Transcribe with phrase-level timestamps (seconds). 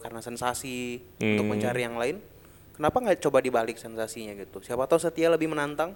[0.00, 1.36] karena sensasi Hmm.
[1.36, 2.18] untuk mencari yang lain.
[2.74, 4.64] Kenapa nggak coba dibalik sensasinya gitu?
[4.64, 5.92] Siapa tahu setia lebih menantang.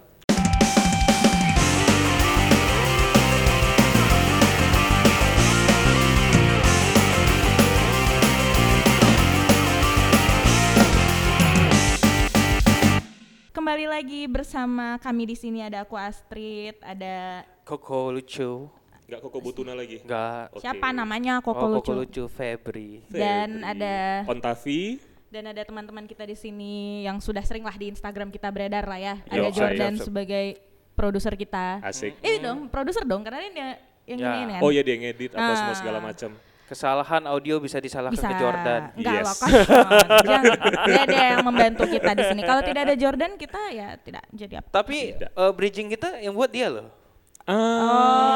[13.55, 18.69] Kembali lagi bersama kami di sini ada aku Astrid, ada Koko lucu.
[19.05, 20.01] Nggak koko butuna lagi.
[20.01, 20.49] Enggak.
[20.51, 20.61] Oke.
[20.61, 21.81] siapa namanya Koko oh, lucu.
[21.83, 23.05] Koko lucu Febri.
[23.05, 23.71] Dan Febri.
[23.71, 23.93] ada
[24.25, 24.81] Ontavi.
[25.25, 26.73] dan ada teman-teman kita di sini
[27.03, 29.15] yang sudah sering lah di Instagram kita beredar lah ya.
[29.25, 30.05] Ada Yo, Jordan siap, siap.
[30.05, 30.45] sebagai
[30.93, 31.83] produser kita.
[31.83, 32.15] Asik.
[32.17, 33.67] Ini dong, produser dong karena ini dia
[34.07, 34.31] yang Ya.
[34.33, 34.61] ini kan.
[34.61, 35.77] Oh iya dia ngedit apa semua Ah.
[35.77, 36.31] segala macam.
[36.65, 38.81] Kesalahan audio bisa disalahkan bisa ke Jordan.
[38.95, 39.37] enggak Yes.
[40.25, 40.57] Jangan.
[40.81, 44.53] dia ada yang membantu kita di sini kalau tidak ada Jordan kita ya tidak jadi
[44.57, 45.29] apa Tapi Tidak.
[45.31, 46.89] eh, bridging kita yang buat dia loh.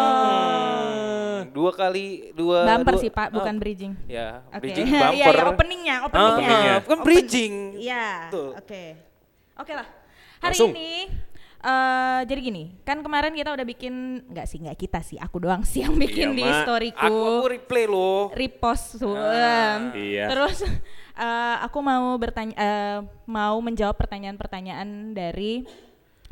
[0.09, 0.89] Ah.
[1.49, 4.59] Dua kali dua bumper dua- sih pak oh, bukan bridging Ya, Oke.
[4.63, 5.33] bridging Iya, bumper.
[5.33, 6.73] iya, openingnya, Ah, openingnya.
[6.77, 7.53] Kan Open- bridging.
[7.75, 8.29] Iya.
[8.55, 8.83] Oke.
[9.55, 9.87] Oke lah.
[10.39, 10.71] Hari Langsung.
[10.71, 11.09] ini
[11.59, 13.91] eh jadi gini, kan kemarin kita udah bikin
[14.25, 17.03] nggak sih nggak kita sih, aku doang sih yang bikin Iya, di storyku.
[17.03, 18.31] Aku aku replay loh.
[18.31, 19.11] repost tuh.
[19.11, 20.31] Ah, iya.
[20.31, 20.63] Terus
[21.19, 25.67] eh, aku mau bertanya eh, mau menjawab pertanyaan-pertanyaan dari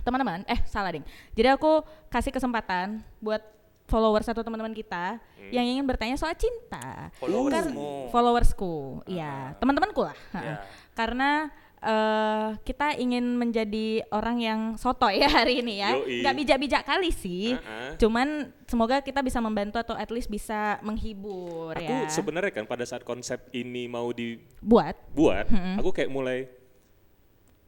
[0.08, 0.48] teman-teman.
[0.48, 1.04] Eh, salah ding.
[1.34, 3.44] Jadi aku kasih kesempatan buat
[3.86, 7.08] followers atau teman-teman kita yang ingin bertanya soal cinta.
[7.20, 7.80] Followersmu.
[7.80, 8.74] Kar- followersku,
[9.06, 10.18] iya, teman-temanku lah.
[10.34, 10.56] Iya.
[10.92, 15.96] Karena eh, kita ingin menjadi orang yang soto ya hari ini ya.
[15.96, 16.20] Yoi.
[16.20, 17.54] Nggak bijak-bijak kali sih.
[17.54, 17.96] Uh-uh.
[17.96, 18.28] Cuman
[18.66, 22.10] semoga kita bisa membantu atau at least bisa menghibur Aku ya.
[22.10, 24.20] sebenarnya kan pada saat konsep ini mau Buat
[25.06, 25.80] dibuat, Hmm.
[25.80, 26.50] aku kayak mulai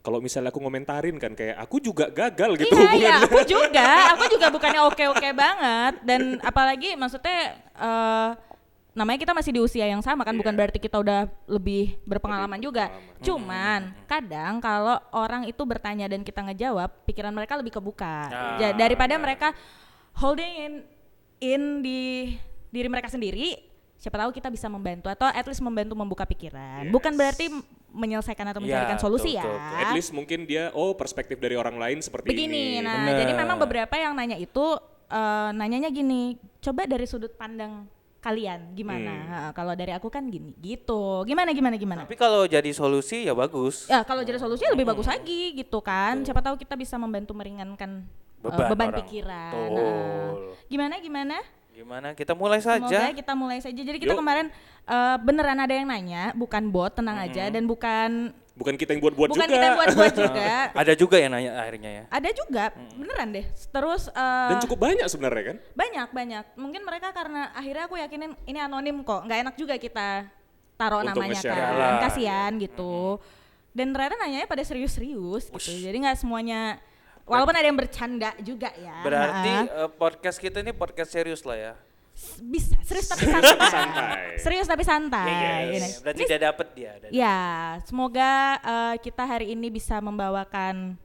[0.10, 3.86] kalau misalnya aku ngomentarin kan kayak aku juga gagal gitu iya, iya, aku juga,
[4.18, 8.30] aku juga bukannya oke-oke banget dan apalagi maksudnya eh,
[8.90, 10.60] namanya kita masih di usia yang sama kan, bukan Iya.
[10.60, 12.86] berarti kita udah lebih berpengalaman Lebih juga.
[12.90, 13.22] berpengalaman.
[13.22, 18.28] Cuman kadang kalau orang itu bertanya dan kita ngejawab, pikiran mereka lebih kebuka.
[18.28, 19.24] Ah, Ja- daripada benar.
[19.24, 19.48] mereka
[20.18, 20.74] holding in
[21.40, 22.34] in di
[22.68, 23.62] diri mereka sendiri,
[23.96, 26.90] siapa tahu kita bisa membantu atau at least membantu membuka pikiran.
[26.90, 27.20] Bukan Yes.
[27.22, 27.46] berarti
[27.92, 29.44] menyelesaikan atau Iya, mencarikan solusi betul, ya.
[29.44, 32.86] betul, At least mungkin dia oh perspektif dari orang lain seperti begini ini.
[32.86, 33.20] nah Bener.
[33.20, 34.66] jadi memang beberapa yang nanya itu
[35.08, 37.86] eh, nanyanya gini coba dari sudut pandang
[38.20, 39.52] kalian gimana Hmm.
[39.52, 43.88] Kalau dari aku kan gini gitu gimana gimana gimana Tapi kalau jadi solusi ya bagus.
[43.88, 48.04] ya kalau jadi solusinya lebih bagus lagi gitu kan siapa tahu kita bisa membantu meringankan
[48.04, 49.00] eh, Beban beban, orang.
[49.00, 49.80] pikiran Betul.
[49.80, 50.32] Nah,
[50.68, 51.36] gimana gimana
[51.80, 52.12] Gimana?
[52.12, 53.00] Kita mulai Semoga saja.
[53.10, 53.80] kita mulai saja.
[53.80, 54.20] Jadi kita Yuk.
[54.20, 54.52] kemarin
[54.84, 59.32] eh, beneran ada yang nanya bukan bot tenang aja dan bukan Bukan kita yang buat-buat
[59.32, 59.56] bukan juga.
[59.56, 60.52] kita yang buat-buat juga.
[60.84, 62.04] Ada juga yang nanya akhirnya ya.
[62.12, 63.46] ada juga beneran deh.
[63.48, 65.58] Terus eh, Dan cukup banyak sebenarnya kan?
[65.72, 66.44] banyak banyak.
[66.60, 69.24] Mungkin mereka karena akhirnya aku yakinin ini anonim kok.
[69.24, 70.28] Nggak enak juga kita
[70.76, 72.04] taruh Untuk namanya kan.
[72.04, 73.24] Kasihan gitu.
[73.72, 75.72] Dan ternyata nanyanya pada serius-serius gitu.
[75.80, 76.84] Jadi nggak semuanya
[77.30, 81.56] walaupun ada yang bercanda juga ya Berarti Nah, eh, podcast kita ini podcast serius lah
[81.56, 81.74] ya.
[82.12, 84.20] s- bisa serius tapi santai, santai.
[84.38, 85.64] serius tapi santai Yes.
[85.72, 85.90] Ini.
[86.02, 86.92] Berarti Ini tidak dapat dia.
[86.98, 87.38] dari- ya
[87.84, 90.98] semoga eh, kita hari ini bisa membawakan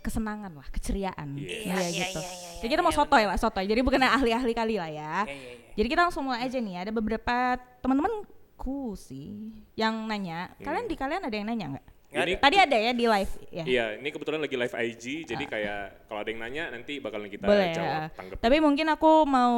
[0.00, 1.66] kesenangan lah keceriaan Yes.
[1.66, 2.20] Iya, gitu
[2.60, 5.58] jadi kita mau sotoy lah sotoy jadi bukan ahli-ahli kali lah ya Iya, iya, iya.
[5.70, 6.76] Jadi kita langsung mulai aja nih.
[6.76, 10.52] Ada beberapa teman-temanku sih yang nanya.
[10.56, 11.86] Kalian di kalian ada yang nanya nggak?
[12.10, 13.64] Nggak Ini Tadi ada ya di live ya.
[13.64, 17.46] Iya, ini kebetulan lagi live IG, jadi kayak kalau ada yang nanya nanti bakalan kita
[17.46, 17.70] Boleh.
[17.70, 18.34] jawab, ya.
[18.34, 19.54] Tapi mungkin aku mau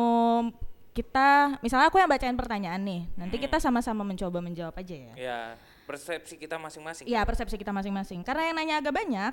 [0.93, 3.09] kita, misalnya aku yang bacain pertanyaan nih.
[3.17, 5.15] Nanti kita sama-sama mencoba menjawab aja ya.
[5.17, 5.41] Ya,
[5.89, 7.09] persepsi kita masing-masing.
[7.09, 8.21] Iya persepsi kita masing-masing.
[8.21, 9.33] Karena yang nanya agak banyak,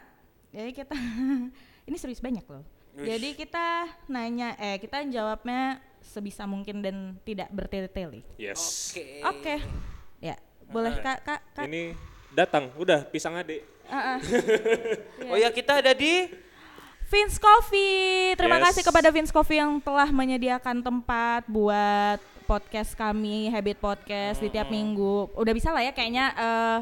[0.55, 0.95] jadi kita
[1.91, 2.63] ini serius banyak loh.
[2.99, 8.23] Jadi kita nanya, eh kita jawabnya sebisa mungkin dan tidak bertele-tele.
[8.39, 8.91] Yes.
[8.91, 9.05] Oke.
[9.23, 9.55] Oke,
[10.19, 10.35] ya
[10.67, 11.67] boleh kak kak kak.
[11.67, 11.95] Ini
[12.39, 13.61] datang, udah pisang adik.
[13.85, 14.17] Ah, ah.
[15.27, 16.29] Oh ya kita ada di
[17.09, 18.37] Vince Coffee.
[18.37, 18.65] Terima Yes.
[18.69, 24.69] kasih kepada Vince Coffee yang telah menyediakan tempat buat podcast kami Habit Podcast di tiap
[24.69, 25.33] minggu.
[25.33, 26.79] Udah bisa lah ya kayaknya eh,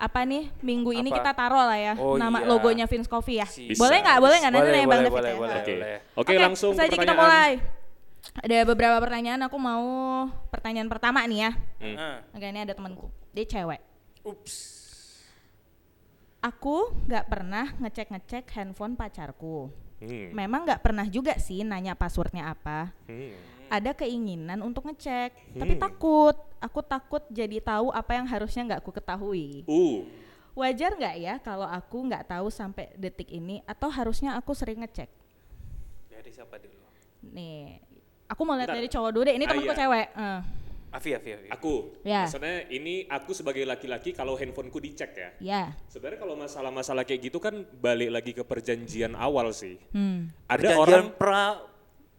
[0.00, 1.18] apa nih minggu ini Apa?
[1.20, 2.48] kita taruh lah ya Oh nama iya.
[2.48, 3.46] logonya Vince Coffee ya.
[3.50, 3.76] Bisa.
[3.76, 4.18] Boleh nggak?
[4.22, 4.52] Boleh nggak?
[4.54, 5.36] Nanti Boleh, nanya Bang David boleh, ya.
[5.36, 5.56] boleh.
[5.60, 5.74] Oke.
[5.76, 5.98] boleh.
[6.16, 7.52] Oke, langsung saja kita mulai.
[8.38, 9.84] Ada beberapa pertanyaan aku mau
[10.48, 11.50] pertanyaan pertama nih ya.
[11.82, 11.96] Hmm.
[11.98, 12.16] Ah.
[12.32, 13.10] Oke, ini ada temanku.
[13.34, 13.89] Dia cewek.
[14.22, 14.54] Ups.
[16.40, 19.68] Aku nggak pernah ngecek-ngecek handphone pacarku.
[20.00, 20.32] Hmm.
[20.32, 22.96] Memang nggak pernah juga sih nanya passwordnya apa.
[23.04, 23.36] Hmm.
[23.70, 25.82] Ada keinginan untuk ngecek, tapi Hmm.
[25.82, 26.36] takut.
[26.58, 29.62] Aku takut jadi tahu apa yang harusnya nggak aku ketahui.
[29.68, 30.04] Uh,
[30.50, 35.06] Wajar nggak ya kalau aku nggak tahu sampai detik ini, atau harusnya aku sering ngecek?
[36.10, 36.82] Dari siapa dulu?
[37.30, 37.78] Nih,
[38.26, 38.80] aku mau lihat Bentar.
[38.82, 39.36] dari cowok dulu deh.
[39.38, 39.78] Ini Ah, temanku iya.
[39.78, 40.06] cewek.
[40.10, 40.40] Eh.
[40.90, 41.46] Afi, Afi, Afi.
[41.48, 41.94] Aku.
[42.02, 42.26] Ya.
[42.26, 45.30] Maksudnya ini aku sebagai laki-laki kalau handphoneku dicek ya.
[45.38, 45.62] Ya.
[45.86, 49.78] Sebenarnya kalau masalah-masalah kayak gitu kan balik lagi ke perjanjian awal sih.
[49.94, 50.34] Hmm.
[50.44, 51.62] Ada Perjanjian orang pra,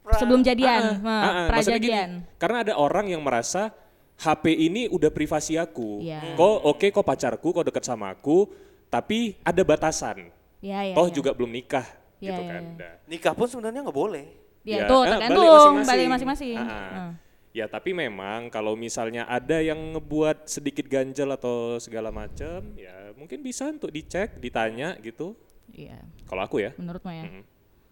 [0.01, 3.75] pra- Sebelum jadian, Ah, ah, ah, maksudnya gini, karena ada orang yang merasa
[4.18, 6.00] HP ini udah privasi aku.
[6.00, 6.39] Iya.
[6.39, 8.47] Kok oke kok pacarku, kok deket sama aku,
[8.88, 10.31] tapi ada batasan.
[10.62, 11.13] Ya, ya, Toh ya.
[11.13, 11.83] juga belum nikah
[12.21, 12.63] Iya, gitu iya, kan.
[12.63, 12.77] iya.
[12.77, 14.25] Nah, Nikah pun sebenarnya nggak boleh.
[14.62, 16.57] Ya, Ya, tuh tergantung balik balik masing-masing.
[17.51, 17.57] Hmm.
[17.59, 23.44] Ya tapi memang kalau misalnya ada yang ngebuat sedikit ganjel atau segala macam, ya mungkin
[23.44, 25.36] bisa untuk dicek, ditanya gitu.
[25.68, 27.24] Iya, Kalau aku ya, menurutmu ya.
[27.27, 27.44] Mm.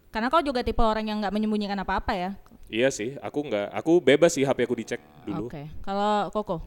[0.10, 2.32] Karena kau juga tipe orang yang nggak menyembunyikan apa-apa ya.
[2.68, 3.20] iya sih.
[3.20, 5.48] Aku nggak, aku bebas sih HP aku dicek dulu.
[5.48, 5.68] Oke.
[5.80, 6.58] Kalau Koko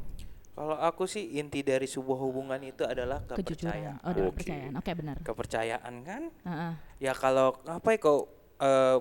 [0.53, 3.73] Kalau aku sih inti dari sebuah hubungan itu adalah kejujuran.
[3.73, 3.97] kepercayaan.
[4.05, 4.21] Oh, Oke.
[4.37, 4.73] kepercayaan.
[4.77, 5.17] Oke, benar.
[5.25, 6.23] Kepercayaan kan?
[6.45, 6.73] Heeh.
[7.01, 8.29] Ya kalau apa ya kau
[8.61, 8.99] eh,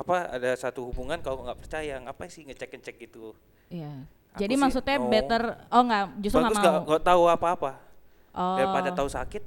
[0.00, 3.36] apa ada satu hubungan kau nggak percaya, ngapain sih ngecek-ngecek gitu?
[3.68, 4.08] Iya.
[4.30, 5.10] Aku Jadi sih maksudnya no.
[5.10, 6.62] better oh enggak, justru nggak mau.
[6.62, 7.72] nggak nggak tahu apa-apa
[8.30, 8.54] Oh.
[8.54, 9.42] daripada tahu sakit.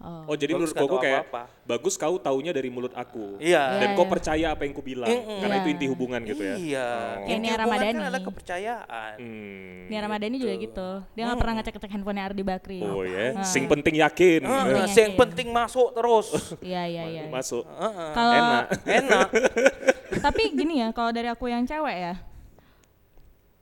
[0.00, 0.32] Oh.
[0.32, 1.52] Oh jadi menurut tahu kayak apa-apa.
[1.62, 3.36] bagus kau taunya dari mulut aku.
[3.36, 3.76] Iya.
[3.76, 4.10] Dan Iya, kau iya.
[4.10, 5.38] percaya apa yang ku bilang, Mm-mm.
[5.44, 5.74] karena itu Iya.
[5.76, 6.56] inti hubungan gitu ya.
[6.56, 6.88] Iya.
[6.88, 7.04] Oh.
[7.20, 7.92] Kayak Inti Nia Ramadhani.
[7.92, 9.14] Kan ada kepercayaan.
[9.20, 9.80] Hmm.
[9.86, 10.88] Nia Ramadhani juga gitu.
[11.12, 12.80] Dia nggak pernah ngecek-ngecek handphonenya Ardi Bakri.
[12.80, 13.44] Oh ya, Ah.
[13.44, 14.40] sing penting yakin.
[14.40, 15.20] Iya, yang iya.
[15.20, 16.26] penting masuk terus.
[16.64, 17.22] Iya, iya, iya.
[17.28, 17.68] Masuk.
[17.68, 18.10] Heeh.
[18.16, 18.64] Kalau Enak.
[18.88, 19.28] Enak.
[20.24, 22.14] tapi gini ya, kalau dari aku yang cewek ya.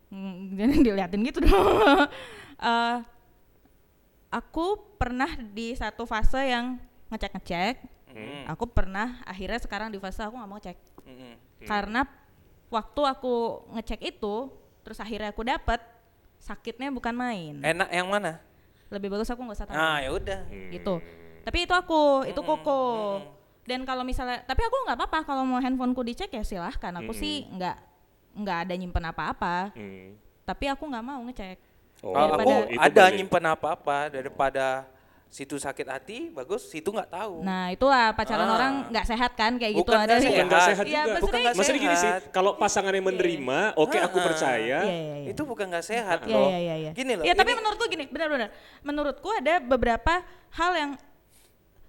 [0.09, 2.07] Hmm, jangan diliatin gitu dong.
[2.59, 2.95] Eh,
[4.29, 6.77] aku pernah di satu fase yang
[7.09, 7.77] ngecek-ngecek.
[8.09, 8.45] Hmm.
[8.49, 10.79] Aku pernah akhirnya sekarang di fase aku nggak mau cek.
[11.05, 11.35] Mm-mm.
[11.69, 12.05] Karena
[12.73, 14.49] waktu aku ngecek itu,
[14.85, 15.81] terus akhirnya aku dapet
[16.41, 17.61] sakitnya bukan main.
[17.61, 18.41] Enak yang mana?
[18.89, 19.77] Lebih bagus aku nggak usah tahu.
[19.77, 20.41] Nah, ya udah.
[20.73, 20.95] gitu.
[21.45, 22.81] Tapi itu aku, itu koko.
[23.69, 26.93] Dan kalau misalnya, tapi aku nggak apa-apa kalau mau handphoneku dicek ya silahkan.
[27.05, 27.77] Aku sih nggak
[28.41, 29.77] nggak ada nyimpen apa-apa.
[29.77, 30.17] Hmm.
[30.49, 31.68] Tapi aku nggak mau ngecek.
[31.99, 33.17] Oh, Kalau aku Daripada- itu ada balik.
[33.17, 34.67] nyimpen apa-apa daripada
[35.29, 37.43] situ sakit hati, bagus situ nggak tahu.
[37.43, 38.55] Nah itulah pacaran Ah.
[38.55, 40.31] orang nggak sehat kan kayak gitu Bukan ada nggak sih.
[40.31, 40.97] Bukan nggak sehat Iya, juga.
[41.05, 44.79] maksudnya Bukan nggak Maksudnya gini sih, kalau pasangannya menerima, oke aku percaya.
[44.79, 45.29] Iya iya iya.
[45.29, 46.49] Itu bukan nggak sehat Iya loh.
[46.49, 46.75] iya iya.
[46.79, 46.91] iya.
[46.93, 47.25] Gini loh.
[47.27, 48.49] Iya tapi ini- menurutku gini, benar-benar.
[48.81, 50.15] Menurutku ada beberapa
[50.51, 50.91] hal yang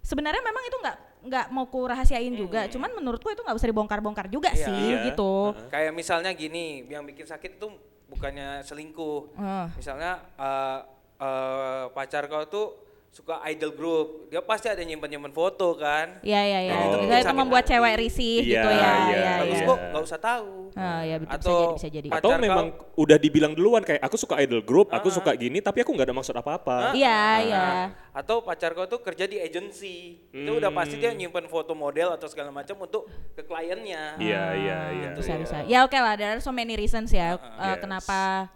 [0.02, 2.68] sebenarnya memang itu nggak nggak mau ku rahasiain juga.
[2.68, 4.66] Cuman menurutku itu nggak usah dibongkar-bongkar juga Iya.
[4.66, 5.06] sih Iya.
[5.08, 5.56] gitu.
[5.68, 7.68] kayak misalnya gini, yang bikin sakit itu
[8.10, 9.38] bukannya selingkuh.
[9.38, 9.70] Ah.
[9.78, 10.80] Misalnya eh,
[11.22, 16.22] eh, pacar kau tuh suka idol group, dia pasti ada nyimpen-nyimpen foto kan.
[16.22, 16.74] Iya iya iya.
[16.80, 17.02] Oh.
[17.02, 17.74] Itu, itu membuat hati.
[17.74, 18.78] cewek risih Iya, gitu ya.
[18.78, 19.66] iya, Iya Bagus iya.
[19.66, 20.50] kok nggak usah tahu.
[20.72, 22.08] Ah, ya, bisa Atau jadi, bisa jadi.
[22.08, 22.66] pacar Atau kau- memang
[22.96, 26.16] udah dibilang duluan kayak aku suka idol group, aku suka gini, tapi aku nggak ada
[26.16, 26.94] maksud apa-apa.
[26.94, 27.66] Iya iya.
[28.12, 32.30] Atau pacar kau tuh kerja di agency, itu udah pasti dia nyimpen foto model atau
[32.30, 33.04] segala macam untuk
[33.34, 34.22] ke kliennya.
[34.22, 35.10] Iya, iya, iya.
[35.12, 35.42] Bisa iya.
[35.42, 35.58] bisa.
[35.66, 37.82] Ya oke lah, there are so many reasons ya uh, Yes.
[37.82, 38.48] kenapa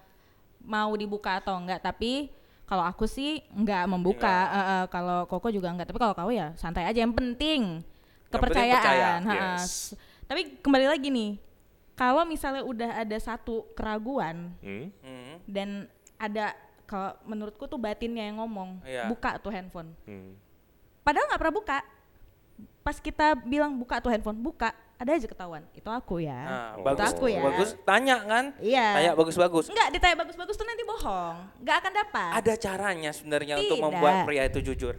[0.61, 1.81] mau dibuka atau enggak.
[1.81, 2.29] Tapi
[2.63, 4.27] kalau aku sih enggak membuka.
[4.49, 5.91] Uh, uh, kalau Koko juga enggak.
[5.91, 7.03] Tapi kalau kau ya santai aja.
[7.03, 7.61] Yang penting
[8.31, 8.73] kepercayaan.
[8.73, 9.61] percaya, Ha-ha.
[9.61, 9.93] yes.
[10.25, 11.37] Tapi kembali lagi nih,
[11.93, 14.89] kalau misalnya udah ada satu keraguan Hmm?
[15.05, 15.35] Hmm.
[15.45, 15.69] dan
[16.17, 19.05] ada kalau menurutku tuh batinnya yang ngomong, Iya.
[19.05, 19.93] buka tuh handphone.
[20.05, 20.33] Hmm.
[21.01, 21.77] Padahal nggak pernah buka.
[22.81, 25.63] Pas kita bilang buka tuh handphone, buka, ada aja ketahuan.
[25.73, 26.37] Itu aku ya.
[26.37, 26.85] Nah, Oh.
[26.85, 27.41] bagus, Itu aku ya.
[27.41, 27.69] bagus.
[27.83, 28.45] Tanya kan?
[28.57, 28.87] Iya.
[28.95, 29.65] Tanya bagus-bagus.
[29.67, 31.35] Enggak, ditanya bagus-bagus tuh nanti bohong.
[31.59, 32.31] Enggak akan dapat.
[32.39, 34.95] Ada caranya sebenarnya untuk membuat pria itu jujur.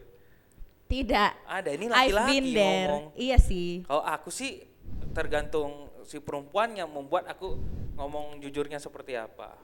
[0.84, 1.30] Tidak.
[1.48, 3.02] Ada, ini laki-laki ngomong.
[3.16, 3.82] Iya sih.
[3.82, 4.60] Kalau aku sih
[5.10, 7.56] tergantung si perempuan yang membuat aku
[7.96, 9.56] ngomong jujurnya seperti apa.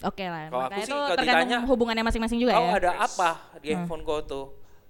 [0.00, 0.46] Oke lah.
[0.48, 2.78] Kalau aku sih itu kalau ditanya, hubungannya masing-masing juga Kau ya.
[2.78, 4.46] ada apa di handphone kau tuh?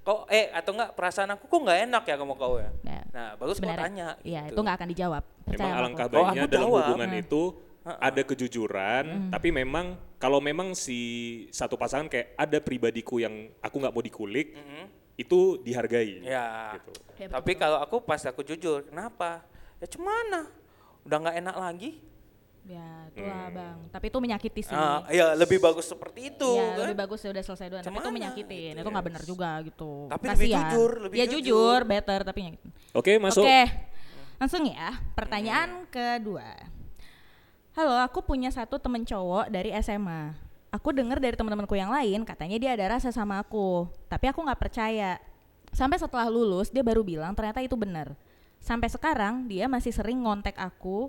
[0.09, 2.73] Kau eh atau enggak perasaan aku kok nggak enak ya kamu kau ya?
[2.81, 3.85] Nah, Nah, bagus Sebenarnya.
[3.85, 4.09] tanya.
[4.25, 4.55] Iya, gitu.
[4.57, 5.23] itu nggak akan dijawab.
[5.45, 6.07] Percaya Memang alangkah.
[6.07, 6.81] Oh, baiknya aku dalam jawab.
[6.81, 7.21] hubungan Hmm.
[7.21, 7.43] itu
[7.89, 9.87] ada kejujuran, tapi memang
[10.17, 11.01] kalau memang si
[11.51, 14.85] satu pasangan kayak ada pribadiku yang aku nggak mau dikulik, Mhm.
[15.17, 16.21] itu dihargai.
[16.21, 16.77] Ya.
[16.77, 16.93] Gitu.
[17.17, 19.45] Ya, betul, Tapi kalau aku pas aku jujur, kenapa?
[19.77, 20.49] Ya cemana?
[21.05, 21.91] Udah nggak enak lagi.
[22.69, 23.79] Ya, itulah Bang.
[23.89, 24.77] Tapi itu menyakiti sih.
[24.77, 26.85] Ah, ya lebih bagus seperti itu Iya, kan.
[26.85, 27.85] lebih bagus ya udah selesai duluan.
[27.89, 28.73] Tapi itu menyakitin.
[28.77, 28.83] gitu.
[28.85, 29.93] Itu nggak benar juga gitu.
[30.13, 30.61] Tapi lebih Kasihan.
[30.69, 31.41] jujur, lebih ya jujur.
[31.41, 32.71] jujur, better tapi nyakitin.
[32.93, 33.41] Oke, masuk.
[33.49, 33.61] Oke,
[34.37, 35.01] langsung ya.
[35.17, 36.45] Pertanyaan kedua.
[37.73, 40.37] Halo, aku punya satu temen cowok dari SMA.
[40.69, 43.89] Aku dengar dari teman-temanku yang lain, katanya dia ada rasa sama aku.
[44.13, 45.17] Tapi aku nggak percaya.
[45.73, 48.13] Sampai setelah lulus, dia baru bilang ternyata itu benar.
[48.61, 51.09] Sampai sekarang, dia masih sering ngontek aku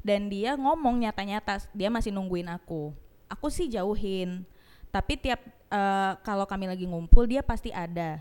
[0.00, 2.92] dan dia ngomong nyata-nyata dia masih nungguin aku.
[3.28, 4.42] Aku sih jauhin.
[4.90, 5.38] Tapi tiap
[5.70, 8.18] eh, kalau kami lagi ngumpul, dia pasti ada.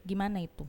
[0.00, 0.64] Gimana itu?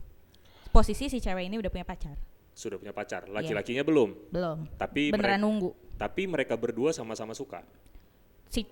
[0.70, 2.18] Posisi si cewek ini udah punya pacar.
[2.52, 4.34] Sudah punya pacar, laki-lakinya belum.
[4.34, 4.66] Belum.
[4.76, 5.70] Tapi Beneran mereka, nunggu.
[5.96, 7.62] tapi mereka berdua sama-sama suka.
[8.50, 8.66] Si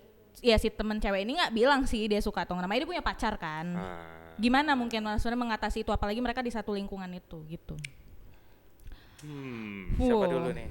[0.44, 3.40] ya si temen cewek ini nggak bilang sih dia suka atau namanya dia punya pacar
[3.40, 4.36] kan Ah.
[4.36, 7.72] gimana mungkin maksudnya mengatasi itu apalagi mereka di satu lingkungan itu gitu
[9.24, 9.96] Hmm.
[9.96, 10.68] Siapa dulu nih?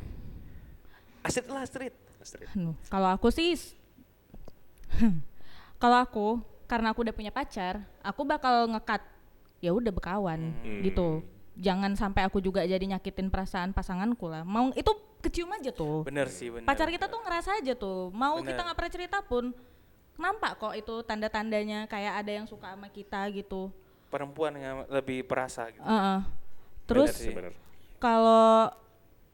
[1.26, 1.94] Astrid lah Astrid.
[2.88, 3.74] Kalau aku sih s-
[5.76, 6.28] kalau aku
[6.66, 9.02] karena aku udah punya pacar aku bakal ngekat
[9.60, 10.82] ya udah berkawan Hmm.
[10.82, 11.22] gitu
[11.56, 16.28] jangan sampai aku juga jadi nyakitin perasaan pasanganku lah mau itu kecium aja tuh Bener
[16.28, 16.66] sih bener.
[16.66, 18.52] pacar kita tuh ngerasa aja tuh mau Bener.
[18.52, 19.54] kita nggak pernah cerita pun
[20.16, 23.68] nampak kok itu tanda-tandanya kayak ada yang suka sama kita gitu
[24.08, 25.82] perempuan yang lebih perasa gitu.
[25.82, 26.20] Heeh.
[26.86, 27.34] terus Bener sih.
[27.34, 27.54] Bener.
[27.98, 28.72] kalau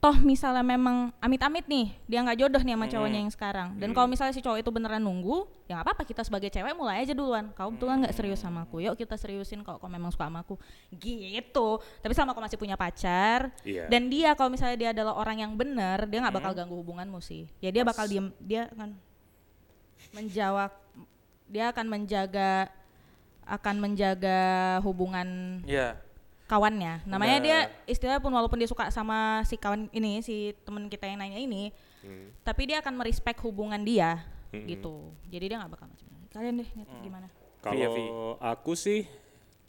[0.01, 3.77] toh misalnya memang amit-amit nih dia nggak jodoh nih sama cowoknya yang sekarang.
[3.77, 7.05] Dan kalau misalnya si cowok itu beneran nunggu ya nggak apa-apa kita sebagai cewek mulai
[7.05, 7.53] aja duluan.
[7.53, 10.58] Kau betul nggak serius sama aku yuk kita seriusin kalau kau memang suka sama aku.
[10.89, 11.70] Gitu.
[12.01, 13.86] Tapi selama kau masih punya pacar Iya.
[13.93, 17.46] dan dia kalau misalnya dia adalah orang yang benar dia nggak bakal ganggu hubunganmu sih.
[17.62, 18.98] Ya dia bakal diem dia akan
[20.17, 20.74] menjawab
[21.46, 22.74] dia akan menjaga
[23.46, 24.39] akan menjaga
[24.81, 25.93] hubungan Iya.
[26.51, 27.08] Kawannya.
[27.08, 27.48] Namanya Benar.
[27.48, 31.39] dia istilahnya pun walaupun dia suka sama si kawan ini, si temen kita yang nanya
[31.39, 31.72] ini,
[32.03, 32.27] Hmm.
[32.43, 34.20] tapi dia akan merespek hubungan dia
[34.51, 34.67] Hmm.
[34.67, 35.15] gitu.
[35.31, 36.70] Jadi dia nggak bakal macam Kalian deh
[37.03, 37.27] gimana?
[37.27, 39.03] Via, Kalau aku sih,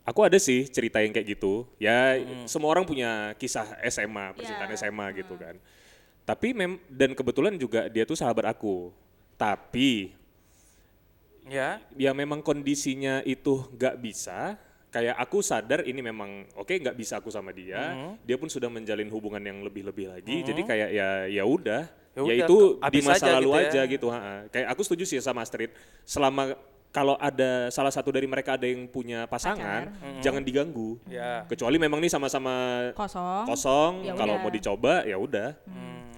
[0.07, 1.67] aku ada sih cerita yang kayak gitu.
[1.77, 2.15] Ya
[2.47, 5.59] semua orang punya kisah SMA, percintaan Ya, SMA gitu kan.
[6.23, 8.95] Tapi mem dan kebetulan juga dia tuh sahabat aku.
[9.35, 10.15] Tapi
[11.51, 11.83] Ya.
[11.99, 14.55] ya memang kondisinya itu nggak bisa.
[14.93, 17.97] Kayak aku sadar ini memang oke nggak bisa aku sama dia.
[17.97, 18.29] Mhm.
[18.29, 20.45] Dia pun sudah menjalin hubungan yang lebih-lebih lagi.
[20.45, 21.89] Jadi kayak ya ya udah.
[22.13, 23.65] Ya itu di habis masa aja lalu gitu ya.
[23.65, 24.07] aja gitu.
[24.13, 24.35] ha-ha.
[24.53, 25.73] Kayak aku setuju sih sama Astrid.
[26.05, 26.53] Selama
[26.93, 29.89] kalau ada salah satu dari mereka ada yang punya pasangan,
[30.21, 31.01] jangan diganggu.
[31.09, 31.49] Ya.
[31.49, 32.53] Kecuali memang nih sama-sama
[32.93, 33.49] Kosong.
[33.49, 33.93] kosong.
[34.05, 34.45] Ya kalau udah.
[34.45, 35.57] mau dicoba ya udah.
[35.65, 36.12] Hmm.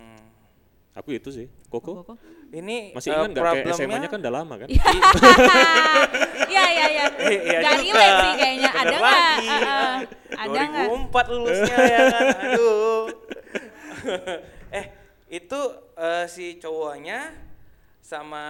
[0.94, 1.46] Aku itu sih.
[1.66, 2.00] Koko.
[2.00, 2.14] Koko.
[2.54, 4.68] Ini Masih eh, ingat nggak kayak problemnya- SMA-nya kan udah lama kan?
[6.54, 7.04] Iya iya iya.
[7.18, 7.98] Iya Gak juga.
[7.98, 8.70] relate sih kayaknya.
[8.70, 9.34] Bener Ada nggak?
[9.34, 9.94] Uh, uh.
[10.38, 10.86] Ada nggak?
[11.10, 12.22] 2004 lulusnya ya kan.
[12.46, 13.02] Aduh.
[14.78, 14.84] eh,
[15.28, 15.60] itu
[15.96, 17.18] eh, si cowoknya
[17.98, 18.44] sama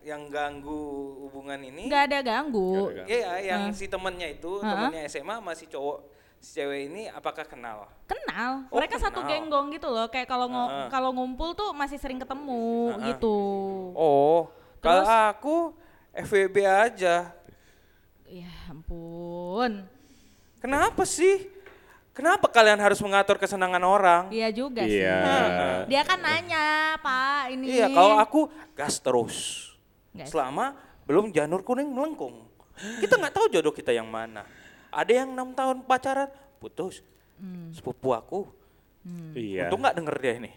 [0.00, 0.80] yang ganggu
[1.20, 1.84] hubungan ini.
[1.84, 2.94] Nggak ada ganggu.
[3.04, 4.70] Iya, yang si temennya itu, Heeh.
[4.70, 5.98] temennya SMA sama si cowok
[6.44, 7.88] si cewek ini apakah kenal?
[8.04, 8.68] Kenal.
[8.68, 9.32] Oh, Mereka satu kenal.
[9.32, 10.06] genggong gitu loh.
[10.06, 10.88] Kayak kalau ngo- Heeh.
[10.92, 13.04] kalau ngumpul tuh masih sering ketemu Heeh.
[13.10, 13.36] gitu.
[13.96, 15.72] Oh, kalau aku
[16.12, 17.32] FWB aja.
[18.28, 19.88] Ya ampun.
[20.60, 21.48] Kenapa sih?
[22.12, 24.22] Kenapa kalian harus mengatur kesenangan orang?
[24.30, 25.16] Iya juga Iya.
[25.18, 25.90] sih.
[25.90, 27.74] Dia kan nanya, Pak, ini.
[27.74, 28.40] Iya, kalau aku
[28.72, 29.36] gas terus.
[30.14, 30.30] Gas.
[30.30, 32.46] Selama belum janur kuning melengkung.
[33.00, 34.46] Kita nggak tahu jodoh kita yang mana.
[34.94, 36.30] Ada yang enam tahun pacaran,
[36.62, 37.02] putus.
[37.74, 38.46] Sepupu aku.
[39.34, 39.68] Iya.
[39.68, 40.52] Untung nggak denger dia ini.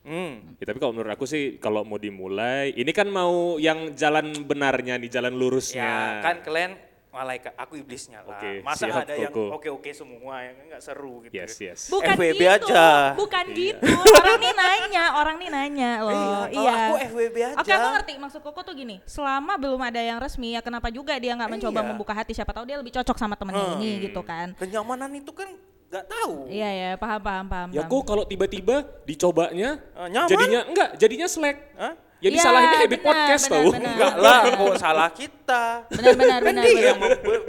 [0.00, 0.56] Hmm.
[0.56, 4.96] Ya, tapi kalau menurut aku sih kalau mau dimulai, ini kan mau yang jalan benarnya
[4.96, 5.84] nih, jalan lurusnya.
[5.84, 6.72] Ya kan kalian
[7.10, 8.38] malaikat, aku iblisnya lah.
[8.38, 11.34] Oke, Masa siap, ada yang oke-oke semua yang nggak seru gitu.
[11.34, 11.80] Yes, yes.
[11.90, 12.86] Bukan FWB gitu, aja.
[13.18, 13.56] bukan Iya.
[13.58, 13.90] gitu.
[14.14, 16.10] Orang nih nanya, orang nih nanya loh.
[16.14, 16.74] Iya, kalau iya.
[16.86, 17.56] aku FWB aja.
[17.58, 18.96] Oke, aku ngerti maksud Koko tuh gini.
[19.04, 21.88] Selama belum ada yang resmi, ya kenapa juga dia nggak mencoba Iya.
[21.90, 22.32] membuka hati?
[22.32, 23.76] Siapa tahu dia lebih cocok sama temennya Hmm.
[23.78, 24.54] ini gitu kan.
[24.54, 25.50] Kenyamanan itu kan
[25.90, 26.46] nggak tahu.
[26.46, 27.68] Iya ya, paham paham paham.
[27.74, 30.30] Ya kok kalau tiba-tiba dicobanya, Eh, nyaman?
[30.30, 31.56] jadinya enggak, jadinya slack.
[31.74, 31.94] Hah?
[32.20, 33.70] Jadi Iya, salahinnya habit benar, podcast benar, tau.
[33.72, 33.88] benar.
[33.96, 35.64] Enggak lah, kok salah kita.
[35.88, 36.62] Benar benar Kan benar.
[36.62, 36.84] dia benar.
[36.84, 36.98] yang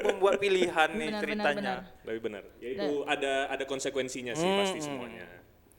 [0.08, 1.56] membuat, pilihan nih Benar, benar, ceritanya.
[2.02, 2.18] benar.
[2.22, 5.28] Benar, ya itu ada ada konsekuensinya sih pasti semuanya.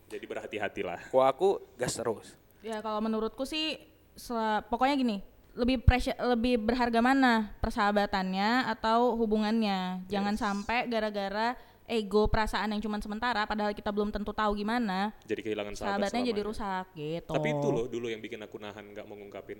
[0.06, 1.08] Jadi berhati-hatilah.
[1.08, 2.36] Kok aku gas terus.
[2.60, 3.80] Ya kalau menurutku sih
[4.12, 5.16] sel- pokoknya gini,
[5.52, 10.04] lebih pressure, lebih berharga mana persahabatannya atau hubungannya.
[10.06, 15.40] Jangan sampai gara-gara ego perasaan yang cuma sementara padahal kita belum tentu tahu gimana, Jadi
[15.42, 16.48] kehilangan sahabat sahabatnya jadi selamanya.
[16.48, 17.32] rusak gitu.
[17.34, 19.58] Tapi itu loh dulu yang bikin aku nahan nggak mau ngungkapin.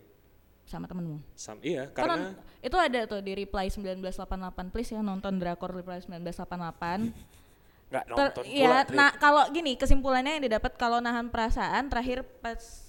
[0.62, 1.18] sama temenmu.
[1.34, 7.10] Sam, iya, karena itu ada tuh di reply 1988 please ya nonton drakor reply 1988.
[7.92, 8.80] Enggak Ter- nonton iya, pula.
[8.86, 8.96] Tri.
[8.96, 12.81] nah kalau gini kesimpulannya yang didapat kalau nahan perasaan terakhir pas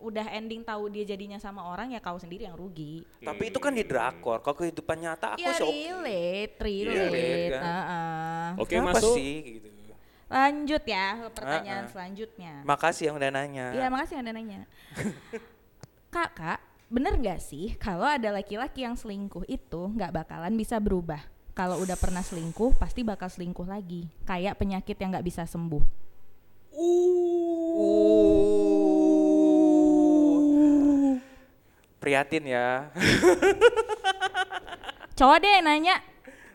[0.00, 3.04] udah ending tahu dia jadinya sama orang ya kau sendiri yang rugi.
[3.20, 4.40] Tapi itu kan di drakor.
[4.40, 5.76] Kalau kehidupan nyata aku ya sih oke.
[6.00, 7.50] relate, relate, relate.
[7.52, 7.62] kan.
[7.62, 8.46] Heeh.
[8.58, 9.14] Oke Kenapa masuk.
[9.14, 9.68] sih gitu.
[10.30, 11.90] Lanjut ya ke pertanyaan Ah, ah.
[11.90, 12.52] selanjutnya.
[12.62, 13.66] Makasih yang udah nanya.
[13.74, 14.62] Iya makasih anda nanya.
[16.14, 21.18] Kakak, bener nggak sih kalau ada laki-laki yang selingkuh itu nggak bakalan bisa berubah?
[21.50, 24.06] Kalau udah pernah selingkuh pasti bakal selingkuh lagi.
[24.22, 25.82] Kayak penyakit yang nggak bisa sembuh.
[26.78, 28.99] Uh.
[32.00, 32.88] Prihatin ya.
[35.20, 35.96] Cowok deh yang nanya.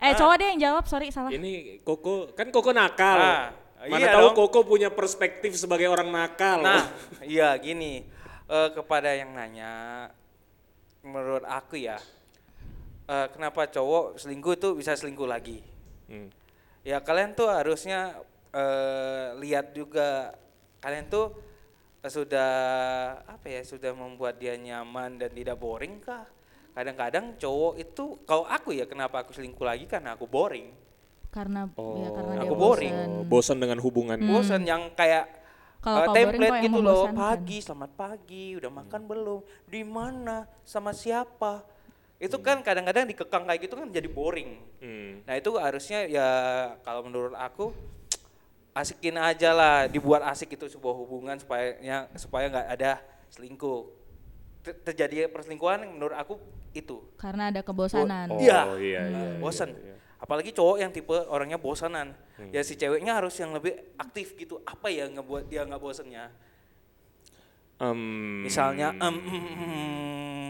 [0.02, 1.30] Eh cowok deh yang jawab, sorry salah.
[1.30, 3.18] Ini Koko, kan Koko nakal.
[3.22, 3.54] Ah,
[3.86, 4.50] Mana iya tahu dong.
[4.50, 6.66] Koko punya perspektif sebagai orang nakal.
[6.66, 6.90] Nah,
[7.26, 8.10] iya gini.
[8.46, 10.06] eh, kepada yang nanya,
[11.02, 11.98] menurut aku ya,
[13.10, 15.66] eh, kenapa cowok selingkuh itu bisa selingkuh lagi?
[16.06, 16.30] Hmm.
[16.86, 18.14] Ya kalian tuh harusnya
[18.54, 20.38] eh, lihat juga
[20.78, 21.34] kalian tuh
[22.08, 22.52] sudah
[23.26, 26.26] apa ya sudah membuat dia nyaman dan tidak boring kah?
[26.72, 30.72] Kadang-kadang cowok itu kalau aku ya kenapa aku selingkuh lagi karena aku boring.
[31.36, 32.96] karena ya karena dia Aku boring.
[32.96, 33.12] bosen.
[33.12, 34.16] Oh, bosan dengan hubungan.
[34.18, 35.28] Bosan yang kayak
[35.76, 35.94] Hmm.
[36.02, 41.62] Kalau boring template gitu loh pagi selamat pagi udah makan belum di mana sama siapa
[42.18, 45.22] itu kan kadang-kadang dikekang kayak gitu kan jadi boring Hmm.
[45.30, 46.28] nah itu harusnya ya
[46.82, 47.70] kalau menurut aku
[48.76, 52.92] asikin aja lah dibuat asik itu sebuah hubungan supaya ya, supaya nggak ada
[53.32, 54.04] selingkuh
[54.62, 56.36] Ter- terjadi perselingkuhan menurut aku
[56.74, 58.28] itu karena ada kebosanan.
[58.28, 58.76] Oh, Iya.
[58.76, 59.96] iya, iya, iya, bosan iya.
[60.18, 62.52] apalagi cowok yang tipe orangnya bosanan Hmm.
[62.52, 66.28] ya si ceweknya harus yang lebih aktif gitu apa ya ngebuat dia nggak bosannya
[67.76, 68.00] Em,
[68.42, 69.16] misalnya em,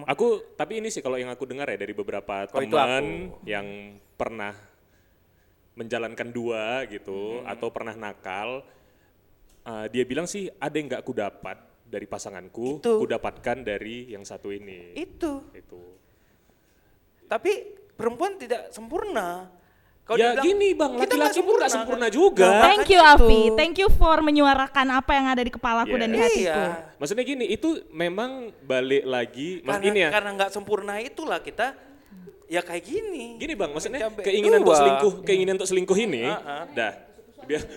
[0.05, 3.65] Aku tapi ini sih kalau yang aku dengar ya dari beberapa Oh, teman yang
[4.13, 4.53] pernah
[5.75, 7.51] menjalankan dua gitu Hmm.
[7.51, 8.63] atau pernah nakal,
[9.62, 12.98] eh, dia bilang sih ada yang nggak ku dapat dari pasanganku, Itu.
[12.98, 14.96] ku dapatkan dari yang satu ini.
[14.96, 15.82] itu Itu.
[17.25, 17.51] tapi
[17.94, 19.50] perempuan tidak sempurna
[20.05, 22.46] Kalau ya dibilang, gini bang, "Kita nggak laki-laki pun nggak sempurna kan?" juga.
[22.46, 23.55] Nah, Thank you makanya Afi, itu.
[23.58, 26.01] thank you for menyuarakan apa yang ada di kepalaku Iya.
[26.05, 26.46] dan di hatiku.
[26.46, 26.62] iya
[26.96, 30.10] Maksudnya gini, itu memang balik lagi, mas karena ini ya.
[30.13, 31.74] karena nggak sempurna itulah kita
[32.45, 34.79] ya kayak gini Gini bang, maksudnya keinginan untuk dua.
[34.79, 36.63] selingkuh, keinginan untuk selingkuh ini, Ah, ah.
[36.69, 36.93] dah.
[37.41, 37.62] Biar.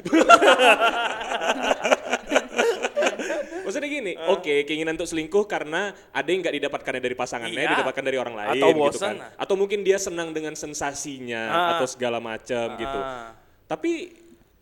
[3.64, 7.71] maksudnya gini, oke keinginan untuk selingkuh karena ada yang nggak didapatkannya dari pasangannya, Iya.
[7.76, 9.14] didapatkan dari orang lain, Atau gitu bosan.
[9.14, 9.37] kan.
[9.37, 11.68] Atau mungkin dia senang dengan sensasinya Ah.
[11.76, 12.99] atau segala macam gitu.
[12.99, 13.37] Ah.
[13.68, 14.16] Tapi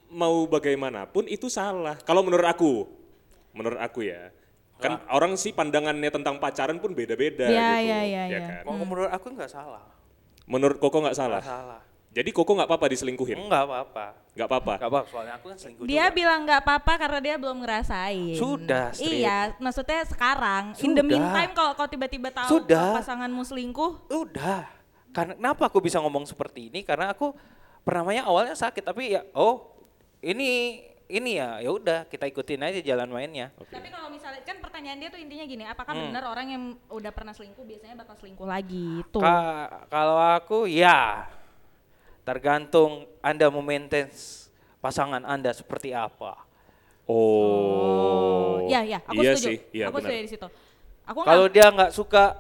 [0.09, 1.95] mau bagaimanapun itu salah.
[2.01, 2.87] Kalau menurut aku,
[3.53, 4.31] menurut aku ya,
[4.77, 8.39] kan orang sih pandangannya tentang pacaran pun beda-beda Iya, gitu, iya, iya, ya iya.
[8.41, 8.63] kan.
[8.63, 9.85] Kalau menurut aku nggak salah
[10.47, 11.41] Menurut Koko nggak salah.
[11.41, 11.81] nggak salah
[12.13, 13.37] Jadi Koko nggak apa-apa diselingkuhin?
[13.41, 14.73] nggak apa-apa Nggak apa-apa.
[14.79, 16.15] nggak apa soalnya aku kan selingkuh Dia juga.
[16.15, 18.37] bilang nggak apa-apa karena dia belum ngerasain.
[18.37, 19.17] Sudah, Strip.
[19.17, 20.65] Iya, maksudnya sekarang.
[20.77, 21.05] In the Sudah.
[21.05, 22.93] meantime kalau kau tiba-tiba tahu Sudah.
[22.95, 24.65] pasanganmu selingkuh, udah
[25.11, 27.33] karena kenapa aku bisa ngomong seperti ini karena aku
[27.81, 29.73] pertamanya awalnya sakit tapi ya oh
[30.21, 34.99] ini ini ya ya udah kita ikutin aja jalan mainnya Tapi kalau misalnya kan pertanyaan
[34.99, 36.11] dia tuh intinya gini, apakah Hmm.
[36.11, 39.07] benar orang yang udah pernah selingkuh biasanya bakal selingkuh lagi?
[39.09, 39.23] Tuh.
[39.23, 41.31] Ka- kalau aku ya
[42.23, 44.11] tergantung anda memaintain
[44.79, 46.43] pasangan anda seperti apa
[47.07, 48.67] Oh.
[48.67, 49.47] Iya, iya, aku iya setuju.
[49.47, 50.11] Sih, iya aku benar.
[50.11, 50.49] setuju di situ.
[51.07, 52.35] Aku kalau dia nggak suka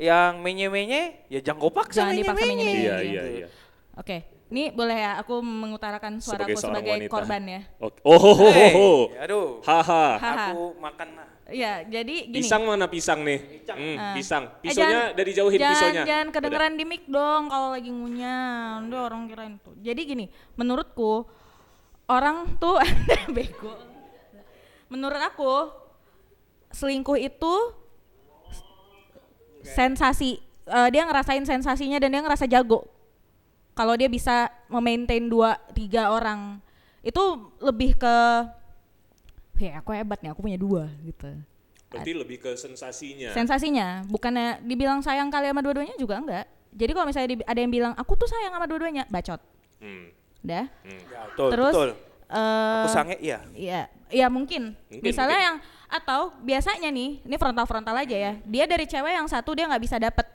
[0.00, 2.72] yang menye-menye ya jangan kau paksa Jangan dipaksa menye-menye.
[2.80, 3.12] Iya, Gitu.
[3.12, 3.48] iya, iya.
[3.92, 4.16] Oke,
[4.48, 7.12] ini boleh ya aku mengutarakan suaraku seorang sebagai wanita.
[7.12, 7.60] korban ya.
[7.78, 7.98] Oke.
[8.00, 8.88] Oh, ho, ho, ho, Hey, ho.
[9.14, 10.04] aduh Haha.
[10.16, 10.46] Haha.
[10.50, 11.28] aku makan lah.
[11.48, 12.40] Iya, jadi gini.
[12.40, 13.64] Pisang mana pisang nih?
[13.66, 14.12] Hmm, Ah.
[14.12, 14.44] pisang.
[14.60, 16.02] Eh, Pisaunya dari jauhin jangan, pisaunya.
[16.04, 18.84] Jangan kedengeran di mic dong kalau lagi ngunyah.
[18.84, 19.72] Udah orang kirain tuh.
[19.78, 21.24] Jadi gini, menurutku
[22.04, 23.72] orang tuh ada bego.
[24.88, 25.52] Menurut aku
[26.70, 27.54] selingkuh itu
[29.62, 32.84] sensasi eh, dia ngerasain sensasinya dan dia ngerasa jago.
[33.78, 34.36] Kalau dia bisa
[34.66, 36.58] memaintain dua tiga orang
[37.00, 37.22] itu
[37.60, 38.16] lebih ke
[39.56, 41.30] ya aku hebat nih aku punya dua gitu
[41.88, 43.30] Berarti lebih ke sensasinya.
[43.30, 47.72] sensasinya bukannya dibilang sayang kali sama dua-duanya juga enggak jadi kalau misalnya di- ada yang
[47.72, 49.38] bilang aku tuh sayang sama dua-duanya bacot
[49.78, 50.10] Hmm.
[50.40, 51.90] dah Ya, betul, terus betul.
[52.28, 53.38] eh, Aku sange iya.
[53.52, 54.74] Iya, iya mungkin.
[54.84, 55.48] Mungkin, Misalnya mungkin.
[55.48, 55.56] yang
[55.88, 58.32] atau biasanya nih, ini frontal-frontal aja ya.
[58.42, 60.26] Dia dari cewek yang satu dia nggak bisa dapet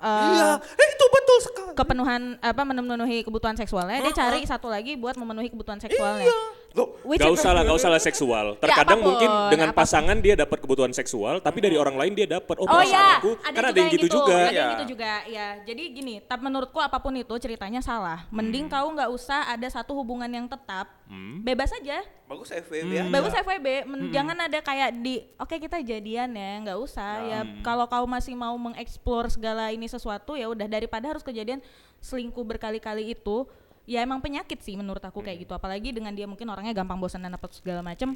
[0.00, 1.72] eh, iya, eh, itu betul sekali.
[1.76, 6.26] kepenuhan apa memenuhi kebutuhan seksualnya, dia cari satu lagi buat memenuhi kebutuhan seksualnya.
[6.28, 6.59] Iya.
[6.70, 8.46] Gak usah lah, gak usah lah seksual.
[8.54, 9.80] Ya, Terkadang apa pun, mungkin dengan apa pun.
[9.82, 12.56] pasangan dia dapat kebutuhan seksual, tapi dari orang lain dia dapat.
[12.56, 14.30] Oh, Oh ya, perasaanku, ada karena ada yang gitu juga.
[14.30, 14.68] Ada yang Iya.
[14.70, 15.46] gitu juga, ya.
[15.64, 18.30] Jadi gini, tapi menurutku apa pun itu ceritanya salah.
[18.30, 18.72] Mending Hmm.
[18.72, 20.94] kau nggak usah ada satu hubungan yang tetap,
[21.40, 22.06] bebas aja.
[22.24, 23.02] Bagus FWB ya.
[23.02, 23.10] Hmm.
[23.10, 27.40] Bagus FWB, men- jangan ada kayak di oke kita jadian ya, nggak usah ya.
[27.60, 31.58] Kalau kau masih mau mengeksplor segala ini sesuatu ya udah daripada harus kejadian
[31.98, 33.44] selingkuh berkali-kali itu,
[33.90, 35.52] ya emang penyakit sih menurut aku kayak gitu.
[35.58, 38.14] Apalagi dengan dia mungkin orangnya gampang bosan dan apa segala macem.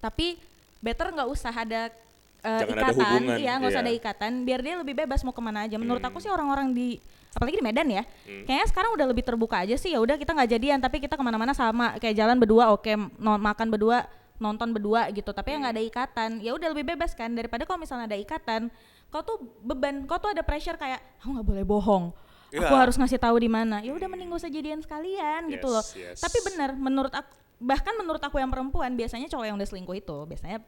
[0.00, 0.40] Tapi
[0.80, 1.92] better nggak usah ada
[2.38, 3.90] Jangan ada ikatan, hubungan, iya nggak usah iya.
[3.90, 5.74] ada ikatan, biar dia lebih bebas mau ke mana aja.
[5.74, 6.96] Menurut aku sih orang-orang di
[7.34, 8.06] apalagi di Medan ya,
[8.46, 9.90] kayaknya sekarang udah lebih terbuka aja sih.
[9.90, 13.42] Ya udah kita nggak jadian, tapi kita ke mana-mana sama, kayak jalan berdua, oke, no-
[13.42, 14.06] makan berdua,
[14.38, 15.34] nonton berdua gitu.
[15.34, 18.70] Tapi yang nggak ada ikatan, ya udah lebih bebas kan daripada kalau misalnya ada ikatan,
[19.10, 22.14] kau tuh beban, kau tuh ada pressure kayak, aku nggak boleh bohong.
[22.48, 22.80] Aku Iya.
[22.80, 23.84] harus ngasih tahu di mana.
[23.84, 25.84] Ya udah mending gak usah jadian sekalian gitu loh.
[25.92, 26.18] Yes, yes.
[26.20, 30.16] Tapi benar menurut aku bahkan menurut aku yang perempuan biasanya cowok yang udah selingkuh itu
[30.24, 30.62] biasanya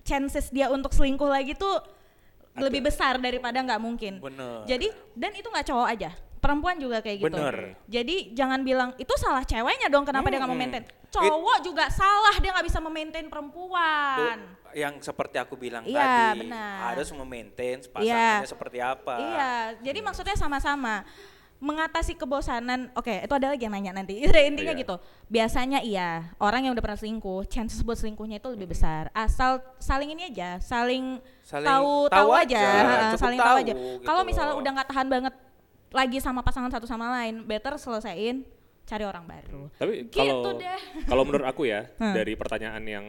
[0.00, 1.76] chances dia untuk selingkuh lagi tuh
[2.56, 4.18] lebih besar daripada nggak mungkin.
[4.18, 4.64] Bener.
[4.64, 7.28] Jadi dan itu nggak cowok aja, perempuan juga kayak gitu.
[7.28, 7.76] Bener.
[7.84, 10.64] Jadi jangan bilang itu salah ceweknya dong kenapa dia nggak mau Hmm.
[10.64, 10.84] maintain.
[11.06, 14.56] Cowok juga salah dia nggak bisa memaintain perempuan.
[14.76, 16.92] Yang seperti aku bilang Iya, tadi benar.
[16.92, 18.46] harus memaintain pasangannya Iya.
[18.46, 19.14] seperti apa.
[19.16, 21.00] Iya, jadi maksudnya sama-sama
[21.56, 22.92] mengatasi kebosanan.
[22.92, 24.20] Oke, itu ada lagi yang nanya nanti.
[24.52, 24.82] Intinya Iya.
[24.84, 24.96] gitu.
[25.26, 29.08] Biasanya iya, orang yang udah pernah selingkuh, chances buat selingkuhnya itu lebih besar.
[29.10, 33.72] Asal saling ini aja, saling, Saling tahu tahu tahu aja, aja, saling tahu tahu aja.
[33.72, 34.60] gitu Kalau misalnya loh.
[34.60, 35.34] udah nggak tahan banget
[35.88, 38.44] lagi sama pasangan satu sama lain, better selesaiin,
[38.84, 39.72] cari orang baru.
[39.72, 40.78] Tapi Gitu kalau deh.
[41.08, 42.12] kalau menurut aku ya Hmm.
[42.12, 43.06] dari pertanyaan yang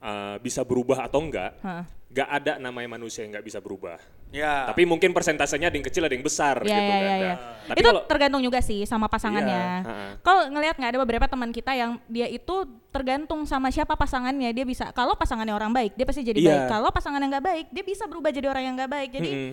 [0.00, 1.84] uh, bisa berubah atau enggak, Heeh.
[2.10, 4.00] nggak ada namanya manusia yang nggak bisa berubah.
[4.30, 4.66] Ya.
[4.66, 6.98] Tapi mungkin persentasenya ada yang kecil ada yang besar Iya, gitu iya, kan.
[6.98, 7.34] iya, Nah, iya.
[7.66, 9.62] Tapi itu kalau tergantung juga sih sama pasangannya.
[9.82, 10.10] Heeh.
[10.20, 12.54] Kalau ngelihat nggak ada beberapa teman kita yang dia itu
[12.88, 14.90] tergantung sama siapa pasangannya dia bisa.
[14.90, 16.46] Kalau pasangannya orang baik dia pasti jadi Iya.
[16.48, 16.62] baik.
[16.68, 19.10] Kalau pasangannya nggak baik dia bisa berubah jadi orang yang nggak baik.
[19.12, 19.52] Jadi Mm-mm.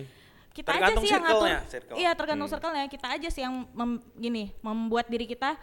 [0.52, 1.48] kita aja Tergantung sih yang ngatur.
[1.66, 1.94] circle.
[1.94, 2.84] Iya tergantung circle-nya.
[2.86, 5.58] Kita aja sih yang mem- gini membuat diri kita.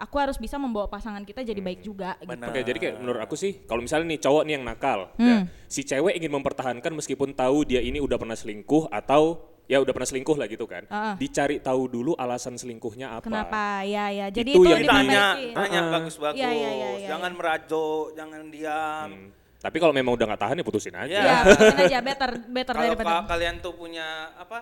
[0.00, 2.16] Aku harus bisa membawa pasangan kita jadi baik juga.
[2.16, 2.32] Gitu.
[2.32, 2.48] Benar.
[2.48, 5.28] Oke, jadi kayak menurut aku sih, kalau misalnya nih cowok nih yang nakal, Hmm.
[5.28, 5.36] ya,
[5.66, 10.08] si cewek ingin mempertahankan meskipun tahu dia ini udah pernah selingkuh atau ya udah pernah
[10.08, 10.82] selingkuh lah gitu kan.
[10.86, 11.14] Ah.
[11.14, 13.22] Dicari tahu dulu alasan selingkuhnya apa.
[13.22, 13.84] Kenapa?
[13.84, 14.26] Ya ya.
[14.26, 15.52] Jadi Itu itu, yang diperbaiki.
[15.52, 16.38] tanya, bagus-bagus.
[16.38, 19.08] Iya, iya, iya, iya, jangan merajuk, jangan diam.
[19.12, 19.28] Hmm.
[19.60, 21.12] Tapi kalau memang udah nggak tahan ya putusin aja.
[21.12, 21.20] Iya.
[21.22, 23.12] Ya, putusin aja better better Kalau daripada.
[23.20, 24.58] ka- kalian tuh punya apa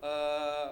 [0.00, 0.66] eh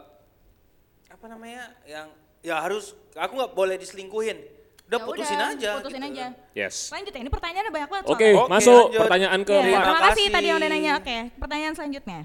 [1.11, 4.39] apa namanya yang ya harus aku nggak boleh diselingkuhin.
[4.87, 5.71] Udah Ya putusin udah, aja.
[5.79, 6.11] Putusin gitu.
[6.11, 6.27] aja.
[6.51, 6.91] Yes.
[6.91, 8.05] Lanjut ya, ini pertanyaannya banyak banget.
[8.07, 8.27] Oke.
[8.35, 9.01] Oke, masuk lanjut.
[9.01, 10.93] pertanyaan ke Iya, Terima terima kasih tadi yang udah nanya.
[10.99, 12.21] Oke, pertanyaan selanjutnya.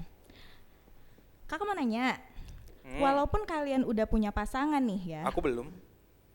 [1.46, 2.18] Kakak mau nanya,
[2.82, 2.98] Hmm.
[2.98, 5.70] walaupun kalian udah punya pasangan nih ya, Aku belum.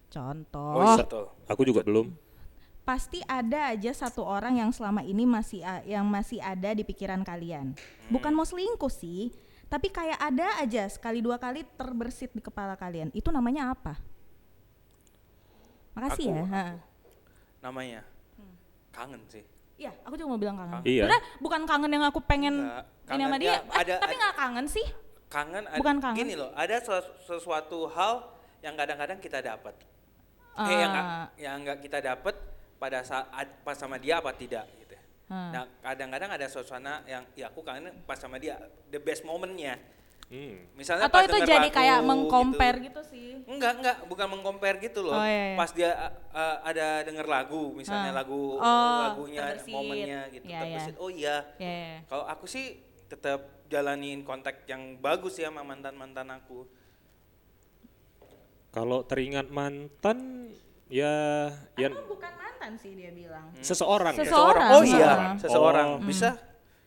[0.07, 1.25] contoh, Oh, betul.
[1.47, 2.11] Aku juga belum.
[2.81, 7.71] pasti ada aja satu orang yang selama ini masih yang masih ada di pikiran kalian.
[8.07, 9.31] Bukan mau selingkuh sih,
[9.71, 13.07] tapi kayak ada aja sekali dua kali terbersit di kepala kalian.
[13.15, 13.95] Itu namanya apa?
[15.95, 16.45] Makasih Aku- ya.
[16.47, 16.63] ha.
[17.61, 18.01] Namanya.
[18.35, 18.53] Hmm.
[18.91, 19.43] Kangen sih.
[19.75, 20.81] Iya, aku juga mau bilang kangen.
[20.83, 21.03] Iya.
[21.07, 24.21] Sebenarnya bukan kangen yang aku pengen Enggak, ini sama dia, ya, eh, ada- tapi ada-
[24.21, 24.87] nggak kangen sih.
[25.25, 26.17] Kangen ad- Bukan kangen.
[26.19, 28.13] gini loh, ada sesu- sesuatu hal
[28.59, 29.73] yang kadang-kadang kita dapat.
[30.53, 31.27] Eh yang nggak Ah.
[31.39, 32.35] yang nggak kita dapat
[32.75, 34.67] pada saat pas sama dia apa tidak.
[35.31, 35.51] Hmm.
[35.55, 38.59] Nah, kadang-kadang ada suasana yang ya aku kangen pas sama dia
[38.91, 39.79] the best momennya.
[40.27, 40.59] Hmm.
[40.75, 42.87] Misalnya Atau pas itu jadi lagu kayak mengcompare gitu.
[42.87, 43.01] gitu.
[43.07, 43.39] sih.
[43.47, 45.15] Enggak, enggak, bukan mengcompare gitu loh.
[45.15, 45.57] Oh, iya, iya.
[45.59, 45.91] Pas dia
[46.31, 48.17] uh, ada denger lagu, misalnya Ah.
[48.23, 49.71] lagu Oh, lagunya, terbersit.
[49.71, 50.59] momennya gitu, Iya, iya.
[50.61, 50.95] terbersit.
[50.99, 51.35] Oh iya.
[51.55, 51.99] Ya, ya, ya.
[52.07, 56.63] Kalau aku sih tetap jalanin kontak yang bagus ya sama mantan-mantan aku.
[58.71, 60.47] Kalau teringat mantan,
[60.87, 63.49] ya, ya Aku bukan mantan sih dia bilang.
[63.59, 64.13] seseorang.
[64.13, 64.19] ya?
[64.21, 64.69] Seseorang.
[64.71, 65.35] Oh iya, Seseorang.
[65.37, 65.87] seseorang.
[65.97, 66.05] Oh.
[66.05, 66.29] Bisa.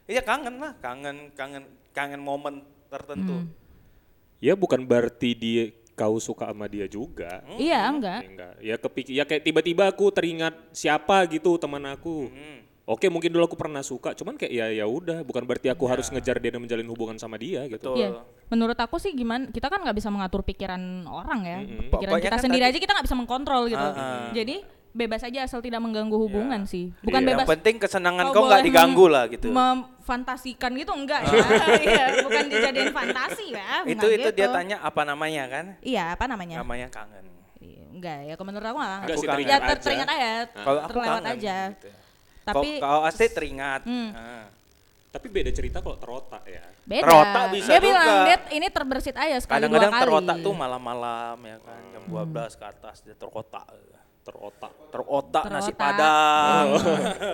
[0.04, 3.34] Iya kangen lah, kangen kangen kangen momen tertentu.
[3.34, 3.48] Hmm.
[4.38, 7.40] Ya bukan berarti dia kau suka sama dia juga.
[7.56, 8.20] Iya, enggak.
[8.20, 8.52] Ya, enggak.
[8.60, 12.28] Ya kepikir, ya kayak tiba-tiba aku teringat siapa gitu teman aku.
[12.28, 12.60] Hmm.
[12.84, 16.04] Oke mungkin dulu aku pernah suka, cuman kayak ya ya udah, bukan berarti aku harus
[16.12, 17.96] ngejar dia dan menjalin hubungan sama dia gitu.
[17.96, 18.20] Iya.
[18.52, 19.48] Menurut aku sih gimana?
[19.48, 21.58] Kita kan nggak bisa mengatur pikiran orang ya.
[21.64, 21.88] Mm-mm.
[21.88, 23.80] Pikiran Pokoknya kita kan sendiri tadi- aja kita nggak bisa mengkontrol gitu.
[23.80, 24.28] Ah, ah.
[24.36, 24.60] Jadi
[24.94, 26.94] bebas aja asal tidak mengganggu hubungan sih.
[27.00, 27.28] Bukan Iya.
[27.28, 27.44] bebas.
[27.44, 29.50] Yang penting kesenangan kau kau nggak diganggu lah gitu.
[29.50, 31.34] Memfantasikan gitu enggak ya?
[31.84, 33.82] Iya, bukan dijadiin fantasi ya.
[33.84, 34.54] itu itu dia gitu.
[34.54, 35.64] tanya apa namanya kan?
[35.80, 36.62] Iya, apa namanya?
[36.62, 37.26] Namanya kangen.
[37.58, 38.98] Iya, Enggak ya, kalau menurut aku nggak.
[39.00, 41.56] Enggak sih, Aku teringat Ya ter- teringat aja, Kalau aku terlewat kangen aja.
[41.70, 41.88] gitu.
[42.44, 43.80] Tapi Kalau- Asti teringat.
[43.82, 44.10] Hmm.
[44.14, 44.46] Ah.
[45.10, 46.62] Tapi beda cerita kalau terotak ya.
[46.84, 47.02] beda.
[47.02, 47.86] terotak bisa Dia juga.
[47.88, 52.02] bilang, "Det, ini terbersit aja sekali Kadang-kadang dua kali." terotak tuh malam-malam ya kan jam
[52.02, 52.10] Hmm.
[52.12, 53.64] 12 ke atas dia terotak.
[54.24, 54.72] Terotak.
[54.88, 56.80] Terotak nasi padang.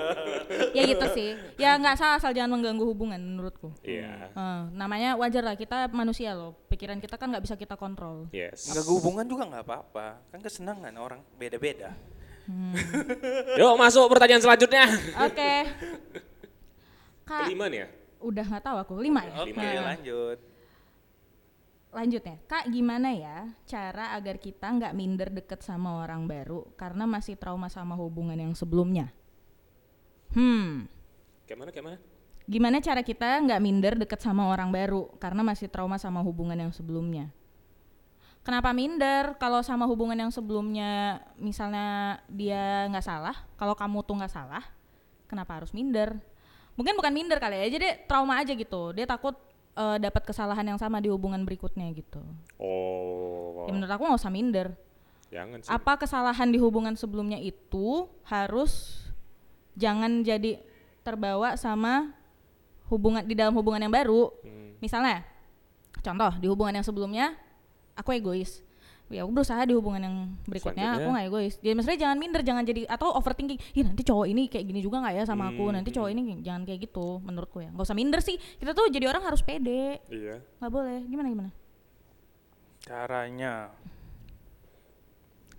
[0.76, 1.38] ya gitu sih.
[1.54, 3.70] Ya nggak salah asal jangan mengganggu hubungan menurutku.
[3.86, 4.34] Iya.
[4.34, 6.58] Eh, namanya wajar lah kita manusia loh.
[6.66, 8.26] Pikiran kita kan nggak bisa kita kontrol.
[8.34, 8.66] Yes.
[8.66, 10.18] Enggak hubungan juga nggak apa-apa.
[10.34, 11.94] Kan kesenangan orang beda-beda.
[13.62, 14.90] Yuk masuk pertanyaan selanjutnya.
[15.30, 15.52] Oke.
[17.22, 17.88] Kak, Kelima nih ya?
[18.20, 19.32] udah nggak tahu aku lima ya.
[19.46, 20.38] Oke, Nah, lanjut.
[21.90, 22.36] Lanjut ya.
[22.46, 27.66] Kak, gimana ya cara agar kita nggak minder deket sama orang baru karena masih trauma
[27.66, 29.10] sama hubungan yang sebelumnya?
[30.30, 30.86] Hmm.
[31.46, 31.98] Kayak mana, kayak mana?
[32.46, 36.72] Gimana cara kita nggak minder deket sama orang baru karena masih trauma sama hubungan yang
[36.74, 37.30] sebelumnya?
[38.40, 44.32] Kenapa minder kalau sama hubungan yang sebelumnya misalnya dia nggak salah, kalau kamu tuh nggak
[44.32, 44.64] salah,
[45.28, 46.16] kenapa harus minder?
[46.78, 48.96] Mungkin bukan minder kali ya, jadi trauma aja gitu.
[48.96, 49.36] Dia takut
[49.72, 52.20] eh, dapat kesalahan yang sama di hubungan berikutnya gitu.
[52.56, 54.68] Oh, Ya menurut aku nggak usah minder.
[55.30, 55.70] jangan sih.
[55.70, 58.98] Apa kesalahan di hubungan sebelumnya itu harus
[59.74, 60.58] jangan jadi
[61.00, 62.10] terbawa sama
[62.86, 64.74] hubungan di dalam hubungan yang baru Hmm.
[64.78, 65.22] misalnya
[66.02, 67.38] contoh di hubungan yang sebelumnya
[67.94, 68.58] aku egois
[69.10, 70.94] ya aku berusaha di hubungan yang berikutnya.
[70.94, 71.02] Selanjutnya.
[71.02, 71.54] aku nggak egois.
[71.58, 75.02] Jadi maksudnya jangan minder jangan jadi atau overthinking ih nanti cowok ini kayak gini juga
[75.02, 75.66] nggak ya sama aku?
[75.66, 77.74] Hmm, nanti cowok ini jangan kayak gitu menurutku ya.
[77.74, 78.38] Nggak usah minder sih.
[78.38, 79.98] Kita tuh jadi orang harus pede.
[80.08, 80.38] Iya.
[80.62, 80.98] nggak boleh.
[81.10, 81.50] Gimana gimana?
[82.86, 83.54] Caranya.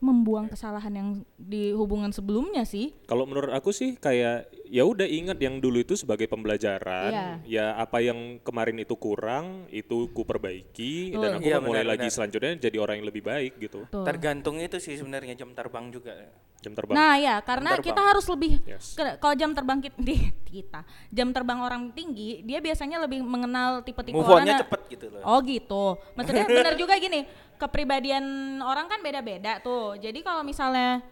[0.02, 2.90] membuang kesalahan yang di hubungan sebelumnya sih.
[3.06, 7.12] Kalau menurut aku sih kayak ya udah ingat yang dulu itu sebagai pembelajaran.
[7.12, 7.28] Iya.
[7.44, 11.38] Ya apa yang kemarin itu kurang itu ku perbaiki dan Betul.
[11.38, 12.16] aku Iya, mau mulai benar, lagi benar.
[12.16, 13.84] selanjutnya jadi orang yang lebih baik gitu.
[13.86, 16.16] tuh Tergantung itu sih sebenarnya jam terbang juga.
[16.64, 16.96] Jam terbang.
[16.96, 17.88] Nah ya karena terbang.
[17.92, 18.96] kita harus lebih Yes.
[19.20, 20.00] kalau jam terbang kita,
[20.48, 20.80] kita
[21.12, 25.22] jam terbang orang tinggi dia biasanya lebih mengenal tipe-tipe orang cepet gitu loh.
[25.28, 26.00] Oh gitu.
[26.16, 27.28] Maksudnya benar juga gini,
[27.60, 28.24] kepribadian
[28.64, 30.00] orang kan beda-beda tuh.
[30.00, 31.04] Jadi kalau misalnya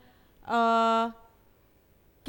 [0.47, 1.28] eh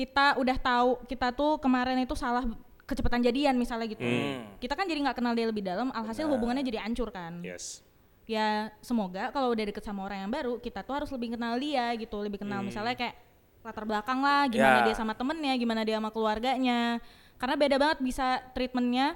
[0.01, 2.41] kita udah tahu kita tuh kemarin itu salah
[2.89, 4.01] kecepatan jadian misalnya gitu.
[4.01, 4.57] Hmm.
[4.57, 7.45] Kita kan jadi nggak kenal dia lebih dalam, alhasil hubungannya jadi hancur kan.
[7.45, 7.85] Yes.
[8.25, 11.93] Ya semoga kalau udah deket sama orang yang baru, kita tuh harus lebih kenal dia
[12.01, 13.15] gitu, lebih kenal misalnya kayak
[13.61, 14.85] latar belakang lah, gimana Ya.
[14.89, 16.97] dia sama temennya, gimana dia sama keluarganya.
[17.37, 19.15] Karena beda banget bisa treatmentnya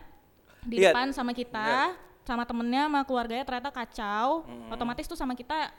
[0.64, 1.96] di Iya, depan sama kita,
[2.28, 5.72] sama temennya, sama keluarganya ternyata kacau, otomatis tuh sama kita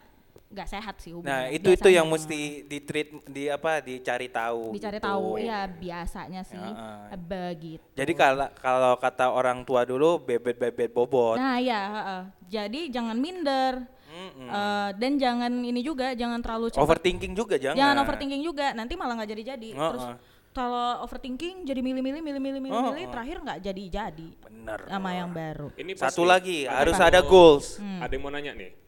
[0.46, 1.34] nggak sehat sih hubungan.
[1.34, 4.78] Nah, itu itu yang mesti di treat di apa dicari tahu.
[4.78, 5.08] dicari gitu.
[5.10, 7.84] tahu, ya biasanya sih Ya, begitu.
[7.98, 11.42] Jadi kalau kalau kata orang tua dulu bebet-bebet bobot.
[11.42, 12.22] Nah ya, heeh.
[12.46, 14.48] jadi jangan minder Mm-mm.
[14.48, 17.76] Eh, dan jangan ini juga, jangan terlalu cepat Overthinking juga jangan.
[17.76, 19.70] Jangan overthinking juga, nanti malah nggak jadi-jadi.
[19.76, 20.18] Oh, Terus oh.
[20.56, 23.12] kalau overthinking jadi milih-milih, milih-milih, milih-milih, oh.
[23.12, 24.80] terakhir nggak jadi-jadi Bener.
[24.88, 25.68] sama yang baru.
[25.76, 27.76] Ini Satu lagi ada harus ada goals.
[27.76, 28.00] Hmm.
[28.00, 28.85] Ada yang mau nanya nih.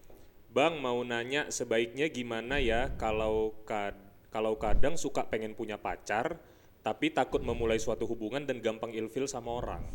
[0.57, 3.93] Bang mau nanya sebaiknya gimana ya kalau kad
[4.33, 6.33] kalau kadang suka pengen punya pacar
[6.81, 9.85] tapi takut memulai suatu hubungan dan gampang ilfil sama orang.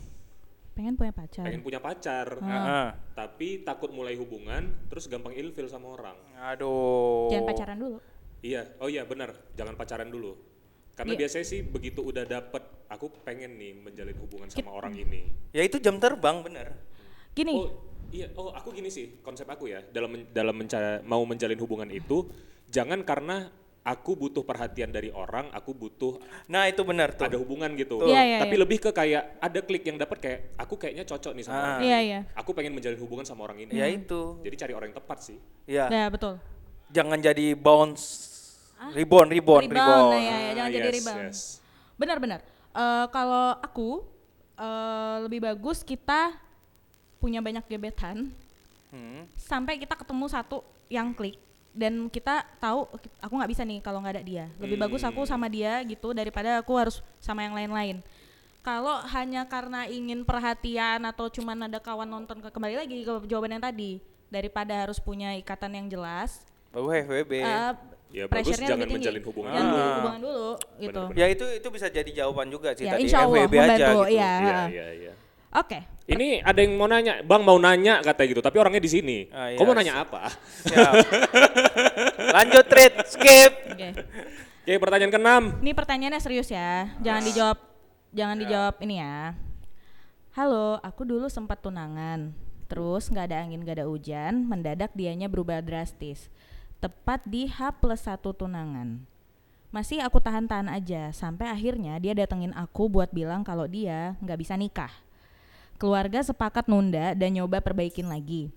[0.79, 1.43] Pengen punya pacar.
[1.43, 2.89] Pengen punya pacar, Heeh.
[3.11, 6.15] tapi takut mulai hubungan terus gampang ilfil sama orang.
[6.39, 7.27] Aduh.
[7.35, 7.99] Jangan pacaran dulu.
[8.47, 10.39] Iya, oh iya benar, jangan pacaran dulu.
[10.95, 11.27] Karena Iya.
[11.27, 15.27] biasanya sih begitu udah dapet, aku pengen nih menjalin hubungan sama orang ini.
[15.51, 16.71] Ya itu jam terbang bener.
[17.33, 17.69] Gini, Oh
[18.09, 21.89] iya, oh aku gini sih konsep aku ya dalam men- dalam menca- mau menjalin hubungan
[21.89, 22.29] itu
[22.69, 23.49] jangan karena
[23.83, 27.25] aku butuh perhatian dari orang, aku butuh Nah itu benar tuh.
[27.25, 27.99] ada hubungan gitu.
[28.05, 28.63] Iya, iya, Tapi iya.
[28.63, 31.63] lebih ke kayak ada klik yang dapat kayak aku kayaknya cocok nih sama Ah.
[31.67, 31.81] orang.
[31.83, 33.75] iya iya, Aku pengen menjalin hubungan sama orang ini.
[33.75, 34.39] Ya itu.
[34.41, 35.39] Jadi cari orang yang tepat sih.
[35.65, 35.89] Ya.
[35.89, 36.37] ya betul.
[36.91, 38.31] Jangan jadi bounce.
[38.93, 40.11] Rebound, rebound, Rebound, rebound.
[40.11, 41.23] nah, ya, ya, jangan Ah, jadi yes, rebound.
[41.25, 41.41] yes.
[41.97, 42.41] Benar-benar.
[42.73, 43.89] Eh, kalau aku
[44.55, 46.35] eh, lebih bagus kita
[47.23, 48.35] punya banyak gebetan
[48.91, 49.25] Hmm.
[49.35, 51.41] sampai kita ketemu satu yang klik
[51.73, 52.85] dan kita tahu
[53.17, 56.59] aku nggak bisa nih kalau nggak ada dia lebih bagus aku sama dia gitu daripada
[56.59, 58.05] aku harus sama yang lain-lain
[58.61, 63.57] kalau hanya karena ingin perhatian atau cuman ada kawan nonton ke kembali lagi ke jawaban
[63.57, 63.97] yang tadi
[64.29, 67.33] daripada harus punya ikatan yang jelas Bawa FWB.
[67.35, 67.73] eh,
[68.13, 68.97] Ya, bagus pressure-nya jangan lebih tinggi.
[69.01, 69.89] menjalin hubungan Jangan dulu.
[69.97, 71.17] hubungan dulu gitu Bener-bener.
[71.17, 74.01] ya itu itu bisa jadi jawaban juga sih Ya, tadi insya Allah FWB aja gitu.
[74.05, 74.33] iya.
[74.37, 74.69] Iya, Ah.
[74.69, 75.13] iya,
[75.53, 75.61] iya.
[75.61, 79.31] oke Ini ada yang mau nanya, Bang mau nanya katanya gitu, tapi orangnya di sini.
[79.31, 79.81] Ah, Kau mau iya.
[79.87, 80.35] nanya apa?
[80.67, 80.93] Siap.
[82.37, 83.53] Lanjut trade, skip.
[83.71, 83.89] oke
[84.63, 85.43] Oke, pertanyaan keenam.
[85.63, 87.59] Ini pertanyaannya serius ya, jangan dijawab,
[88.11, 89.39] jangan dijawab ini ya.
[90.35, 92.35] Halo, aku dulu sempat tunangan,
[92.67, 96.31] terus nggak ada angin nggak ada hujan, mendadak dianya berubah drastis.
[96.83, 99.03] Tepat di H plus satu tunangan.
[99.75, 104.55] Masih aku tahan-tahan aja, sampai akhirnya dia datengin aku buat bilang kalau dia nggak bisa
[104.59, 104.95] nikah.
[105.83, 108.55] Keluarga sepakat nunda dan nyoba perbaikin lagi.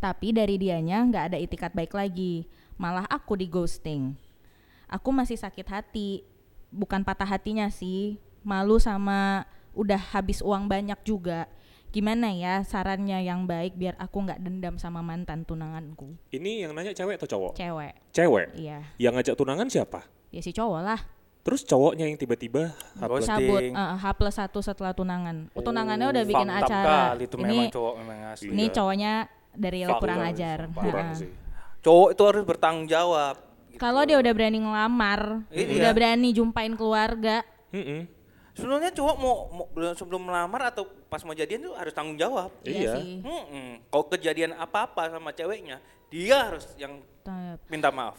[0.00, 2.48] Tapi dari dianya nggak ada itikat baik lagi,
[2.80, 4.16] malah aku di ghosting.
[4.88, 6.24] Aku masih sakit hati,
[6.72, 9.44] bukan patah hatinya sih, malu sama
[9.76, 11.52] udah habis uang banyak juga.
[11.92, 16.16] Gimana ya sarannya yang baik biar aku nggak dendam sama mantan tunanganku?
[16.32, 17.60] Ini yang nanya cewek atau cowok?
[17.60, 18.48] Cewek, Cewek.
[18.56, 20.00] iya, Yang ngajak tunangan siapa?
[20.32, 21.00] ya si cowok lah.
[21.48, 22.76] Terus cowoknya yang tiba-tiba.
[22.94, 23.24] Ghosting.
[23.48, 25.48] Cabut eh, H plus satu setelah tunangan.
[25.56, 26.96] Oh, tunangannya udah bikin Fucked up acara.
[27.08, 28.46] kali itu ini memang cowok memang asli.
[28.46, 28.74] ini Iya.
[28.76, 29.12] cowoknya
[29.56, 30.58] dari Fuck kurang ajar.
[30.68, 31.16] Kurang Ha-ha.
[31.16, 31.30] sih.
[31.80, 33.34] Cowok itu harus bertanggung jawab.
[33.66, 33.80] gitu.
[33.80, 35.72] Kalau dia udah berani ngelamar, Iya.
[35.80, 38.04] udah berani jumpain keluarga, Mm-mm.
[38.52, 42.50] Sebenarnya cowok mau, mau- belum sebelum melamar atau pas mau jadian tuh harus tanggung jawab.
[42.60, 42.98] Iya.
[42.98, 43.22] sih.
[43.22, 45.78] Hmm, kalau kejadian apa-apa sama ceweknya,
[46.10, 46.98] dia harus yang
[47.64, 48.18] minta maaf.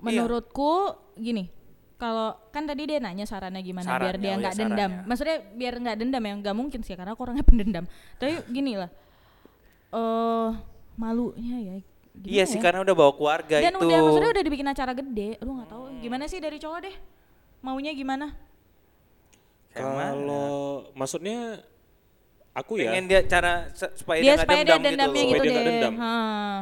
[0.00, 1.52] Menurutku gini
[1.96, 5.08] kalau kan tadi dia nanya sarannya gimana biar Sarannya, dia oh ya, nggak dendam sarannya.
[5.08, 7.84] maksudnya biar nggak dendam ya nggak mungkin sih karena aku orangnya pendendam
[8.16, 8.90] tapi gini lah
[9.90, 10.50] eh
[10.94, 11.76] malunya ya
[12.16, 12.64] Iya sih ya?
[12.64, 13.84] karena udah bawa keluarga dan itu.
[13.84, 16.96] udah maksudnya udah dibikin acara gede aduh nggak tahu gimana sih dari cowok deh
[17.60, 18.32] maunya gimana?
[19.72, 21.60] Kalau maksudnya
[22.56, 25.28] Aku ya Pengen dia cara supaya dia dia nggak supaya dia dendam dendamnya gitu.
[25.28, 25.72] gitu, Supaya dia nggak deh.
[25.76, 25.94] dendam.
[26.00, 26.56] Hah.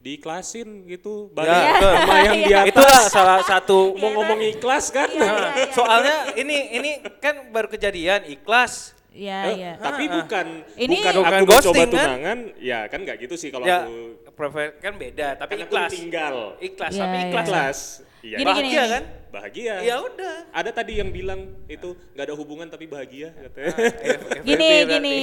[0.00, 1.28] Diiklasin gitu.
[1.30, 1.92] Ya, Balik betul.
[1.94, 2.68] sama yang di atas.
[2.68, 5.06] Itulah salah satu mau ngomong ikhlas kan.
[5.06, 5.72] Iya, iya, iya.
[5.72, 8.96] Soalnya ini ini kan baru kejadian ikhlas.
[9.10, 9.72] Iya, Eh, iya.
[9.76, 11.90] Tapi bukan Ini- bukan Bukan aku mencoba ghosting, kan?
[11.90, 13.96] tunangan, ya kan nggak gitu sih kalau Ya, aku
[14.32, 15.90] prefer kan beda, tapi kan aku ikhlas.
[15.90, 16.34] tinggal.
[16.58, 17.26] Ikhlas, Iya, tapi iya.
[17.26, 17.44] ikhlas.
[17.44, 17.78] Ikhlas.
[18.20, 18.36] Iya.
[18.36, 18.92] Gini, gini, Bahagia gini.
[18.92, 19.02] kan?
[19.30, 19.74] Bahagia.
[19.82, 20.36] Ya udah.
[20.50, 23.72] Ada tadi yang bilang itu nggak ada hubungan tapi bahagia katanya.
[23.98, 24.94] FFB Gini, berarti.
[24.94, 25.16] gini.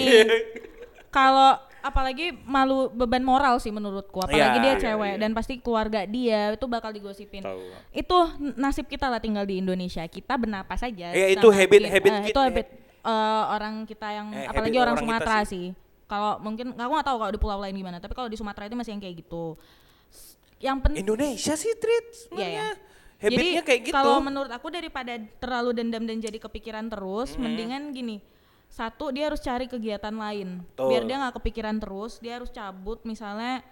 [1.07, 5.19] Kalau apalagi malu beban moral sih menurutku, apalagi Iya, dia iya, cewek iya.
[5.19, 7.41] dan pasti keluarga dia itu bakal digosipin.
[7.41, 7.61] Tahu.
[7.91, 8.17] Itu
[8.53, 10.01] nasib kita lah tinggal di Indonesia.
[10.03, 11.09] Kita bernapas saja.
[11.09, 12.27] Ya, itu habit- ki- habit kita.
[12.27, 12.67] itu habit
[13.01, 15.71] eh, orang kita yang Eh, apalagi orang, orang Sumatera sih.
[15.71, 15.85] sih.
[16.05, 18.75] Kalau mungkin aku nggak tahu kalau di pulau lain gimana, tapi kalau di Sumatera itu
[18.75, 19.55] masih yang kayak gitu.
[20.57, 22.67] Yang penting Indonesia sih treat Iya, ya.
[23.17, 23.95] Habitnya jadi kayak gitu.
[23.95, 27.41] kalau menurut aku daripada terlalu dendam dan jadi kepikiran terus, Mm-hmm.
[27.41, 28.17] mendingan gini.
[28.67, 30.62] Satu dia harus cari kegiatan lain.
[30.62, 30.88] Betul.
[30.91, 33.63] Biar dia nggak kepikiran terus, dia harus cabut misalnya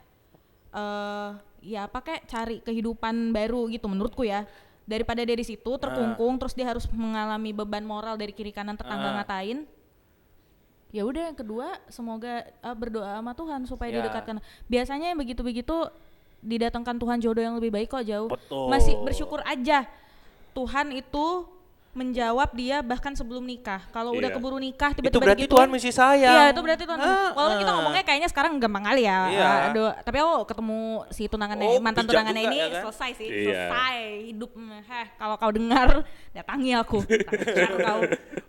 [0.72, 1.30] eh
[1.66, 4.44] ya apa kayak cari kehidupan baru gitu menurutku ya.
[4.86, 9.16] Daripada dari situ terkungkung terus dia harus mengalami beban moral dari kiri kanan tetangga Ah.
[9.20, 9.66] ngatain.
[10.94, 13.98] Ya udah yang kedua semoga eh, berdoa sama Tuhan supaya Ya.
[14.00, 14.38] didekatkan.
[14.66, 15.90] Biasanya yang begitu-begitu
[16.40, 18.30] didatangkan Tuhan jodoh yang lebih baik kok jauh.
[18.30, 18.70] Betul.
[18.70, 19.90] Masih bersyukur aja.
[20.54, 21.50] Tuhan itu
[21.96, 23.88] menjawab dia bahkan sebelum nikah.
[23.90, 24.36] Kalau udah Iya.
[24.36, 26.36] keburu nikah itu tiba-tiba berarti digituin, Tuhan masih sayang.
[26.36, 27.00] Iya, itu berarti Tuhan.
[27.00, 27.76] Ah, Walaupun kita ah.
[27.80, 29.20] ngomongnya kayaknya sekarang gampang kali ya.
[29.32, 29.50] Iya.
[29.72, 30.80] Aduh, tapi aku ketemu
[31.10, 32.82] si tunangannya Oh, mantan tunangannya juga ini ya kan?
[32.86, 33.48] selesai sih, Iya.
[33.48, 34.52] selesai hidup.
[34.86, 35.88] Heh, kalau kau dengar
[36.30, 36.98] datangi aku.
[37.80, 38.00] Kau.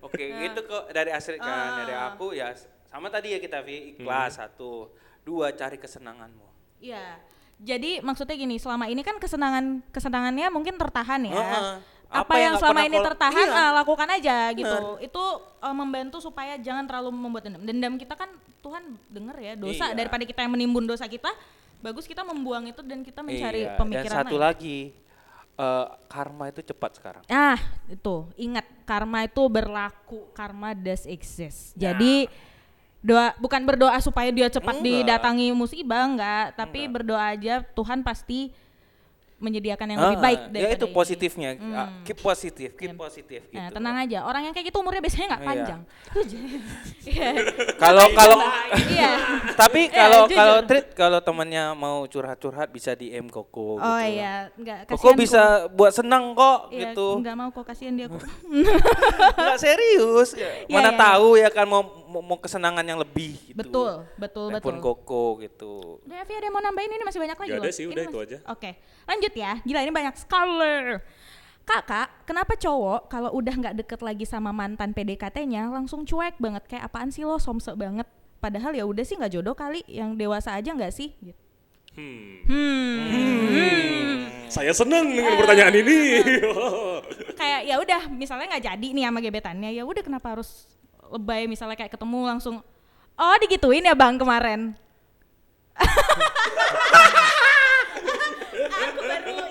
[0.02, 1.76] Oke, itu kok dari asli kan, Ah.
[1.80, 2.50] dari aku ya
[2.84, 4.90] sama tadi ya kita Vi, ikhlas satu,
[5.22, 6.46] dua cari kesenanganmu.
[6.78, 7.22] Iya.
[7.56, 11.32] Jadi maksudnya gini, selama ini kan kesenangan kesenangannya mungkin tertahan ya.
[11.32, 11.74] Heeh.
[12.06, 13.60] Apa, Apa yang yang selama ini tertahan Iya.
[13.60, 14.78] ah, lakukan aja gitu.
[15.00, 15.22] Itu
[15.58, 17.62] eh, membantu supaya jangan terlalu membuat dendam.
[17.62, 18.30] Dendam kita kan
[18.62, 19.94] Tuhan denger ya dosa Iya.
[19.96, 21.28] daripada kita yang menimbun dosa kita,
[21.78, 24.44] bagus kita membuang itu dan kita mencari Iya, pemikiran Dan satu lain.
[24.46, 24.78] lagi,
[25.56, 27.22] eh, karma itu cepat sekarang.
[27.26, 28.16] Ah, itu.
[28.36, 30.30] Ingat, karma itu berlaku.
[30.30, 31.74] Karma does exist.
[31.74, 31.90] Nah.
[31.90, 32.30] Jadi
[32.98, 34.86] doa bukan berdoa supaya dia cepat Enggak.
[35.06, 38.50] didatangi musibah enggak, tapi berdoa aja Tuhan pasti
[39.36, 40.96] menyediakan yang lebih Ah, baik ya daripada itu ini.
[40.96, 41.74] positifnya, Hmm.
[41.74, 42.96] Ah, keep positif, keep Iya.
[42.96, 43.74] positif Nah, gitu.
[43.76, 44.18] tenang aja.
[44.24, 45.48] Orang yang kayak gitu umurnya biasanya nggak Iya.
[45.52, 45.80] panjang.
[46.08, 46.38] Aja.
[47.04, 47.30] Iya.
[47.76, 48.36] Kalau kalau
[48.88, 49.10] Iya.
[49.54, 50.36] tapi Iya, kalau jujur.
[50.36, 54.08] kalau treat kalau temannya mau curhat-curhat bisa DM Koko Oh gitu.
[54.08, 57.20] iya, enggak Koko bisa buat senang kok Iya, gitu.
[57.20, 58.16] enggak mau kok kasihan dia kok.
[59.36, 60.32] Enggak serius.
[60.66, 60.98] Mana iya.
[60.98, 61.82] tahu ya kan mau
[62.16, 63.58] mau, mau kesenangan yang lebih gitu.
[63.58, 64.84] betul, betul, Telepon betul.
[64.96, 65.72] Koko gitu.
[66.02, 67.64] Udah Evi ada yang mau nambahin ini masih banyak lagi Nggak loh.
[67.64, 68.36] ada sih, Ini udah masih- itu aja.
[68.48, 68.70] Oke,
[69.04, 69.52] lanjut ya.
[69.60, 70.82] Gila ini banyak scholar.
[71.62, 76.86] Kakak, kenapa cowok kalau udah nggak deket lagi sama mantan PDKT-nya langsung cuek banget kayak
[76.86, 78.06] apaan sih lo somse banget?
[78.38, 81.10] Padahal ya udah sih nggak jodoh kali, yang dewasa aja nggak sih?
[81.18, 81.40] Gitu.
[81.96, 82.46] Hmm.
[82.46, 84.18] Hmm.
[84.46, 86.22] Saya seneng dengan pertanyaan ini.
[87.40, 90.70] Kayak ya udah, misalnya nggak jadi nih sama gebetannya, ya udah kenapa harus
[91.12, 92.62] lebay misalnya kayak ketemu langsung
[93.16, 94.76] Oh digituin ya bang kemarin
[98.60, 99.50] Aku baru ingat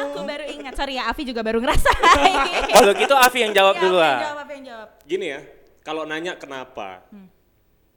[0.00, 2.38] Aku baru ingat Sorry ya Avi juga baru ngerasain
[2.72, 4.24] Kalau gitu Avi yang jawab Ya, dulu Avi yang ah.
[4.24, 5.42] jawab, Avi yang jawab gini ya,
[5.82, 7.02] kalau nanya kenapa.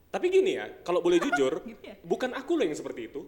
[0.09, 1.61] Tapi gini ya, kalau boleh jujur,
[2.01, 3.21] bukan aku loh yang seperti itu.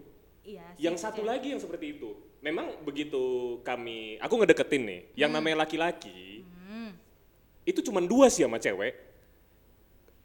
[0.45, 1.29] Iya sih, Yang satu iya.
[1.37, 2.09] lagi yang seperti itu.
[2.41, 6.34] Memang begitu kami, aku ngedeketin nih, yang namanya laki-laki,
[7.65, 9.17] itu cuma dua sih sama cewek.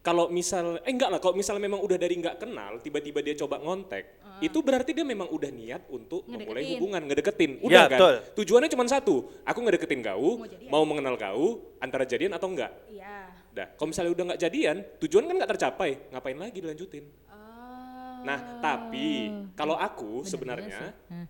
[0.01, 3.61] Kalau misal, eh enggak lah, kalau misal memang udah dari nggak kenal, tiba-tiba dia coba
[3.61, 6.73] ngontek, itu berarti dia memang udah niat untuk memulai Ngedeketin.
[6.81, 7.51] hubungan, ngedeketin.
[7.53, 7.91] Ya, Udah kan?
[8.01, 8.15] betul.
[8.41, 12.73] Tujuannya cuma satu, aku ngedeketin kau, Mau mau mengenal kau, antara jadian atau enggak.
[12.89, 17.05] Iya Dah, kalau misalnya udah nggak jadian, tujuan kan nggak tercapai, ngapain lagi dilanjutin?
[17.29, 18.25] Oh.
[18.25, 21.25] Nah, tapi kalau aku sebenarnya, Hah.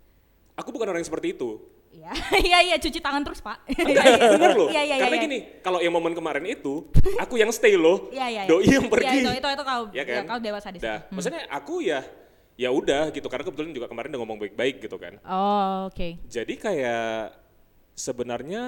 [0.55, 1.59] aku bukan orang yang seperti itu.
[1.91, 2.11] Iya,
[2.47, 3.67] iya, iya, cuci tangan terus pak.
[3.67, 4.67] Enggak, bener loh.
[4.71, 5.25] Iya, iya, Karena iya.
[5.27, 6.87] gini, kalau yang momen kemarin itu,
[7.23, 8.41] aku yang stay loh, Iya, iya.
[8.43, 8.49] iya.
[8.49, 9.07] doi yang pergi.
[9.11, 10.23] Iya, itu, itu, itu kau, Ya ya, kan?
[10.25, 10.79] kau dewasa di.
[10.79, 11.19] Dah, Hmm.
[11.19, 11.99] maksudnya aku ya,
[12.55, 13.27] ya udah gitu.
[13.27, 15.19] Karena kebetulan juga kemarin udah ngomong baik-baik gitu kan.
[15.27, 16.07] Oh, oke.
[16.25, 17.35] Jadi kayak
[17.93, 18.63] sebenarnya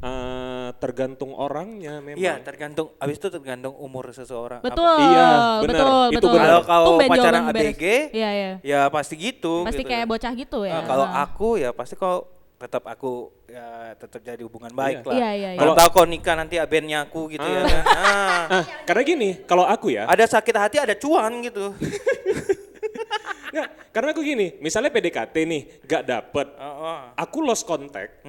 [0.00, 2.18] eh, tergantung orangnya memang.
[2.18, 4.58] Iya, tergantung abis itu tergantung umur seseorang.
[4.58, 5.28] Apa- Betul, Iya,
[5.60, 5.62] benar.
[5.62, 6.32] betul, Itu betul.
[6.36, 7.42] Kalau kau Tumben pacaran.
[7.48, 8.52] ABG, Iya, iya.
[8.60, 9.62] Ya pasti gitu.
[9.62, 9.90] Pasti gitu.
[9.90, 10.74] kayak bocah gitu ya.
[10.74, 11.22] Ah, kalau Ah.
[11.22, 15.12] aku ya pasti kau tetap aku ya tetap jadi hubungan baik lah.
[15.12, 15.58] Iya, iya, iya.
[15.58, 17.82] Kalau tahu kau nikah nanti abennya aku gitu ya kan.
[17.84, 18.42] Ah.
[18.50, 21.72] Ah, karena gini, kalau aku ya, Ada sakit hati ada cuan gitu.
[23.54, 27.00] nggak, karena aku gini, misalnya PDKT nih, gak dapet, Oh, oh.
[27.14, 28.26] aku lost contact.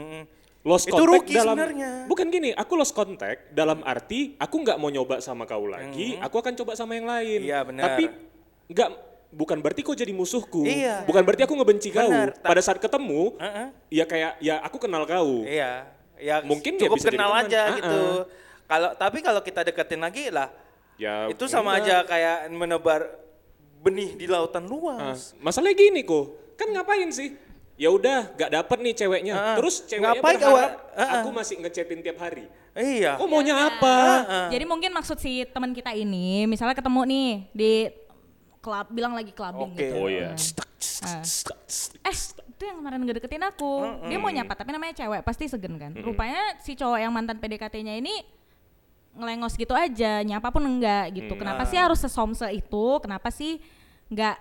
[0.66, 1.92] Lost Itu contact rugi dalam sebenarnya.
[2.06, 6.26] bukan gini aku lost contact dalam arti aku nggak mau nyoba sama kau lagi Hmm.
[6.26, 7.84] aku akan coba sama yang lain Iya, benar.
[7.88, 8.04] tapi
[8.68, 8.90] nggak
[9.30, 11.06] bukan berarti kau jadi musuhku Iya.
[11.06, 13.68] bukan berarti aku ngebenci kau Benar, ta- pada saat ketemu Heeh.
[13.94, 15.86] ya kayak ya aku kenal kau Iya,
[16.18, 17.78] ya Mungkin ya cukup bisa jadi kenal aja Ah-ah.
[17.78, 18.02] gitu.
[18.66, 20.50] Kalau tapi kalau kita deketin lagi lah,
[20.96, 21.86] ya itu sama enggak.
[21.86, 23.02] aja kayak menebar
[23.80, 25.38] benih di lautan luas.
[25.38, 27.38] masalahnya gini kok kan ngapain sih
[27.76, 31.12] ya udah gak dapet nih ceweknya Ah, terus ceweknya ngapain kau- berharap ah, ah.
[31.20, 33.16] aku masih ngechatin tiap hari Iya.
[33.16, 34.48] kok maunya apa Ah.
[34.48, 37.74] Jadi mungkin maksud si teman kita ini, misalnya ketemu nih di
[38.58, 39.80] klub, bilang lagi clubbing Oke.
[39.82, 39.96] gitu.
[39.98, 40.32] oh iya
[40.98, 41.20] Ah.
[42.02, 42.16] Eh,
[42.48, 43.72] itu yang kemarin gak deketin aku.
[44.06, 45.92] Dia mau nyapa, tapi namanya cewek, pasti segen kan.
[45.94, 48.24] Rupanya si cowok yang mantan PDKT-nya ini
[49.14, 51.34] ngelengos gitu aja, nyapa pun enggak gitu.
[51.34, 52.86] Kenapa sih harus sesomse itu?
[53.00, 53.60] Kenapa sih
[54.08, 54.36] nggak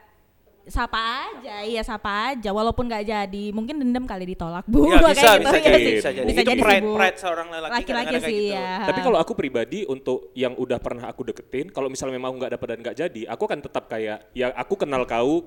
[0.64, 5.36] sapa aja, iya sapa aja, walaupun nggak jadi, mungkin dendam kali ditolak bu, Ya, bisa,
[5.36, 5.94] Kayak bisa iya jadi, sih.
[6.00, 6.26] bisa jadi.
[6.26, 8.56] bisa Itu jadi pride- sih, pride seorang lelaki laki-laki sih gitu.
[8.56, 8.72] ya.
[8.88, 12.66] Tapi kalau aku pribadi untuk yang udah pernah aku deketin, kalau misalnya memang nggak dapat
[12.72, 15.44] dan nggak jadi, aku akan tetap kayak ya aku kenal kau,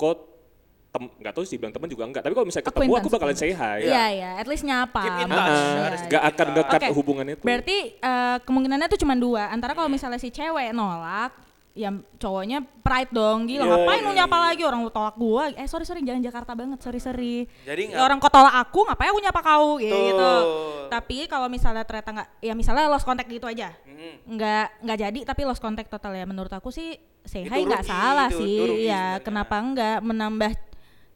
[0.88, 2.22] tem nggak tahu sih bilang teman juga enggak.
[2.22, 3.80] Tapi kalau misalnya ketemu aku bakalan say hi.
[3.84, 5.01] Iya iya, at least nyapa.
[5.01, 6.07] Iya, iya, harus iya.
[6.07, 7.43] Nggak akan ngekat Oke, hubungan itu.
[7.43, 9.49] Berarti eh, kemungkinannya tuh cuma dua.
[9.49, 11.34] Antara kalau misalnya si cewek nolak,
[11.78, 13.45] ya cowoknya pride dong.
[13.45, 15.43] Gila, Iya, ngapain iya, lu nyapa lagi orang lu tolak gua?
[15.51, 17.45] Eh sorry sorry jangan Jakarta banget, sorry sorry.
[17.61, 19.93] Jadi Ya, nggak- orang kau tolak aku, ngapain aku nyapa kau gitu.
[19.93, 20.41] Betul.
[20.88, 23.69] Tapi kalau misalnya ternyata nggak, ya misalnya lost contact gitu aja.
[23.84, 24.15] Hmm.
[24.28, 26.25] Nggak nggak jadi tapi lost contact total ya.
[26.25, 28.55] Menurut aku sih say hi nggak salah itu- sih.
[28.55, 29.21] itu rugi ya sebenarnya.
[29.21, 30.51] kenapa enggak menambah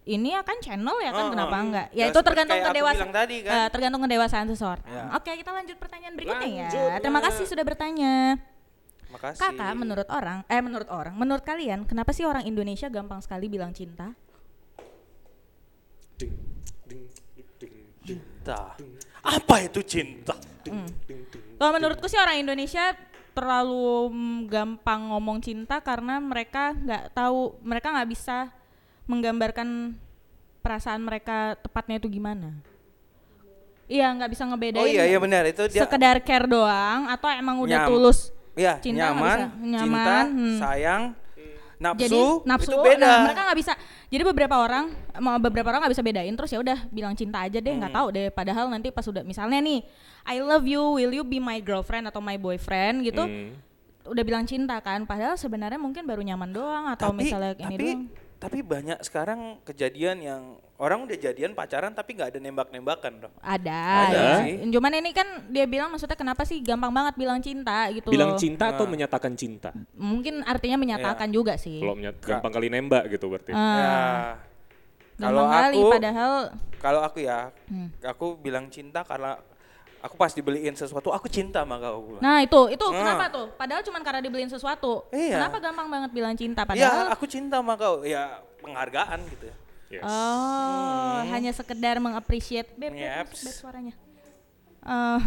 [0.04, 1.62] ini akan channel ya kan Oh, kenapa oh.
[1.62, 1.88] enggak?
[1.90, 3.52] Ya, Ya, itu seperti tergantung kayak aku kedewasaan tadi kan.
[3.54, 4.84] eh, tergantung kedewasaan seseorang.
[4.84, 5.04] Ya.
[5.14, 6.68] Oke, kita lanjut pertanyaan berikutnya ya.
[6.68, 7.26] Lanjut, Terima Mbak.
[7.28, 8.14] kasih sudah bertanya.
[9.12, 9.44] Makasih.
[9.44, 13.76] Kakak, menurut orang, eh menurut orang, menurut kalian, kenapa sih orang Indonesia gampang sekali bilang
[13.76, 14.16] cinta?
[16.16, 16.32] Ding,
[16.88, 17.04] ding,
[17.36, 17.76] ding, ding,
[18.08, 18.80] cinta.
[19.22, 20.34] Apa itu cinta?
[20.64, 21.44] ding, ding, ding.
[21.60, 22.96] Kalau menurutku sih orang Indonesia
[23.36, 28.50] terlalu mm, gampang ngomong cinta karena mereka nggak tahu, mereka nggak bisa
[29.12, 29.98] menggambarkan
[30.64, 32.54] perasaan mereka tepatnya itu gimana.
[33.92, 34.80] Iya, nggak bisa ngebedain.
[34.80, 38.32] Oh iya iya benar itu dia sekedar care doang atau emang udah Nyam- tulus
[38.62, 39.48] Iya, cinta nyaman, bisa.
[39.50, 40.58] cinta, Nyaman, hmm.
[40.62, 41.04] sayang,
[41.82, 43.02] nafsu, jadi nafsu itu beda.
[43.02, 43.74] nah mereka nggak bisa
[44.06, 44.86] jadi beberapa orang
[45.18, 47.82] mau beberapa orang nggak bisa bedain terus ya udah bilang cinta aja deh Hmm.
[47.82, 49.82] nggak tahu deh padahal nanti pas udah misalnya nih
[50.22, 53.58] I love you will you be my girlfriend atau my boyfriend gitu Hmm.
[54.06, 57.82] udah bilang cinta kan padahal sebenarnya mungkin baru nyaman doang atau tapi, misalnya ini tapi,
[57.82, 58.02] doang
[58.38, 60.42] tapi banyak sekarang kejadian yang
[60.82, 63.34] orang udah jadian pacaran tapi nggak ada nembak-nembakan dong.
[63.38, 64.34] ada, Ada ya.
[64.42, 64.54] sih.
[64.68, 68.40] cuman ini kan dia bilang maksudnya kenapa sih gampang banget bilang cinta gitu Bilang loh.
[68.42, 68.92] cinta atau Nah.
[68.92, 69.70] menyatakan cinta?
[69.94, 73.54] mungkin artinya menyatakan juga sih Kalau menyat- gampang kali nembak gitu berarti.
[73.54, 73.90] Ah, ya,
[75.22, 76.34] kalau aku, padahal
[76.76, 77.94] kalau aku ya, Hmm.
[78.02, 79.38] aku bilang cinta karena
[80.02, 82.18] aku pas dibeliin sesuatu, aku cinta sama kau.
[82.18, 82.98] Nah itu, itu Ah.
[82.98, 83.54] kenapa tuh?
[83.54, 85.06] Padahal cuma karena dibeliin sesuatu.
[85.14, 85.38] Iya.
[85.38, 86.66] Kenapa gampang banget bilang cinta?
[86.66, 88.02] ya, Padahal aku cinta sama kau.
[88.02, 89.56] Ya, penghargaan gitu ya.
[89.92, 90.04] Yes.
[90.08, 93.92] oh hanya sekedar mengapresiasi beb, beb, beb suaranya.
[94.82, 95.20] Eh,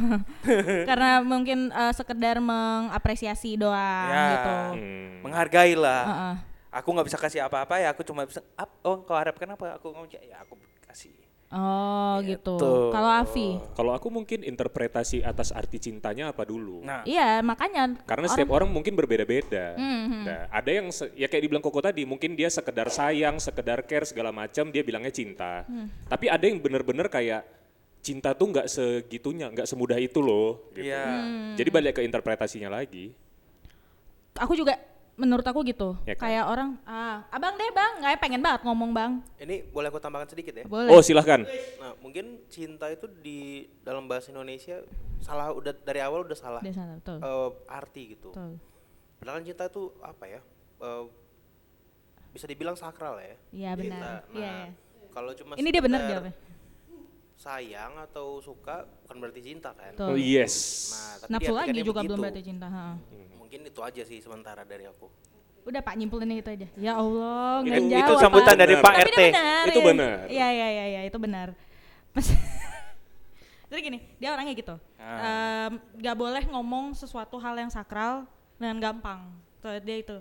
[0.89, 4.25] karena mungkin eh, sekedar mengapresiasi doang Ya.
[4.35, 4.55] gitu.
[4.81, 5.11] Hmm.
[5.23, 6.03] Menghargai lah.
[6.05, 6.35] Heeh.
[6.75, 9.79] Aku nggak bisa kasih apa-apa ya, aku cuma bisa, "Ap, oh kau harapkan apa?
[9.79, 10.59] Aku ngomong, ya aku.
[11.53, 12.57] Oh gitu.
[12.57, 12.75] Gitu.
[12.91, 16.83] Kalau Afi, Kalau aku mungkin interpretasi atas arti cintanya apa dulu.
[16.83, 17.95] Nah, iya makanya.
[18.09, 19.77] Karena setiap orang mungkin berbeda-beda.
[19.79, 20.23] Mhm.
[20.25, 24.09] Nah, ada yang se- ya kayak dibilang Koko tadi, mungkin dia sekedar sayang, sekedar care
[24.09, 25.63] segala macam, dia bilangnya cinta.
[25.69, 25.91] Hmm.
[26.09, 27.47] Tapi ada yang bener-bener kayak
[28.05, 30.71] cinta tuh nggak segitunya, nggak semudah itu loh.
[30.75, 30.91] Gitu.
[30.91, 31.07] Iya.
[31.07, 31.55] Hmm.
[31.55, 33.15] Jadi balik ke interpretasinya lagi.
[34.35, 34.75] Aku juga
[35.15, 35.95] menurut aku gitu.
[36.03, 36.27] Ya kan?
[36.27, 39.12] Kayak orang, ah, abang deh bang, nggak pengen banget ngomong bang.
[39.39, 40.65] Ini boleh aku tambahkan sedikit ya?
[40.67, 40.91] Boleh.
[40.91, 41.47] Oh silahkan.
[41.79, 43.39] Nah, mungkin cinta itu di
[43.81, 44.83] dalam bahasa Indonesia
[45.19, 47.19] salah udah dari awal udah salah Di sana, betul.
[47.19, 48.29] eh, arti gitu.
[48.31, 48.59] betul.
[49.17, 50.41] Padahal kan cinta itu apa ya?
[50.77, 51.05] eh,
[52.31, 53.37] bisa dibilang sakral ya.
[53.55, 54.01] Iya benar.
[54.03, 54.53] Nah, Iya.
[54.67, 54.67] iya.
[55.15, 56.35] kalau cuma Ini dia benar jawabnya.
[57.35, 59.93] Sayang atau suka bukan berarti cinta kan?
[59.93, 60.11] Betul.
[60.11, 60.55] Oh, yes.
[60.91, 62.23] Nah, tapi Nafsu lagi juga belum begitu.
[62.23, 62.67] berarti cinta.
[62.67, 62.87] ha.
[63.45, 65.07] Mungkin itu aja sih sementara dari aku.
[65.65, 66.67] Udah Pak nyimpulinnya itu aja.
[66.75, 68.05] Ya Allah, nggak Itu- jawab.
[68.05, 68.59] itu sambutan Pak.
[68.59, 68.85] dari Benar.
[68.85, 69.13] Pak Tapi RT.
[69.15, 69.65] dia benar.
[69.65, 69.87] Itu ya.
[69.87, 70.17] benar.
[70.27, 71.49] Iya iya iya iya itu benar.
[72.11, 72.27] Mas
[73.71, 74.77] Jadi gini, dia orangnya gitu.
[74.97, 75.67] Ah.
[75.97, 78.23] Gak boleh ngomong sesuatu hal yang sakral
[78.55, 79.27] dengan gampang.
[79.59, 80.17] Tuh dia itu.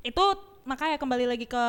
[0.00, 0.22] Itu
[0.62, 1.64] makanya kembali lagi ke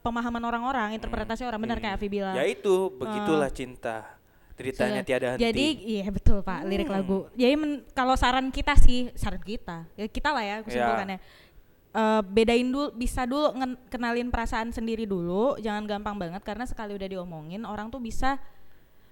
[0.00, 2.32] pemahaman orang-orang, interpretasi orang benar kayak Afi bilang.
[2.32, 4.19] ya itu begitulah cinta.
[4.60, 5.08] Ceritanya Sudah.
[5.08, 5.42] tiada henti.
[5.42, 7.26] Jadi iya betul Pak lirik lagu.
[7.32, 11.18] Jadi men- kalau saran kita sih, saran kita, ya kita lah ya kesimpulannya.
[11.90, 13.50] Eh, bedain dulu, bisa dulu
[13.88, 18.38] kenalin perasaan sendiri dulu, jangan gampang banget karena sekali udah diomongin orang tuh bisa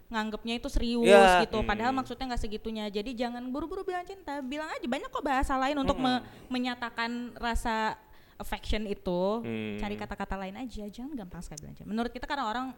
[0.08, 1.44] nganggepnya itu serius Iya.
[1.44, 5.52] gitu padahal maksudnya nggak segitunya jadi jangan buru-buru bilang cinta bilang aja banyak kok bahasa
[5.54, 7.92] lain untuk me- menyatakan rasa
[8.36, 9.76] affection itu Hmm.
[9.76, 12.72] cari kata-kata lain aja jangan gampang sekali bilang cinta menurut kita karena orang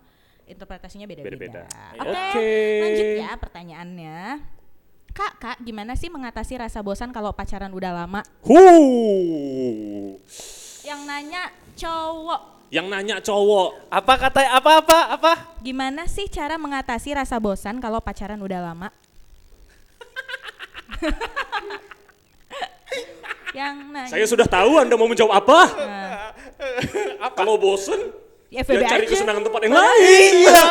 [0.46, 1.64] interpretasinya Beda-beda.
[1.96, 2.50] oke Oke.
[2.80, 4.18] lanjut ya pertanyaannya
[5.10, 10.14] kak kak gimana sih mengatasi rasa bosan kalau pacaran udah lama Huh.
[10.82, 13.90] yang nanya cowok Yang nanya cowok.
[13.90, 15.32] Apa kata apa apa apa?
[15.58, 18.94] Gimana sih cara mengatasi rasa bosan kalau pacaran udah lama?
[23.50, 24.06] Yang nanya.
[24.06, 25.58] Saya sudah tahu Anda mau menjawab apa.
[25.82, 26.30] Nah,
[27.34, 27.98] Kalau bosen,
[28.50, 29.10] ya ya FBB cari aja.
[29.10, 30.32] kesenangan tempat yang lain.
[30.42, 30.64] Iya.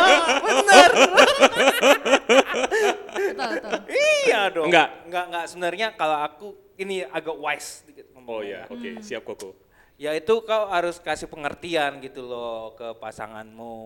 [3.10, 3.78] Betul, betul.
[4.26, 4.68] iya dong.
[4.68, 4.88] Enggak.
[5.06, 8.68] Enggak, enggak sebenarnya kalau aku ini agak wise dikit Oh ngomongnya.
[8.68, 9.50] ya, oke, siap Koko.
[9.96, 13.76] Ya itu kau harus kasih pengertian gitu loh ke pasanganmu.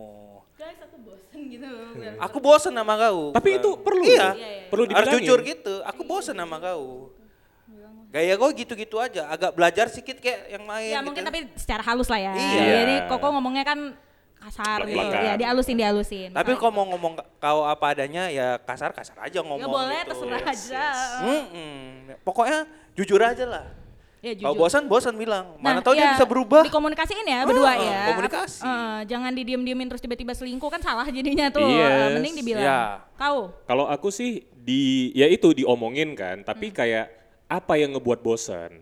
[0.54, 1.70] Guys, aku bosan gitu.
[2.18, 3.34] Aku bosen sama kau.
[3.34, 4.02] Tapi itu perlu.
[4.06, 4.30] Iya.
[4.30, 4.70] Iya, iya.
[4.70, 5.22] Perlu Harus dibilangin.
[5.22, 5.74] jujur gitu.
[5.82, 7.10] Aku bosen sama kau.
[8.14, 9.26] Gaya kau gitu-gitu aja.
[9.26, 10.94] Agak belajar sedikit kayak yang lain.
[10.94, 11.06] Ya gitu.
[11.10, 12.32] mungkin tapi secara halus lah ya.
[12.38, 12.62] Iya.
[12.86, 13.78] Jadi Koko ngomongnya kan
[14.38, 15.02] kasar gitu.
[15.02, 16.30] Ya dialusin dialusin.
[16.30, 20.08] Tapi kalau mau ngomong kau apa adanya ya kasar-kasar aja ngomong ya boleh gitu.
[20.14, 20.84] terserah aja.
[21.26, 22.14] Mm-mm.
[22.22, 23.66] Pokoknya jujur aja lah.
[24.22, 24.62] Ya Kalau jujur.
[24.62, 25.58] bosan, bosan bilang.
[25.58, 26.62] Mana Nah, tahu dia ya, bisa berubah.
[26.70, 28.14] Dikomunikasiin ya berdua ya.
[28.14, 28.62] komunikasi.
[28.62, 31.66] Eh, jangan didiem-diemin terus tiba-tiba selingkuh kan salah jadinya tuh.
[31.66, 31.90] Yes.
[31.92, 32.62] Eh, mending dibilang.
[32.62, 32.80] Ya.
[33.18, 38.80] Kau Kalau aku sih di ya itu diomongin kan, tapi kayak apa yang ngebuat bosan?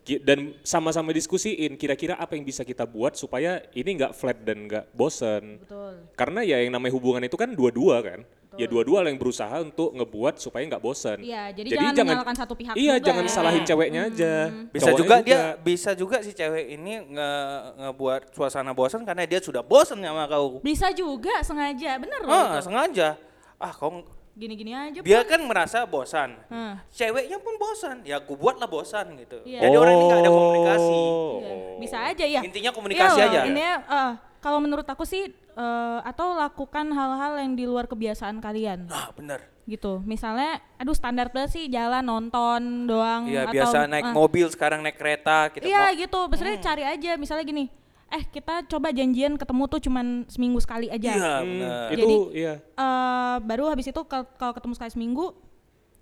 [0.00, 4.64] Ki- Dan sama-sama diskusiin kira-kira apa yang bisa kita buat supaya ini nggak flat dan
[4.64, 5.60] nggak bosan.
[5.60, 5.92] betul.
[6.16, 8.20] Karena ya yang namanya hubungan itu kan dua-dua kan.
[8.58, 11.22] Ya dua-dua yang berusaha untuk ngebuat supaya nggak bosan.
[11.22, 13.06] Iya, jadi jangan menyalahkan satu pihak Iya, juga.
[13.06, 14.32] jangan salahin ceweknya aja.
[14.74, 17.30] Bisa Cowoknya juga, dia bisa juga si cewek ini nge
[17.78, 20.58] ngebuat suasana bosan karena dia sudah bosan sama kau.
[20.60, 22.34] Bisa juga sengaja, bener loh.
[22.34, 23.14] Ah, sengaja.
[23.54, 24.02] Ah, kau
[24.40, 24.98] Gini-gini aja.
[24.98, 26.32] dia kan merasa bosan.
[26.48, 26.80] Hah.
[26.88, 28.00] Ceweknya pun bosan.
[28.02, 29.44] Ya aku buatlah bosan gitu.
[29.44, 29.68] Iya.
[29.68, 31.00] Jadi orang ini nggak ada komunikasi.
[31.36, 32.40] Iya, Bisa aja ya.
[32.40, 33.40] Intinya komunikasi Iya loh, aja.
[33.44, 38.88] Intinya eh, kalau menurut aku sih eh, atau lakukan hal-hal yang di luar kebiasaan kalian
[38.88, 39.44] Ah, bener.
[39.68, 40.00] gitu.
[40.02, 44.80] Misalnya, aduh standar banget sih jalan nonton doang Iya, atau biasa naik eh, mobil, sekarang
[44.80, 45.52] naik kereta.
[45.52, 47.68] Kita Iya gitu, maksudnya cari aja misalnya gini.
[48.10, 51.10] Eh kita coba janjian ketemu tuh cuman seminggu sekali aja.
[51.10, 51.88] Iya, Hmm, bener.
[51.88, 52.54] itu Jadi- iya.
[52.58, 55.26] eh baru habis itu kal- kalau ketemu sekali seminggu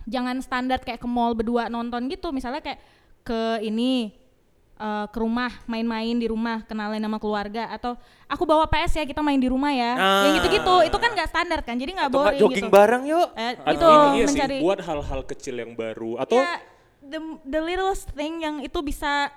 [0.05, 2.81] jangan standar kayak ke mall berdua nonton gitu misalnya kayak
[3.23, 4.17] ke ini
[4.75, 7.93] eh, ke rumah main-main di rumah kenalin sama keluarga atau
[8.25, 10.23] aku bawa PS ya kita main di rumah ya Ah.
[10.25, 13.29] yang gitu-gitu itu kan nggak standar kan jadi nggak boring jogging gitu bareng yuk.
[13.35, 16.63] Eh, Atau itu iya mencari sih, buat hal-hal kecil yang baru atau ya
[17.03, 19.29] the, the littlest thing yang itu bisa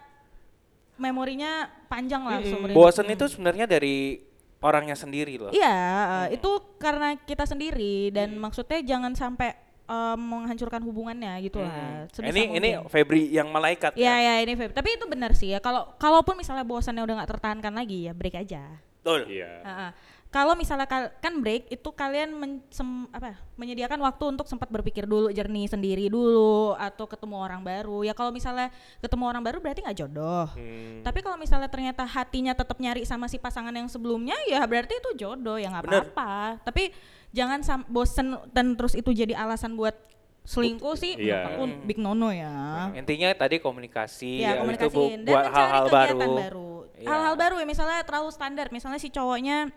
[1.01, 2.77] memorinya panjang lah seumur hidup.
[2.77, 4.21] Bosan itu sebenarnya dari
[4.61, 5.49] orangnya sendiri loh.
[5.49, 5.81] Iya,
[6.29, 9.57] eh, itu karena kita sendiri dan maksudnya jangan sampai
[9.89, 12.05] eh, menghancurkan hubungannya gitu lah.
[12.13, 12.91] sebisa Ini ini mungkin.
[12.93, 14.31] Febri yang malaikat Iya ya.
[14.39, 14.71] ya ini Feb.
[14.77, 15.59] Tapi itu benar sih ya.
[15.59, 18.61] Kalau kalaupun misalnya bosannya udah nggak tertahankan lagi ya break aja.
[19.01, 19.25] Betul.
[19.33, 19.65] iya.
[19.65, 19.89] Heeh.
[20.31, 22.63] Kalau misalnya kal- kan break itu kalian men-
[23.11, 28.07] apa menyediakan waktu untuk sempat berpikir dulu jernih sendiri dulu atau ketemu orang baru.
[28.07, 30.47] Ya kalau misalnya ketemu orang baru berarti nggak jodoh.
[30.55, 31.03] Hmm.
[31.03, 35.19] Tapi kalau misalnya ternyata hatinya tetap nyari sama si pasangan yang sebelumnya ya berarti itu
[35.19, 36.63] jodoh ya nggak apa-apa.
[36.63, 36.95] Tapi
[37.35, 39.99] jangan sam- bosen dan terus itu jadi alasan buat
[40.41, 41.53] selingkuh sih Iya.
[41.53, 42.87] aku big nono ya.
[42.95, 46.17] Intinya tadi komunikasi, Ya, habis itu bu- buat hal-hal baru.
[46.17, 46.71] baru.
[46.97, 47.07] Iya.
[47.07, 49.69] Hal-hal baru ya misalnya terlalu standar, misalnya si cowoknya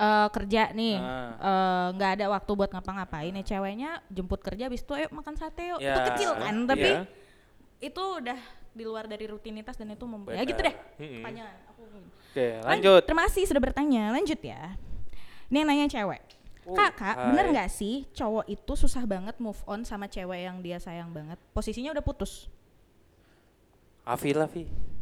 [0.00, 1.28] eh, kerja nih, Ah.
[1.36, 5.68] eh, nggak ada waktu buat ngapa-ngapain, ya ceweknya jemput kerja, habis itu ayo makan sate
[5.68, 5.78] yuk.
[5.78, 7.04] Itu Ya, kecil kan, tapi iya.
[7.78, 8.38] itu udah
[8.70, 10.74] di luar dari rutinitas dan itu mem- ya gitu deh.
[10.96, 11.20] Mm-mm.
[11.20, 11.54] Kepanjangan.
[11.68, 11.80] Aku
[12.30, 13.02] Oke, Lan- lanjut.
[13.04, 14.02] Terima kasih sudah bertanya.
[14.10, 14.74] Lanjut ya.
[15.46, 16.22] Ini yang nanya cewek.
[16.62, 17.26] Oh, Kakak, hai.
[17.28, 21.34] bener nggak sih cowok itu susah banget move on sama cewek yang dia sayang banget?
[21.50, 22.46] Posisinya udah putus.
[24.06, 24.46] Afi lah.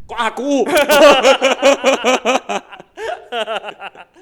[0.09, 0.64] Kok aku?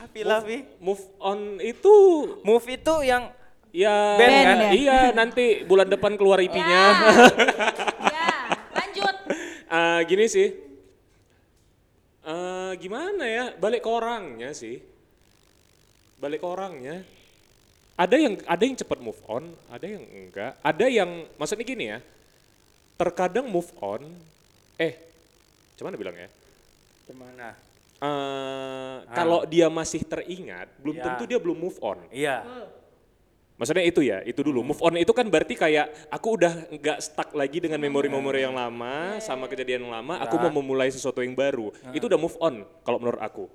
[0.00, 0.64] Afi lah, Fi.
[0.80, 1.94] Move on itu
[2.40, 3.28] Move itu yang
[3.70, 4.58] ya Band kan?
[4.72, 6.84] iya nanti bulan depan keluar IP-nya.
[8.08, 8.30] ya,
[8.74, 9.16] lanjut.
[9.70, 10.48] Eh, gini sih.
[12.24, 13.44] Eh, gimana ya?
[13.60, 14.80] Balik ke orangnya sih.
[16.18, 17.04] Balik ke orangnya.
[18.00, 20.56] Ada yang ada yang cepat move on, ada yang enggak.
[20.64, 21.98] Ada yang maksudnya gini ya.
[22.96, 24.08] Terkadang move on
[24.80, 24.96] eh
[25.76, 26.28] cuman bilang ya?
[27.04, 27.52] gimana?
[28.00, 31.04] Eh, kalau dia masih teringat, belum Ya.
[31.04, 32.00] tentu dia belum move on.
[32.08, 32.40] Iya.
[33.60, 34.64] Maksudnya itu ya, itu dulu.
[34.64, 39.20] Move on itu kan berarti kayak aku udah nggak stuck lagi dengan memori-memori yang lama
[39.20, 40.16] sama kejadian yang lama.
[40.24, 41.68] Aku mau memulai sesuatu yang baru.
[41.92, 43.52] Itu udah move on kalau menurut aku.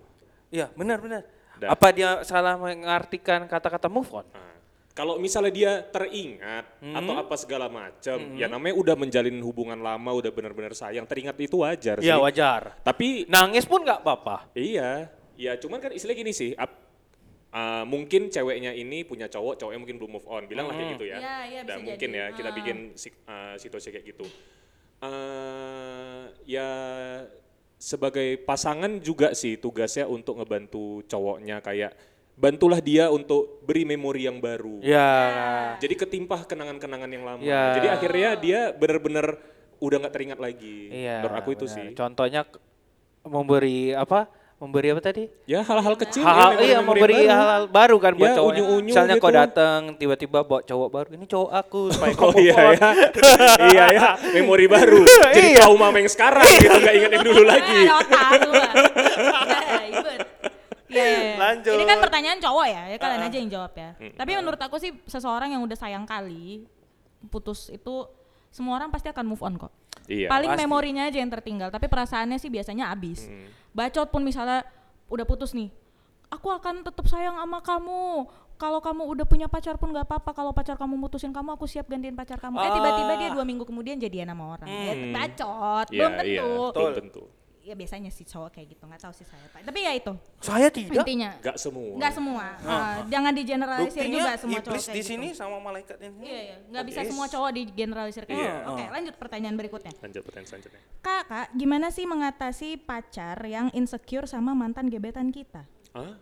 [0.54, 1.26] Iya, benar benar.
[1.58, 4.30] Dan- Apa dia salah mengartikan kata-kata move on?
[4.30, 4.54] Nah,
[4.96, 6.96] kalau misalnya dia teringat Hmm.
[6.96, 11.60] atau apa segala macam, ya namanya udah menjalin hubungan lama, udah benar-benar sayang, teringat itu
[11.60, 12.08] wajar sih.
[12.08, 12.80] Ya wajar.
[12.80, 14.48] Tapi Nangis pun nggak apa-apa.
[14.56, 16.80] iya, ya cuman kan istilahnya gini sih, ap-
[17.52, 21.06] uh, mungkin ceweknya ini punya cowok, cowoknya mungkin belum move on, bilang lah kayak gitu
[21.06, 21.18] ya.
[21.20, 22.20] Iya, iya, Dan bisa mungkin jadi.
[22.24, 22.56] ya kita Ah.
[22.56, 24.24] bikin si- uh, situasi kayak gitu.
[24.98, 26.70] Uh, ya
[27.76, 31.92] sebagai pasangan juga sih tugasnya untuk ngebantu cowoknya kayak
[32.36, 34.84] bantulah dia untuk beri memori yang baru.
[34.84, 35.10] Ya.
[35.80, 37.42] Jadi ketimpah kenangan-kenangan yang lama.
[37.42, 37.74] Ya.
[37.74, 39.40] Jadi akhirnya dia benar-benar
[39.78, 40.92] udah nggak teringat lagi.
[40.92, 41.24] Iya.
[41.24, 41.76] Menurut aku itu benar.
[41.76, 41.88] sih.
[41.94, 42.42] Contohnya
[43.24, 44.28] memberi apa?
[44.56, 45.28] Memberi apa tadi?
[45.44, 46.24] Ya hal-hal kecil.
[46.24, 47.36] Hal, ya, iya memori-memori memberi baru.
[47.36, 48.56] hal-hal baru kan buat Ya, cowoknya.
[48.56, 49.36] unyu-unyu Misalnya kau gitu.
[49.38, 52.90] datang tiba-tiba bawa cowok baru, ini cowok aku supaya kau Oh iya ya,
[53.68, 55.04] iya ya, memori baru.
[55.36, 55.60] Jadi Iya.
[55.60, 57.80] trauma yang sekarang gitu, nggak ingat yang dulu lagi.
[60.96, 61.04] Ibet.
[61.04, 61.36] Iya, iya, iya.
[61.38, 61.74] Lanjut.
[61.76, 63.90] Ini kan pertanyaan cowok ya, ya kalian aja yang jawab ya.
[64.16, 66.64] Tapi menurut aku sih seseorang yang udah sayang kali
[67.28, 68.08] putus itu
[68.50, 69.74] semua orang pasti akan move on kok.
[70.06, 70.30] Iya.
[70.30, 70.64] Paling pasti.
[70.64, 73.26] memorinya aja yang tertinggal, tapi perasaannya sih biasanya habis.
[73.26, 73.50] Hmm.
[73.74, 74.64] Bacot pun misalnya
[75.06, 75.68] udah putus nih,
[76.30, 78.30] aku akan tetap sayang sama kamu.
[78.56, 80.32] Kalau kamu udah punya pacar pun nggak apa-apa.
[80.32, 82.56] Kalau pacar kamu mutusin kamu, aku siap gantiin pacar kamu.
[82.56, 84.68] Eh tiba-tiba dia dua minggu kemudian jadian sama orang.
[84.72, 85.12] Ya, Hmm.
[85.12, 86.72] bacot, Iya, belum iya, tentu.
[86.72, 87.24] belum tentu.
[87.66, 89.42] Ya biasanya sih cowok kayak gitu, nggak tahu sih saya.
[89.50, 89.66] Pak.
[89.66, 91.02] Tapi ya itu Saya tidak.
[91.02, 91.34] intinya.
[91.42, 91.94] Nggak semua.
[91.98, 92.46] Nggak semua.
[92.62, 95.10] Ah, jangan digeneralisir Buktinya juga semua cowok iblis kayak di gitu.
[95.10, 96.22] sini sama malaikat ini.
[96.22, 96.56] Iya, iya.
[96.64, 97.08] Nggak bisa Yes.
[97.10, 98.54] semua cowok digeneralisir kayak Iya.
[98.54, 98.70] gitu.
[98.70, 99.92] Oke, lanjut pertanyaan berikutnya.
[99.98, 100.82] Lanjut pertanyaan selanjutnya.
[101.02, 105.66] Kak, kak, gimana sih mengatasi pacar yang insecure sama mantan gebetan kita?
[105.92, 106.14] Hah?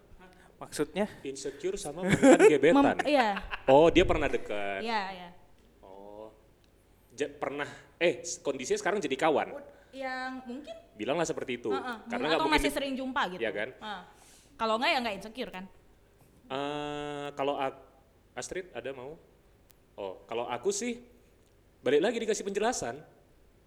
[0.56, 1.12] Maksudnya?
[1.22, 2.80] Insecure sama mantan gebetan.
[2.96, 3.36] Mem- iya,
[3.66, 4.80] Oh dia pernah dekat.
[4.80, 5.30] iya, iya.
[5.82, 6.32] Oh,
[7.12, 7.68] Ja- pernah.
[8.00, 9.60] Eh kondisinya sekarang jadi kawan.
[9.94, 11.70] Yang mungkin Bilanglah seperti itu.
[11.70, 13.42] Heeh, Karena nggak atau masih sering jumpa gitu.
[13.42, 13.70] Iya kan?
[13.80, 14.02] Ah.
[14.54, 15.66] Kalau nggak ya nggak insecure kan?
[16.46, 17.56] Eh, kalau
[18.34, 19.18] Astrid ada mau?
[19.94, 20.98] Oh, kalau aku sih
[21.80, 22.98] balik lagi dikasih penjelasan.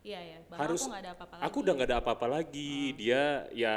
[0.02, 0.38] Iya, iya.
[0.46, 1.44] Bahwa harus aku nggak ada apa-apa lagi.
[1.44, 2.74] Aku udah nggak ada apa-apa lagi.
[2.94, 3.74] Dia ya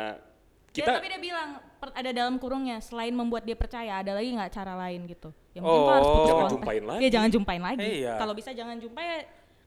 [0.70, 1.50] Dia, kita tapi dia bilang
[1.82, 5.34] per- ada dalam kurungnya selain membuat dia percaya ada lagi nggak cara lain gitu.
[5.52, 6.14] Yang penting kau harus Oh.
[6.14, 6.54] putus Jangan kontak.
[6.54, 7.02] jumpain lagi.
[7.02, 7.90] Iya jangan jumpain lagi.
[7.98, 8.14] Iya.
[8.18, 9.18] Kalau bisa jangan jumpa ya.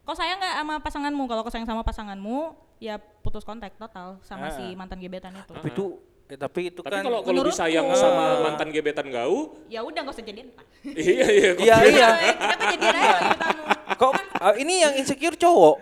[0.02, 1.22] Kau sayang nggak sama pasanganmu?
[1.24, 2.38] Kalau kau sayang sama pasanganmu
[2.78, 4.52] ya putus kontak total sama Ah.
[4.52, 5.52] si mantan gebetan itu.
[5.52, 5.86] Tapi itu
[6.26, 10.10] eh, tapi itu tapi kan kalau kalau disayang sama mantan gebetan gau, Ya udah nggak
[10.12, 10.50] usah jadian.
[10.50, 10.64] Pak.
[10.98, 11.48] iya iya.
[11.52, 12.08] kok Iya iya.
[12.34, 13.62] Kita tuh jadian aja sama gebetanmu.
[13.94, 15.76] Kok ah, ini yang insecure cowok?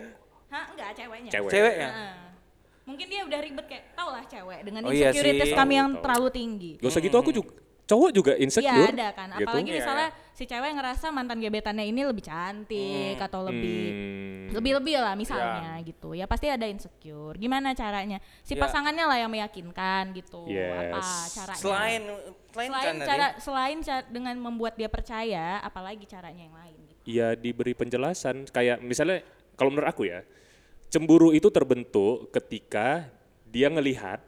[0.51, 1.31] Hah enggak ceweknya.
[1.31, 1.51] Cewek.
[1.51, 1.89] Ceweknya?
[1.89, 2.13] Heeh.
[2.85, 5.57] Mungkin dia udah ribet kayak tau lah cewek dengan Oh iya insecurities sih.
[5.57, 6.71] kami yang terlalu tinggi.
[6.77, 7.53] Gak usah gitu aku juga
[7.87, 8.91] cowok juga Iya insecure.
[8.91, 9.43] ada kan, gitu.
[9.43, 14.49] apalagi Iya, misalnya si cewek ngerasa mantan gebetannya ini lebih cantik atau lebih Hmm.
[14.51, 16.11] lebih-lebih lah misalnya gitu.
[16.11, 17.35] Ya pasti ada insecure.
[17.35, 18.19] Gimana caranya?
[18.41, 18.61] Si Ya.
[18.61, 20.43] pasangannya lah yang meyakinkan gitu.
[20.49, 21.11] Apa Yes.
[21.33, 21.61] caranya?
[21.61, 22.03] Selain
[22.51, 26.99] selain, selain kan cara selain ca- dengan membuat dia percaya, apalagi caranya yang lain gitu.
[27.07, 29.25] ya diberi penjelasan kayak misalnya
[29.55, 30.21] kalau menurut aku ya
[30.89, 33.09] cemburu itu terbentuk ketika
[33.45, 34.21] dia ngelihat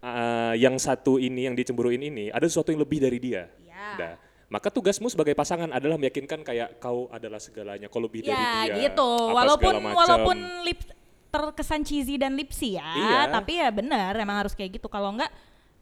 [0.00, 3.46] uh, yang satu ini yang dicemburuin ini ada sesuatu yang lebih dari dia.
[3.58, 3.86] Iya.
[3.96, 4.14] Dah.
[4.48, 8.88] Maka tugasmu sebagai pasangan adalah meyakinkan kayak kau adalah segalanya, kau lebih dari Ya dia.
[8.88, 9.04] gitu.
[9.04, 10.80] apa Walaupun walaupun lip
[11.28, 13.20] terkesan cheesy dan lipsy ya, Iya.
[13.28, 14.88] tapi ya benar emang harus kayak gitu.
[14.88, 15.28] Kalau enggak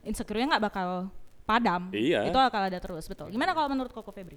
[0.02, 1.06] insecure-nya nggak bakal
[1.46, 1.94] padam.
[1.94, 2.26] Iya.
[2.26, 3.30] Itu bakal ada terus, betul.
[3.30, 4.34] Gimana kalau menurut Koko Febri?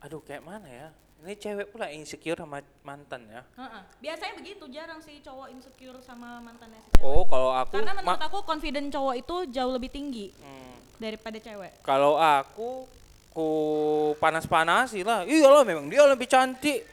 [0.00, 0.88] Aduh kayak mana ya?
[1.20, 3.40] Ini cewek pula insecure sama mantan ya.
[3.54, 3.82] Heeh.
[4.00, 7.04] Biasanya begitu, jarang sih cowok insecure sama mantannya si cewek.
[7.04, 11.80] Oh, kalau aku Karena menurut aku confident cowok itu jauh lebih tinggi Hmm, daripada cewek.
[11.80, 12.84] kalau aku
[13.30, 13.48] ku
[14.18, 15.22] panas-panasi lah.
[15.24, 16.86] Iyalah memang dia lebih cantik.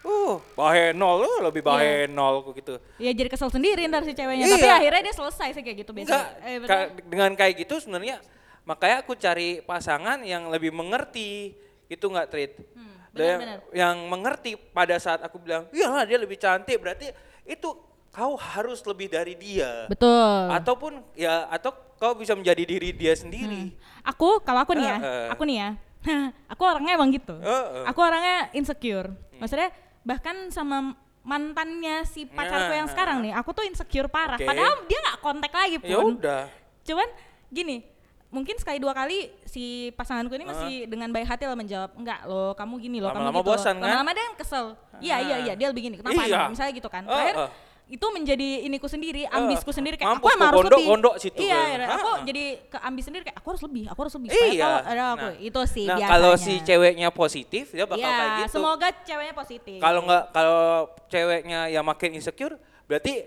[0.00, 2.80] Uh, bahenol, uh, lebih bahenol ku gitu.
[2.96, 4.56] Ya jadi kesel sendiri ntar si ceweknya, Iya.
[4.56, 6.24] tapi akhirnya dia selesai sih kayak gitu biasanya.
[6.40, 8.16] Eh, ka- dengan kayak gitu sebenarnya
[8.64, 11.52] makanya aku cari pasangan yang lebih mengerti.
[11.84, 12.52] Itu enggak treat.
[12.72, 13.58] Hmm, Dan benar-benar.
[13.76, 17.12] yang mengerti pada saat aku bilang, iyalah dia lebih cantik, berarti
[17.44, 17.68] itu
[18.10, 19.86] kau harus lebih dari dia.
[19.86, 20.50] Betul.
[20.50, 23.74] Ataupun ya atau kau bisa menjadi diri dia sendiri.
[24.02, 25.26] Aku kalau aku nih ya, Heeh.
[25.30, 25.68] aku nih ya,
[26.52, 27.34] aku orangnya emang gitu.
[27.38, 27.84] Heeh.
[27.86, 29.14] Aku orangnya insecure.
[29.38, 29.70] Maksudnya
[30.02, 32.92] bahkan sama mantannya si pacarku yang Nah.
[32.92, 34.40] sekarang nih, aku tuh insecure parah.
[34.40, 34.48] Oke.
[34.48, 35.86] Padahal dia nggak kontak lagi pun.
[35.88, 36.42] Ya udah.
[36.82, 37.08] Cuman
[37.52, 37.84] gini,
[38.32, 42.56] mungkin sekali dua kali si pasanganku ini masih dengan baik hati lah menjawab, enggak loh,
[42.56, 43.50] kamu gini loh, kamu Lama-lama gitu.
[43.52, 43.84] loh." bosan kan?
[43.92, 44.66] Lama-lama dia kesel.
[44.98, 45.96] Iya iya iya, dia lebih gini.
[46.00, 46.24] Kenapa?
[46.24, 46.48] Iya.
[46.48, 47.04] Misalnya gitu kan.
[47.04, 47.50] Terakhir oh.
[47.90, 50.86] Itu menjadi iniku sendiri, ambisku sendiri kayak mampus aku emang harus lebih.
[50.86, 52.22] gondok situ Iya, iya, aku Ha.
[52.22, 54.28] jadi ke ambis sendiri kayak aku harus lebih, aku harus lebih.
[54.30, 54.70] Iya.
[54.80, 55.26] ada aku.
[55.26, 56.10] Nah, itu sih nah, biasanya.
[56.14, 58.52] kalau si ceweknya positif dia bakal Iya, kayak gitu.
[58.54, 59.78] semoga ceweknya positif.
[59.78, 60.60] Kalau nggak kalau
[61.06, 62.54] ceweknya yang makin insecure
[62.86, 63.26] berarti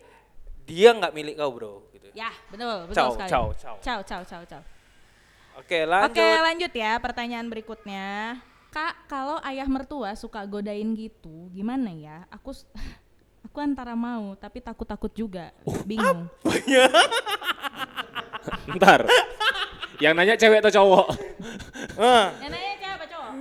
[0.63, 2.07] dia nggak milik kau bro gitu.
[2.15, 3.29] Ya, betul, betul Ciao, sekali.
[3.29, 3.75] ciao, ciao.
[3.83, 4.63] Ciao, ciao, ciao, ciao.
[5.53, 6.15] Oke, lanjut.
[6.15, 8.39] Oke lanjut ya pertanyaan berikutnya.
[8.71, 12.25] Kak, kalau ayah mertua suka godain gitu, gimana ya?
[12.31, 12.55] Aku
[13.43, 15.53] aku antara mau tapi takut-takut juga,
[15.85, 16.27] bingung.
[18.75, 19.07] Ntar.
[20.01, 21.07] Yang nanya cewek atau cowok?
[21.95, 23.31] Ah, Yang nanya cewek apa cowok?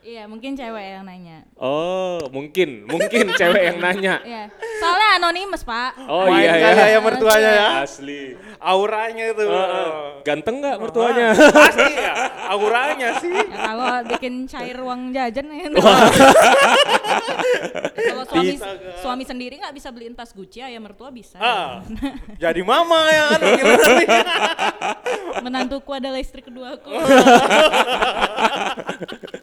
[0.00, 1.46] Iya mungkin cewek yang nanya.
[1.54, 4.18] Oh, mungkin, mungkin cewek yang nanya.
[4.26, 4.50] Iya.
[4.82, 5.94] Soalnya anonimus pak.
[6.10, 6.98] Oh main iya kali ya.
[6.98, 7.68] mertuanya ya.
[7.86, 8.34] Asli.
[8.58, 9.44] Auranya itu.
[9.46, 9.90] Eh.
[10.26, 11.30] Ganteng nggak mertuanya?
[11.36, 12.12] Pasti ya.
[12.50, 13.30] Auranya sih.
[13.30, 15.70] Ya, kalau bikin cair uang jajan ya.
[17.94, 18.54] kalau suami
[19.00, 21.36] suami sendiri nggak bisa beliin tas Gucci, ayah mertua bisa.
[21.40, 21.82] Ah,
[22.38, 24.08] jadi mama anu gimana nih?
[25.42, 26.90] Menantuku adalah istri keduaku.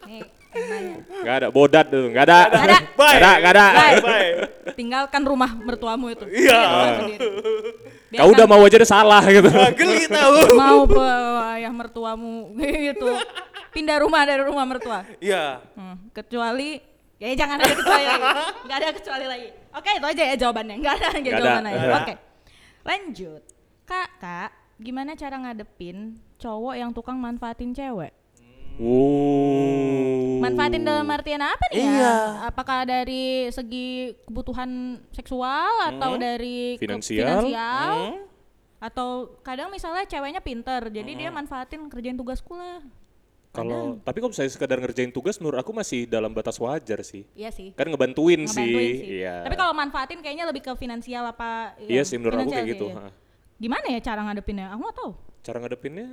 [0.07, 0.23] Nih,
[0.55, 0.95] yang nanya.
[1.27, 2.39] Gak ada bodat tuh, gak ada.
[2.47, 2.77] Nggak ada.
[2.95, 3.65] Gak ada, gak ada.
[3.67, 3.99] Bye.
[3.99, 4.31] Bye.
[4.71, 6.23] Tinggalkan rumah mertuamu itu.
[6.31, 6.63] Iya.
[8.15, 9.51] Kau udah mau aja udah salah gitu.
[9.51, 10.55] Ah, Geli tahu.
[10.55, 13.07] mau bawa ayah mertuamu gitu.
[13.75, 15.03] Pindah rumah dari rumah mertua.
[15.19, 15.59] Iya.
[15.75, 16.79] Hmm, kecuali
[17.17, 18.23] ya jangan ada kecuali lagi.
[18.61, 19.47] Enggak ada kecuali lagi.
[19.71, 20.75] Oke, itu aja ya jawabannya.
[20.75, 21.41] Enggak ada lagi Nggak ada.
[21.43, 21.75] jawaban lain.
[21.75, 22.13] Nggak Oke.
[22.83, 23.41] Lanjut.
[23.83, 25.97] Kak, Kak, gimana cara ngadepin
[26.37, 28.13] cowok yang tukang manfaatin cewek?
[28.77, 30.37] Wow.
[30.39, 31.97] Manfaatin dalam artian apa nih Iya.
[31.97, 32.15] ya?
[32.45, 33.87] Apakah dari segi
[34.23, 34.69] kebutuhan
[35.09, 37.25] seksual atau dari ke- Finansial.
[37.41, 37.89] finansial?
[37.89, 38.17] Hmm.
[38.77, 39.09] Atau
[39.41, 42.85] kadang misalnya ceweknya pinter, jadi dia manfaatin kerjain tugas sekolah.
[43.57, 47.25] Kalau tapi kalau misalnya sekedar ngerjain tugas menurut aku masih dalam batas wajar sih.
[47.33, 47.73] Iya sih.
[47.73, 49.21] Kan ngebantuin, Ngebantuin sih.
[49.25, 49.41] Iya.
[49.43, 51.73] Tapi kalau manfaatin kayaknya lebih ke finansial apa?
[51.81, 52.87] Iya yang sih menurut aku kayak sih, gitu.
[52.93, 53.05] iya.
[53.57, 54.67] Gimana ya cara ngadepinnya?
[54.69, 55.11] Aku nggak tahu.
[55.41, 56.07] Cara ngadepinnya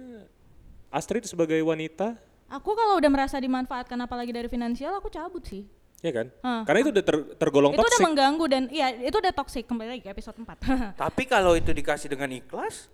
[0.89, 5.65] Astrid sebagai wanita, Aku kalau udah merasa dimanfaatkan apalagi dari finansial, aku cabut sih.
[5.99, 6.29] ya kan?
[6.45, 6.63] Hah.
[6.69, 8.05] Karena itu udah ter- tergolong itu udah toxic.
[8.05, 10.53] mengganggu dan iya itu udah toxic kembali lagi ke episode 4.
[11.03, 12.93] Tapi kalau itu dikasih dengan ikhlas,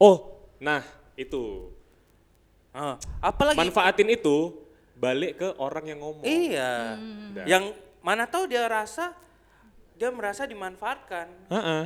[0.00, 0.82] Oh, nah
[1.14, 1.70] itu.
[2.72, 4.56] Ah, apalagi Manfaatin itu
[4.94, 6.22] balik ke orang yang ngomong.
[6.22, 6.96] iya.
[7.32, 7.44] Udah.
[7.44, 7.64] Yang
[7.98, 9.12] mana tahu dia rasa
[9.92, 11.26] dia merasa dimanfaatkan.
[11.48, 11.78] Ha-ha.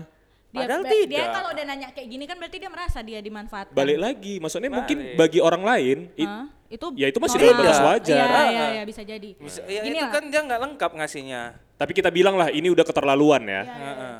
[0.47, 1.26] dia, Padahal dia tidak.
[1.30, 3.74] kalau udah nanya kayak gini kan berarti dia merasa dia dimanfaatkan.
[3.74, 5.16] Balik lagi, maksudnya mungkin Balik.
[5.16, 6.37] bagi orang lain it-
[6.68, 7.47] itu ya itu masih normal.
[7.47, 8.16] dalam batas wajar.
[8.16, 8.68] Iya, Ah, iya, ah.
[8.72, 9.30] iya, bisa jadi.
[9.37, 10.12] Bisa, ya Gini itu lah.
[10.12, 11.43] kan dia nggak lengkap ngasihnya.
[11.76, 13.62] tapi kita bilang lah ini udah keterlaluan ya.
[13.62, 13.74] Iya.
[13.76, 14.16] Heeh.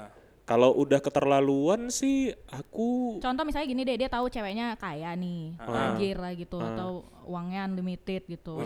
[0.47, 6.23] Kalau udah keterlaluan sih aku Contoh misalnya gini deh, dia tahu ceweknya kaya nih, tajir
[6.23, 8.63] lah gitu, atau uangnya unlimited gitu.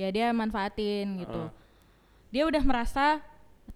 [0.00, 1.52] Ya dia manfaatin gitu.
[2.32, 3.20] Dia udah merasa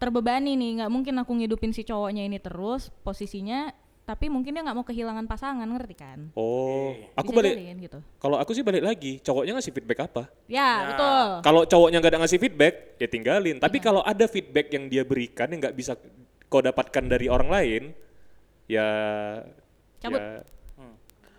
[0.01, 3.77] terbebani nih, nggak mungkin aku ngidupin si cowoknya ini terus posisinya,
[4.09, 6.19] tapi mungkin dia nggak mau kehilangan pasangan, ngerti kan?
[6.37, 7.99] oh, aku Bisa balik jadi kan gitu.
[8.21, 10.23] kalau aku sih balik lagi, cowoknya ngasih feedback apa?
[10.49, 11.29] Ya, betul.
[11.45, 13.57] Kalau cowoknya nggak ada ngasih feedback, ya tinggalin.
[13.61, 13.85] Tapi Iya.
[13.85, 15.93] kalau ada feedback yang dia berikan yang nggak bisa
[16.49, 17.83] kau dapatkan dari orang lain,
[18.71, 18.87] ya
[20.01, 20.21] Cabut.
[20.21, 20.43] ya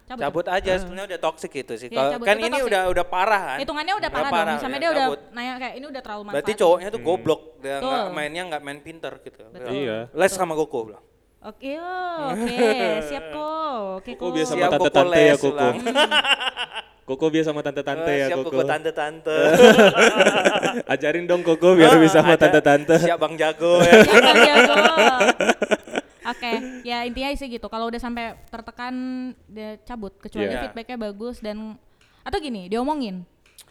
[0.05, 0.21] Cabut.
[0.21, 1.89] Cabut aja sebenarnya udah toxic itu sih.
[1.89, 2.29] Kalau cabut.
[2.29, 2.69] kan Itu ini toxic.
[2.69, 3.57] udah udah parah kan.
[3.57, 4.47] Hitungannya udah parah, dong.
[4.61, 5.21] Misalnya ya, dia udah cabut.
[5.33, 6.35] nanya kayak ini udah terlalu manfaat.
[6.37, 7.89] Berarti cowoknya tuh goblok, dia Betul.
[7.89, 9.41] nggak mainnya nggak main pinter gitu.
[9.49, 9.71] Betul.
[9.73, 9.97] Iya.
[10.13, 11.05] Les sama Goko bilang.
[11.45, 12.57] Oke, oh, oke,
[13.07, 13.77] siap kok.
[14.01, 14.33] Oke, Koko kok.
[14.33, 15.67] biasa sama Koko tante-tante ya Koko.
[17.05, 18.49] Koko biasa sama tante-tante Eh, ya siap Koko.
[18.49, 19.37] Koko tante-tante.
[20.93, 22.97] Ajarin dong Koko biar bisa sama tante-tante.
[22.97, 23.93] Siap Bang Jago ya.
[24.01, 24.75] Siap, Bang Jago.
[26.25, 27.69] Oke, ya intinya sih gitu.
[27.69, 28.93] Kalau udah sampai tertekan
[29.45, 30.65] dia cabut kecuali Iya.
[30.65, 31.77] feedbacknya bagus dan
[32.25, 33.21] atau gini diomongin.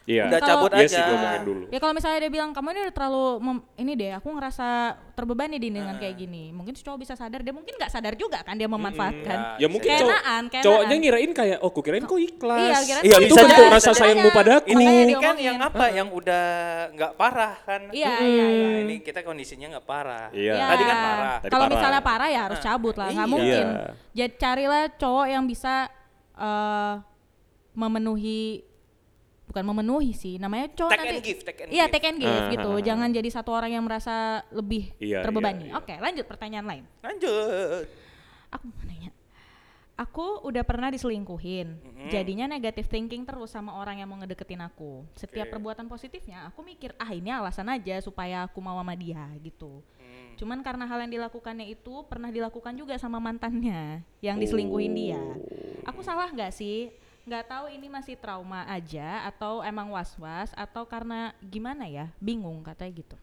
[0.04, 0.28] Iya.
[0.28, 0.92] Udah cabut Iya aja.
[0.92, 1.64] sih diomongin dulu.
[1.72, 4.68] Ya kalau misalnya dia bilang kamu ini udah terlalu mem- ini deh, aku ngerasa
[5.16, 6.52] terbebani di dengan kayak gini.
[6.52, 9.56] Mungkin cowok bisa sadar, dia mungkin nggak sadar juga kan dia memanfaatkan.
[9.56, 10.64] Ya mungkin cowok, Keenaan, keenaan.
[10.68, 12.60] cowoknya ngirain kayak, oh kukirain kok ikhlas.
[12.60, 14.66] Iya, kirain Iya, itu bentuk rasa sayangmu padaku.
[14.68, 15.46] Ini, Makanya ini kan diomongin.
[15.48, 15.84] yang apa?
[15.88, 16.44] Yang udah
[16.92, 17.80] nggak parah kan?
[17.88, 18.66] Iya, iya, iya.
[18.68, 20.28] Nah, ini kita kondisinya nggak parah.
[20.36, 20.52] Iya.
[20.52, 21.36] Ya, Tadi kan parah.
[21.48, 23.32] Kalau misalnya parah ya harus cabut lah, nggak iya.
[23.32, 23.64] mungkin.
[23.72, 23.88] Iya.
[24.12, 25.88] Jadi carilah cowok yang bisa
[26.36, 26.94] eh,
[27.72, 28.60] memenuhi
[29.54, 31.92] bukan memenuhi sih, namanya cowok Take nanti and give, take and Iya, give.
[31.94, 32.70] take and give Ah, gitu.
[32.74, 32.82] ah.
[32.82, 35.70] Jangan jadi satu orang yang merasa lebih Iya, terbebani.
[35.70, 35.78] iya, iya.
[35.78, 36.84] Oke, lanjut pertanyaan lain.
[36.98, 37.86] Lanjut.
[38.50, 39.14] Aku mau nanya.
[39.94, 41.78] Aku udah pernah diselingkuhin.
[42.10, 45.06] Jadinya negative thinking terus sama orang yang mau ngedeketin aku.
[45.14, 49.86] Setiap perbuatan positifnya, aku mikir, ah ini alasan aja supaya aku mau sama dia gitu.
[50.02, 50.34] Hmm.
[50.34, 55.22] Cuman karena hal yang dilakukannya itu pernah dilakukan juga sama mantannya yang diselingkuhin dia.
[55.86, 56.90] Aku salah nggak sih?
[57.24, 62.12] Nggak tahu ini masih trauma aja atau emang was-was atau karena gimana ya?
[62.20, 63.16] Bingung katanya gitu.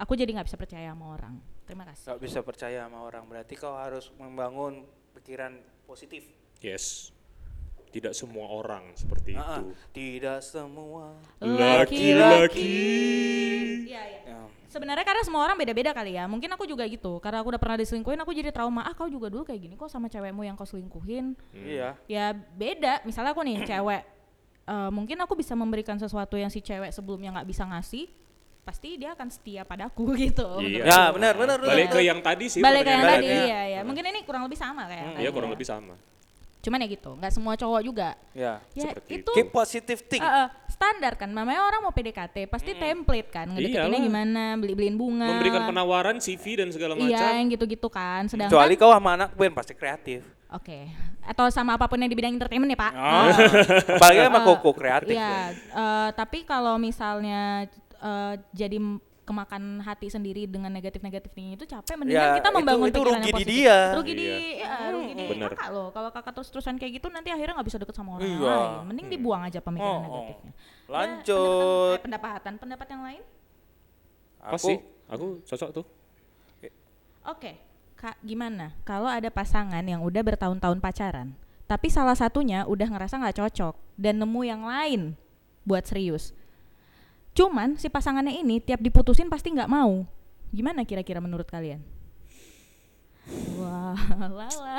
[0.00, 1.36] Aku jadi nggak bisa percaya sama orang.
[1.66, 2.14] Terima kasih.
[2.14, 4.86] Gak bisa percaya sama orang berarti kau harus membangun
[5.18, 6.24] pikiran positif.
[6.62, 7.15] Yes.
[7.96, 9.72] Tidak semua orang seperti Ah, itu.
[9.90, 11.16] tidak semua.
[11.40, 12.76] Laki-laki.
[13.88, 14.20] Iya, iya.
[14.26, 14.38] Ya.
[14.68, 16.28] Sebenarnya karena semua orang beda-beda kali ya.
[16.28, 17.16] Mungkin aku juga gitu.
[17.18, 18.84] Karena aku udah pernah diselingkuhin, aku jadi trauma.
[18.84, 21.32] Ah, kau juga dulu kayak gini kok sama cewekmu yang kau selingkuhin.
[21.52, 21.96] Iya.
[22.04, 23.00] Ya beda.
[23.02, 24.02] Misalnya aku nih cewek,
[24.66, 28.12] eh, mungkin aku bisa memberikan sesuatu yang si cewek sebelumnya nggak bisa ngasih.
[28.60, 30.60] Pasti dia akan setia padaku gitu.
[30.60, 30.84] Iya.
[30.84, 31.72] Ya, benar, benar, benar.
[31.72, 32.60] Balik ke yang tadi sih.
[32.60, 33.80] Balik ke yang tadi, Balik, ya, ya.
[33.80, 35.16] Mungkin ini kurang lebih sama kayak.
[35.16, 35.54] yang Iya kurang ya.
[35.56, 35.94] lebih sama.
[36.66, 38.18] Cuman ya gitu, nggak semua cowok juga.
[38.34, 38.58] Ya.
[38.74, 40.18] Ya Seperti itu Keep positive think.
[40.18, 41.30] eh, eh, standar kan.
[41.30, 43.46] Namanya orang mau PDKT, pasti template kan.
[43.54, 44.02] Ngedeketinnya Iyalah.
[44.10, 45.30] gimana, beli-beliin bunga.
[45.30, 47.06] Memberikan penawaran CV dan segala macam.
[47.06, 48.26] Iya, yang gitu-gitu kan.
[48.26, 50.26] Sedangkan Kecuali kau sama anak band pasti kreatif.
[50.50, 50.90] Oke.
[51.22, 52.92] Atau sama apa pun yang di bidang entertainment ya, Pak.
[52.98, 53.30] Ah.
[53.94, 55.14] Apalagi sama koko kreatif.
[55.14, 55.54] Iya, ya.
[55.54, 57.70] eh, tapi kalau misalnya
[58.02, 58.82] eh, jadi
[59.26, 63.18] kemakan hati sendiri dengan negatif-negatifnya itu capek mendingan Ya, kita itu- membangun itu pikiran rugi
[63.18, 63.50] yang di positif.
[63.52, 63.78] dia.
[63.92, 64.38] Rugi di Iya.
[64.56, 65.50] ya, rugi di Bener.
[65.50, 65.88] kakak loh.
[65.90, 68.46] Kalau kakak terus-terusan kayak gitu nanti akhirnya nggak bisa deket sama orang Iya.
[68.46, 68.70] lain.
[68.86, 70.06] Mending dibuang aja pemikiran Oh, oh.
[70.22, 70.52] negatifnya.
[70.54, 71.26] Ya, Lanjut.
[71.26, 73.22] pendapatan, eh, pendapatan, pendapat yang lain?
[74.38, 74.78] Apa Aku sih?
[75.06, 75.84] Aku cocok tuh.
[77.26, 77.58] Oke,
[77.96, 81.34] Kak, gimana kalau ada pasangan yang udah bertahun-tahun pacaran,
[81.66, 85.18] tapi salah satunya udah ngerasa nggak cocok dan nemu yang lain
[85.66, 86.30] buat serius.
[87.36, 90.08] Cuman si pasangannya ini tiap diputusin pasti nggak mau.
[90.48, 91.84] Gimana kira-kira menurut kalian?
[93.58, 93.92] Wah,
[94.32, 94.74] la la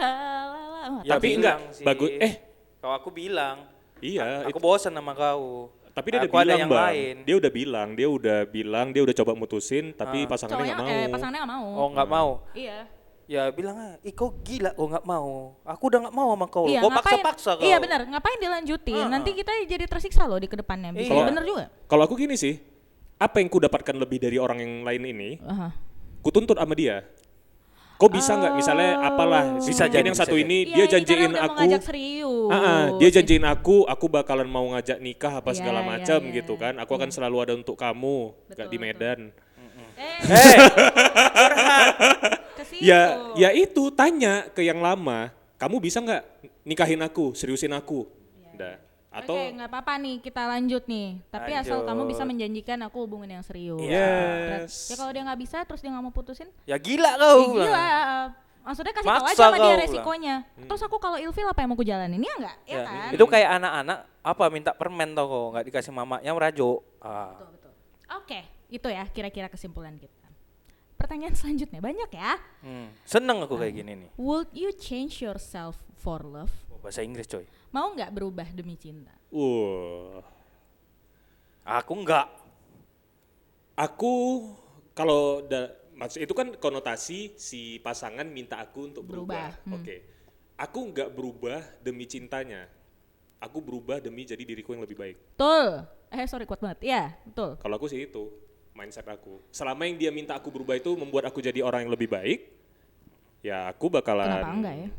[0.50, 1.02] la la.
[1.04, 1.86] Ya, Tapi enggak, sih.
[1.86, 2.10] bagus.
[2.18, 2.34] Eh,
[2.80, 3.68] Kalau aku bilang,
[4.00, 4.42] iya.
[4.44, 5.70] aku itu- bosan sama kau.
[5.92, 6.86] tapi dia udah Aku ada bilang, yang Bang.
[6.86, 7.16] lain.
[7.26, 10.30] Dia udah bilang, dia udah bilang, dia udah coba mutusin, tapi Ah.
[10.30, 10.94] pasangannya nggak mau.
[10.94, 11.68] eh, pasangannya nggak mau.
[11.74, 12.30] Oh nggak mau.
[12.54, 12.80] Iya.
[13.28, 15.52] Ya bilang aja, ih kau gila kau nggak mau.
[15.62, 16.64] Aku udah nggak mau sama kau.
[16.64, 17.62] Iya, kau ngapain- paksa-paksa kau.
[17.62, 19.04] Iya benar, ngapain dilanjutin?
[19.04, 20.96] Ah, Nanti kita jadi tersiksa loh di ke depannya.
[20.96, 21.28] Bisa Iya.
[21.28, 21.68] bener juga.
[21.86, 22.56] Kalau aku gini sih,
[23.18, 25.76] apa yang ku dapatkan lebih dari orang yang lain ini, Aha.
[26.18, 27.04] ku tuntut sama dia.
[27.98, 31.44] Kok bisa nggak misalnya apalah Bisa jadi, yang satu ini Iya, dia ini janjiin mau
[31.44, 32.48] aku ngajak serius.
[32.48, 36.20] Ah, ah, dia janjiin aku aku bakalan mau ngajak nikah apa Iya, segala iya, macam
[36.22, 36.34] iya.
[36.38, 38.86] gitu kan aku akan selalu ada untuk kamu Betul, nggak di betul.
[38.88, 39.20] Medan
[39.98, 40.58] Eh, Eh,
[42.22, 42.84] ke situ.
[42.84, 43.02] ya
[43.40, 46.24] ya itu tanya ke yang lama kamu bisa nggak
[46.62, 48.06] nikahin aku seriusin aku
[48.54, 48.78] Dah.
[49.10, 51.22] atau Oke, nggak apa-apa nih, kita lanjut nih.
[51.30, 51.90] Tapi asal Lanjut.
[51.90, 53.82] kamu bisa menjanjikan aku hubungan yang serius.
[53.82, 53.98] Yes.
[53.98, 54.70] Berat.
[54.70, 57.42] Ya kalau dia nggak bisa, terus dia nggak mau putusin, ya gila ya kau.
[57.54, 57.90] gila.
[58.68, 60.36] Maksudnya kasih tahu Maksa aja sama dia kau resikonya.
[60.68, 62.20] Terus aku kalau ilfil apa yang mau aku jalanin?
[62.20, 62.56] Ya nggak?
[62.68, 63.10] Ya, Ya, kan?
[63.16, 63.98] Itu kayak anak-anak
[64.28, 66.84] apa minta permen tau kok nggak dikasih mamanya merajuk.
[67.00, 67.32] Ah.
[67.32, 67.72] Betul, betul.
[68.22, 70.17] Oke, itu ya kira-kira kesimpulan kita.
[70.98, 72.34] Pertanyaan selanjutnya banyak ya.
[72.66, 72.90] Hmm.
[73.06, 74.10] Seneng aku kayak gini nih.
[74.18, 76.50] Would you change yourself for love?
[76.74, 77.46] Oh, bahasa Inggris coy.
[77.70, 79.14] Mau nggak berubah demi cinta?
[79.30, 80.20] uh
[81.68, 82.28] Aku enggak.
[83.78, 84.14] aku
[84.98, 89.76] kalau da, maksud itu kan konotasi si pasangan minta aku untuk berubah, Berubah, hmm.
[89.78, 89.96] oke
[90.58, 92.66] aku nggak berubah demi cintanya
[93.38, 95.86] aku berubah demi jadi diriku yang lebih baik Betul.
[96.08, 96.80] Eh sorry kuat banget.
[96.88, 97.60] Ya, betul.
[97.60, 98.32] Kalau aku sih itu
[98.78, 99.42] mindset aku.
[99.50, 102.46] Selama yang dia minta aku berubah itu membuat aku jadi orang yang lebih baik,
[103.42, 104.30] ya aku bakalan.
[104.30, 104.90] Kenapa enggak ya?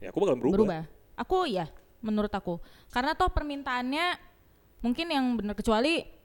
[0.00, 0.56] Ya aku bakalan berubah.
[0.56, 0.82] berubah.
[1.20, 1.68] Aku ya,
[2.00, 2.56] menurut aku.
[2.88, 4.16] Karena toh permintaannya
[4.80, 6.16] mungkin yang benar kecuali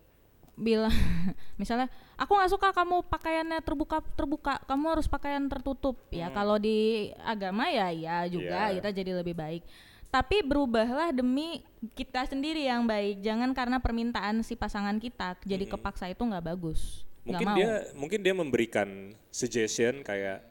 [0.61, 0.91] bilang
[1.61, 1.87] misalnya
[2.19, 7.71] aku nggak suka kamu pakaiannya terbuka terbuka kamu harus pakaian tertutup ya kalau di agama
[7.71, 8.77] ya ya juga Iya.
[8.77, 9.63] kita jadi lebih baik
[10.11, 11.63] tapi berubahlah demi
[11.95, 17.07] kita sendiri yang baik jangan karena permintaan si pasangan kita jadi kepaksa itu nggak bagus
[17.21, 18.89] Mungkin mau dia mungkin dia memberikan
[19.29, 20.41] suggestion kayak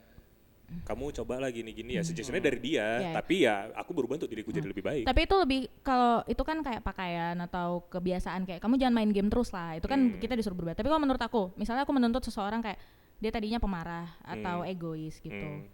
[0.87, 3.11] kamu coba lah gini-gini ya suggestionnya dari dia, Iya.
[3.11, 5.03] tapi ya aku berubah untuk diriku jadi lebih baik.
[5.03, 9.27] Tapi itu lebih kalau itu kan kayak pakaian atau kebiasaan kayak kamu jangan main game
[9.27, 9.75] terus lah.
[9.75, 10.23] Itu kan Hmm.
[10.23, 10.71] kita disuruh berubah.
[10.71, 12.79] Tapi kalau menurut aku, misalnya aku menuntut seseorang kayak
[13.19, 14.71] dia tadinya pemarah atau Hmm.
[14.71, 15.35] egois gitu.
[15.35, 15.67] Hmm.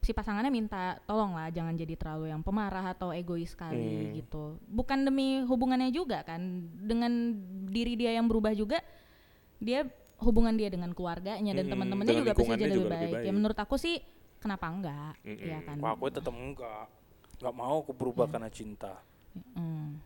[0.00, 4.12] Si pasangannya minta tolong lah jangan jadi terlalu yang pemarah atau egois sekali Hmm.
[4.16, 4.44] gitu.
[4.66, 6.40] Bukan demi hubungannya juga kan.
[6.72, 7.36] Dengan
[7.68, 8.80] diri dia yang berubah juga
[9.60, 9.84] dia
[10.20, 13.12] hubungan dia dengan keluarganya dan Hmm, teman-temannya juga pasti lingkungannya jadi lebih baik.
[13.12, 13.32] Ya baik.
[13.32, 13.96] menurut aku sih
[14.40, 15.12] kenapa enggak?
[15.20, 15.48] Mm-mm.
[15.48, 15.76] Ya kan.
[15.78, 16.84] Aku tetap enggak.
[17.36, 19.00] Enggak mau aku berubah karena cinta.
[19.52, 20.00] Hmm.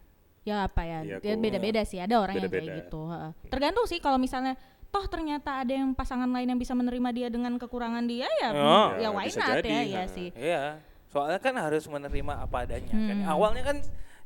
[0.45, 1.01] Ya apa ya?
[1.07, 1.97] Iya, ya beda-beda sih.
[1.97, 3.01] Ada orang yang kayak gitu.
[3.09, 3.31] heeh.
[3.49, 4.59] Tergantung sih kalau misalnya
[4.95, 8.95] toh ternyata ada yang pasangan lain yang bisa menerima dia dengan kekurangan dia ya Oh.
[8.95, 10.03] ya Ya, why bisa not jadi, ya ya ha.
[10.07, 10.29] sih.
[10.31, 10.63] Iya.
[11.11, 13.17] Soalnya kan harus menerima apa adanya kan.
[13.19, 13.27] Hmm.
[13.29, 13.77] Awalnya kan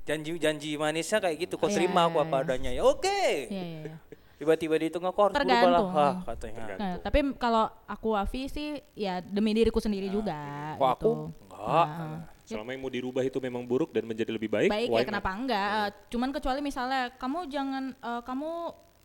[0.05, 1.55] janji-janji manisnya kayak gitu.
[1.57, 2.45] Kau Iya, terima aku iya, apa iya.
[2.45, 2.71] adanya.
[2.73, 3.21] Ya oke.
[3.49, 3.81] Iya iya.
[3.85, 3.97] iya.
[4.39, 5.59] Tiba-tiba di tengah kau harus berubah lah.
[5.59, 5.89] Tergantung.
[5.91, 6.61] Hah, katanya.
[6.63, 6.81] Tergantung.
[6.81, 10.39] Nah, tapi kalau aku Wafi sih ya demi diriku sendiri juga
[10.77, 11.13] Kok aku gitu.
[11.51, 11.87] enggak.
[11.91, 15.31] Nah, Selama yang mau dirubah itu memang buruk dan menjadi lebih baik, baik ya kenapa
[15.31, 18.51] enggak Eh, cuman kecuali misalnya kamu jangan eh, kamu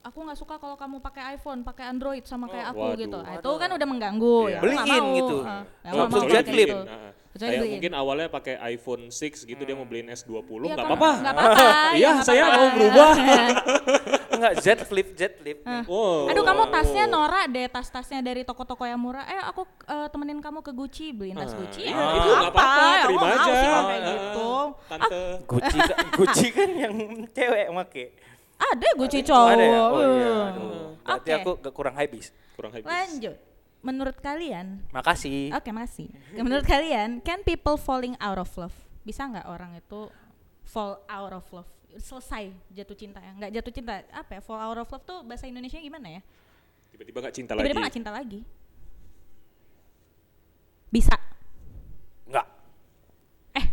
[0.04, 3.00] aku nggak suka kalau kamu pakai iPhone, pakai Android sama kayak aku waduh.
[3.00, 3.18] gitu.
[3.18, 4.38] Ah, itu kan udah mengganggu.
[4.44, 4.52] Iya.
[4.52, 5.16] ya, nggak Beliin mau.
[5.16, 5.38] gitu.
[5.42, 6.70] Ah, ya, mau jet flip.
[6.70, 6.80] gitu.
[6.84, 7.72] Nah, kayak beliin.
[7.74, 11.10] mungkin awalnya pakai iPhone 6 gitu dia mau beliin S20 Iya, nggak kan, apa-apa.
[11.18, 11.66] nggak apa-apa.
[11.94, 13.10] Iya, ya, nggak saya mau berubah.
[14.34, 15.58] Enggak Z flip, Z flip.
[15.88, 16.28] Wow.
[16.28, 19.24] Aduh kamu tasnya norak deh tas-tasnya dari toko-toko yang murah.
[19.26, 21.82] Eh aku eh, temenin kamu ke Gucci beliin tas Ah, Gucci.
[21.82, 23.80] iya, Ah, itu nggak apa-apa, ya, terima aku mau aja.
[23.88, 24.52] kayak gitu.
[24.84, 25.22] Tante.
[25.46, 26.96] Gucci, kan- Gucci kan yang
[27.30, 28.06] cewek make.
[28.72, 29.50] Ada Gucci cowok.
[29.52, 29.82] Ada ya?
[29.84, 30.70] Oh iya, aduh.
[31.04, 31.42] Berarti Oke.
[31.44, 32.32] aku kurang habis.
[32.56, 32.88] Kurang habis.
[32.88, 33.36] Lanjut.
[33.84, 35.52] Menurut kalian, Makasih.
[35.52, 36.08] oke masih.
[36.40, 38.72] Menurut kalian, can people falling out of love?
[39.04, 40.08] Bisa nggak orang itu
[40.64, 41.68] fall out of love?
[42.00, 43.36] Selesai jatuh cinta ya?
[43.36, 44.42] Nggak jatuh cinta, apa ya?
[44.42, 46.22] Fall out of love tuh bahasa Indonesia gimana ya?
[46.96, 47.64] Tiba-tiba nggak cinta lagi.
[47.68, 48.40] Tiba-tiba nggak cinta lagi.
[50.88, 51.16] Bisa.
[52.24, 52.48] Enggak.
[53.60, 53.66] Eh.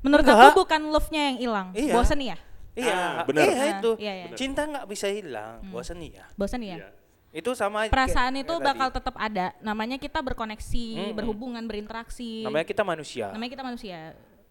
[0.00, 0.56] Menurut Enggak.
[0.56, 1.68] aku bukan love-nya yang hilang.
[1.76, 1.92] Iya.
[1.92, 2.40] Bosen ya?
[2.78, 3.44] Iya, Ah, benar.
[3.44, 3.90] iya itu.
[3.98, 4.26] iya, iya.
[4.32, 6.24] Cinta nggak bisa hilang, bosan iya.
[6.32, 6.76] Bosen ya?
[6.76, 6.88] Iya.
[7.30, 9.52] Itu sama Perasaan kayak- itu kayak bakal tetap ada.
[9.60, 11.12] Namanya kita berkoneksi, Mm-mm.
[11.12, 12.40] berhubungan, berinteraksi.
[12.40, 13.26] namanya kita manusia.
[13.30, 13.98] Namanya kita manusia.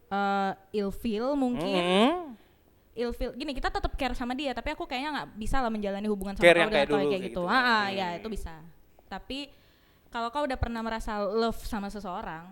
[0.07, 1.81] Eh, ilfeel mungkin.
[1.81, 2.15] Mm.
[2.93, 3.31] Ilfeel.
[3.33, 6.43] Gini, kita tetap care sama dia, tapi aku kayaknya nggak bisa lah menjalani hubungan sama
[6.43, 7.41] Care kau yang dengan kayak dulu kayak kayak gitu.
[7.41, 7.49] gitu.
[7.49, 8.17] Ah, ah, ya Hmm.
[8.17, 8.53] itu bisa.
[9.05, 9.39] Tapi
[10.07, 12.45] kalau kau udah pernah merasa love sama seseorang,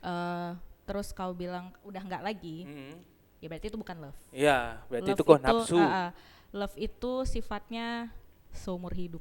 [0.00, 0.50] eh
[0.84, 2.94] terus kau bilang udah nggak lagi, Mm.
[3.44, 4.18] Ya berarti itu bukan love.
[4.32, 5.76] Iya, berarti love itu kok nafsu.
[5.76, 6.10] ah.
[6.50, 8.08] love itu sifatnya
[8.48, 9.20] seumur hidup.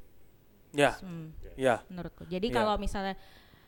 [0.72, 1.84] Ya, Hmm, ya.
[1.86, 2.24] menurutku.
[2.26, 2.56] Jadi Iya.
[2.56, 3.14] kalau misalnya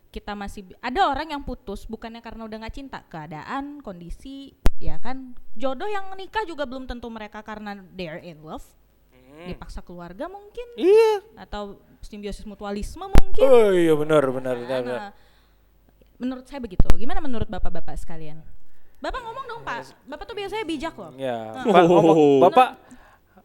[0.10, 5.36] kita masih ada orang yang putus bukannya karena udah nggak cinta, keadaan, kondisi, ya kan.
[5.54, 8.64] Jodoh yang nikah juga belum tentu mereka karena they're in love.
[9.12, 9.52] Mm.
[9.52, 11.20] Dipaksa keluarga mungkin Iya.
[11.36, 13.44] atau simbiosis mutualisme mungkin.
[13.44, 14.80] Oh iya benar benar benar.
[14.82, 14.86] benar.
[14.88, 15.12] Nah,
[16.16, 16.88] menurut saya begitu.
[16.96, 18.40] Gimana menurut Bapak-bapak sekalian?
[18.98, 19.80] Bapak ngomong dong, Pak.
[20.04, 21.12] Bapak tuh biasanya bijak loh.
[21.16, 21.64] Ya, Nah.
[21.66, 22.70] Pak ngomong, Bapak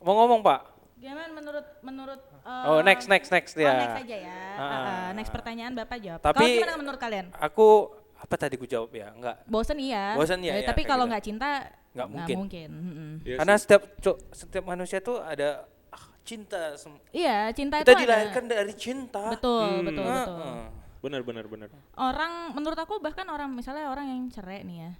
[0.01, 0.61] mau ngomong, Pak.
[0.97, 3.73] Gimana menurut menurut Oh, eh, next next next oh, ya.
[3.79, 4.41] next aja ya.
[4.55, 5.07] Ah, ah.
[5.13, 6.21] next pertanyaan Bapak jawab.
[6.21, 7.27] Tapi- Kalau gimana menurut kalian?
[7.37, 9.09] Aku apa tadi ku jawab ya?
[9.11, 9.45] Enggak.
[9.45, 10.13] Bosen iya.
[10.13, 11.11] Bosen iya, Eh, iya, tapi kalau gitu.
[11.11, 11.49] nggak cinta
[11.91, 12.71] Nggak mungkin.
[12.71, 13.11] Mm-mm.
[13.23, 13.63] Iya Karena sih.
[13.63, 16.77] setiap co- setiap manusia tuh ada ah, cinta.
[16.77, 18.55] sem- Iya, cinta Kita itu dilahirkan ada.
[18.57, 19.25] dari cinta.
[19.31, 19.85] Betul, Hmm.
[19.85, 20.55] betul, betul.
[21.01, 21.69] Benar benar benar.
[21.95, 24.93] Orang menurut aku bahkan orang misalnya orang yang cerai nih ya.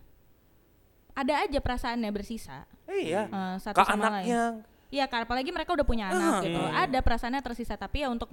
[1.13, 3.27] Ada aja perasaannya bersisa Iya.
[3.27, 4.27] eh, satu Ke sama lain.
[4.27, 4.43] anaknya.
[4.91, 6.59] Iya, kan apalagi mereka udah punya anak gitu.
[6.59, 6.75] hmm.
[6.77, 8.27] Ada perasaannya tersisa tapi ya untuk,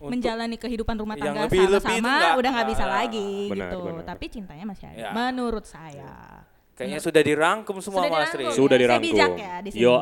[0.00, 2.98] menjalani kehidupan rumah tangga sama-sama udah nggak bisa nggak.
[3.04, 3.76] lagi Benar, gitu.
[3.84, 4.04] benar.
[4.08, 4.96] Tapi cintanya masih ada.
[4.96, 5.10] Ya.
[5.12, 6.40] Menurut saya.
[6.72, 8.40] Kayaknya sudah dirangkum semua Sudah Mas Tri.
[8.40, 8.56] dirangkum.
[8.56, 9.04] Sudah Saya dirangkum.
[9.06, 9.82] bijak ya di sini.
[9.84, 9.94] Yo.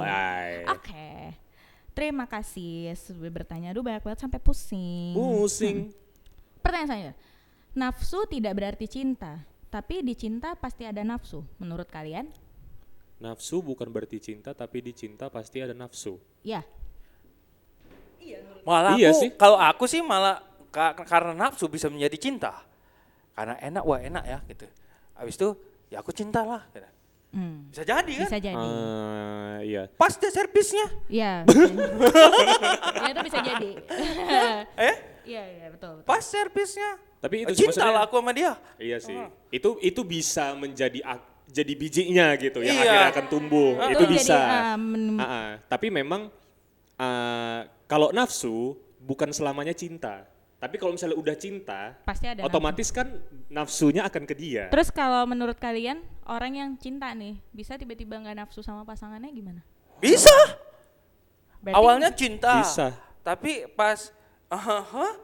[0.71, 1.11] Oke.
[1.91, 3.75] Terima kasih sudah bertanya.
[3.75, 5.13] Aduh banyak banget sampai pusing.
[5.13, 5.91] Pusing.
[6.63, 7.13] Pertanyaan saya.
[7.75, 11.45] Nafsu tidak berarti cinta, tapi dicinta pasti ada nafsu.
[11.57, 12.29] Menurut kalian?
[13.19, 16.17] Nafsu bukan berarti cinta, tapi dicinta pasti ada nafsu.
[16.43, 16.63] Ya.
[18.63, 19.29] Malah Iya aku, sih.
[19.33, 22.53] kalau aku sih malah ka- karena nafsu bisa menjadi cinta.
[23.33, 24.67] Karena enak, wah enak ya gitu.
[25.15, 25.49] Habis itu
[25.89, 26.63] ya aku cinta lah.
[26.71, 26.89] gitu.
[27.29, 27.69] Hmm.
[27.69, 28.29] Bisa jadi kan?
[28.29, 28.57] Bisa jadi.
[28.57, 29.83] Ah, iya.
[29.93, 30.87] Pas deh servisnya.
[31.09, 31.33] Iya.
[33.05, 33.71] ya itu bisa jadi.
[34.77, 34.97] Eh,
[35.29, 36.01] Iya, iya betul.
[36.01, 36.09] betul.
[36.09, 36.97] pas servisnya.
[37.19, 38.53] Tapi itu cinta maksudnya- lah aku sama dia.
[38.79, 39.17] Iya sih.
[39.51, 41.03] Itu itu bisa menjadi
[41.49, 42.83] jadi bijinya gitu yang Iya.
[42.85, 43.71] akhirnya akan tumbuh.
[43.75, 44.39] Itu itu jadi, bisa.
[44.77, 45.49] men- Ah, ah.
[45.65, 46.31] Tapi memang
[46.97, 50.27] ah, kalau nafsu bukan selamanya cinta.
[50.59, 53.07] Tapi kalau misalnya udah cinta, Pasti ada otomatis kan
[53.47, 54.67] nafsunya akan ke dia.
[54.69, 59.63] Terus kalau menurut kalian orang yang cinta nih bisa tiba-tiba nggak nafsu sama pasangannya gimana?
[60.03, 60.35] Bisa.
[61.63, 62.59] Berarti Awalnya cinta.
[62.59, 62.91] Bisa.
[63.23, 64.11] Tapi pas
[64.51, 65.15] ah, ah,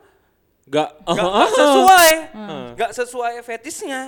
[0.64, 2.12] Gak, nggak nggak sesuai.
[2.32, 2.64] Hmm.
[2.72, 4.00] Nggak sesuai fetisnya.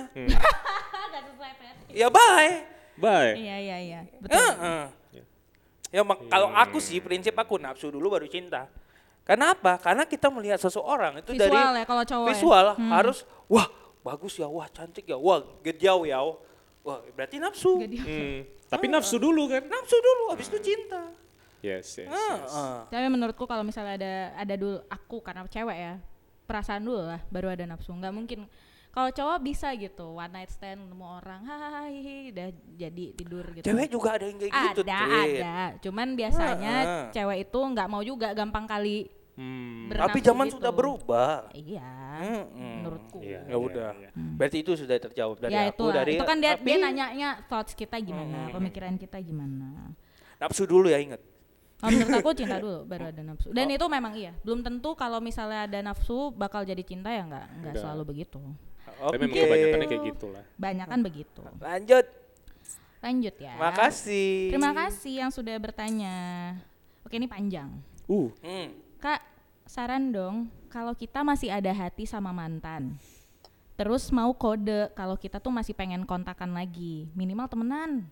[1.09, 1.91] nggak sesuai versi.
[1.93, 2.65] Ya bye.
[2.97, 3.33] Bye.
[3.37, 3.99] Iya iya iya.
[4.17, 4.35] Betul.
[4.35, 4.83] Heeh.
[5.87, 8.67] Ya mak- kalau aku sih prinsip aku nafsu dulu baru cinta.
[9.21, 9.77] Kenapa?
[9.77, 12.25] Karena kita melihat seseorang itu dari Visual ya kalau cowok.
[12.25, 12.29] ya.
[12.31, 12.91] visual Hmm.
[12.91, 13.67] harus wah
[14.01, 16.23] bagus ya, wah cantik ya, wah gejau ya,
[16.81, 17.75] wah berarti nafsu.
[17.75, 18.47] Hmm.
[18.67, 19.67] Tapi nafsu dulu kan?
[19.67, 21.11] Nafsu dulu, habis itu cinta.
[21.59, 22.51] Yes, yes, yes.
[22.51, 22.75] Heeh.
[22.87, 25.93] Tapi menurutku kalau misalnya ada ada dulu aku karena cewek ya
[26.47, 28.47] perasaan dulu lah baru ada nafsu nggak mungkin
[28.87, 33.65] kalau cowok bisa gitu one night stand ketemu orang hahaha hihi, udah jadi tidur gitu
[33.67, 35.37] Cewek juga ada yang kayak gitu, ada Trit.
[35.37, 37.03] ada cuman biasanya Heeh.
[37.11, 39.85] cewek itu nggak mau juga gampang kali Hmm.
[39.93, 40.57] Tapi zaman gitu.
[40.57, 41.45] sudah berubah.
[41.53, 41.85] iya
[42.25, 42.81] Mm-mm.
[42.81, 43.93] menurutku Iya, Ya udah.
[43.93, 44.09] iya.
[44.33, 46.77] Berarti itu sudah terjawab dari ya aku itu lah dari itu kan dia tapi dia
[46.81, 49.93] nanyanya thoughts kita gimana pemikiran kita gimana
[50.37, 51.21] Nafsu dulu ya ingat.
[51.77, 53.53] Oh, menurut aku cinta dulu baru ada nafsu.
[53.53, 54.33] Dan itu memang iya.
[54.41, 57.83] Belum tentu kalau misalnya ada nafsu bakal jadi cinta ya nggak nggak Enggak.
[57.85, 58.41] selalu begitu.
[58.97, 59.43] Tapi memang Oke.
[59.45, 60.43] kebanyakannya kayak gitulah.
[60.57, 61.41] Banyak kan begitu.
[61.61, 62.05] Lanjut.
[62.97, 63.53] Lanjut ya.
[63.61, 64.49] Makasih.
[64.49, 66.15] Terima kasih yang sudah bertanya.
[67.05, 67.69] Oke, ini panjang.
[68.09, 68.73] Uh, Hmm.
[68.97, 69.21] Kak,
[69.69, 72.97] saran dong kalau kita masih ada hati sama mantan.
[73.77, 78.09] Terus mau kode kalau kita tuh masih pengen kontakan lagi, minimal temenan.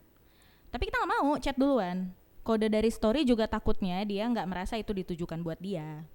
[0.70, 2.13] Tapi kita nggak mau chat duluan.
[2.45, 6.05] Kode dari story juga takutnya dia nggak merasa itu ditujukan buat dia.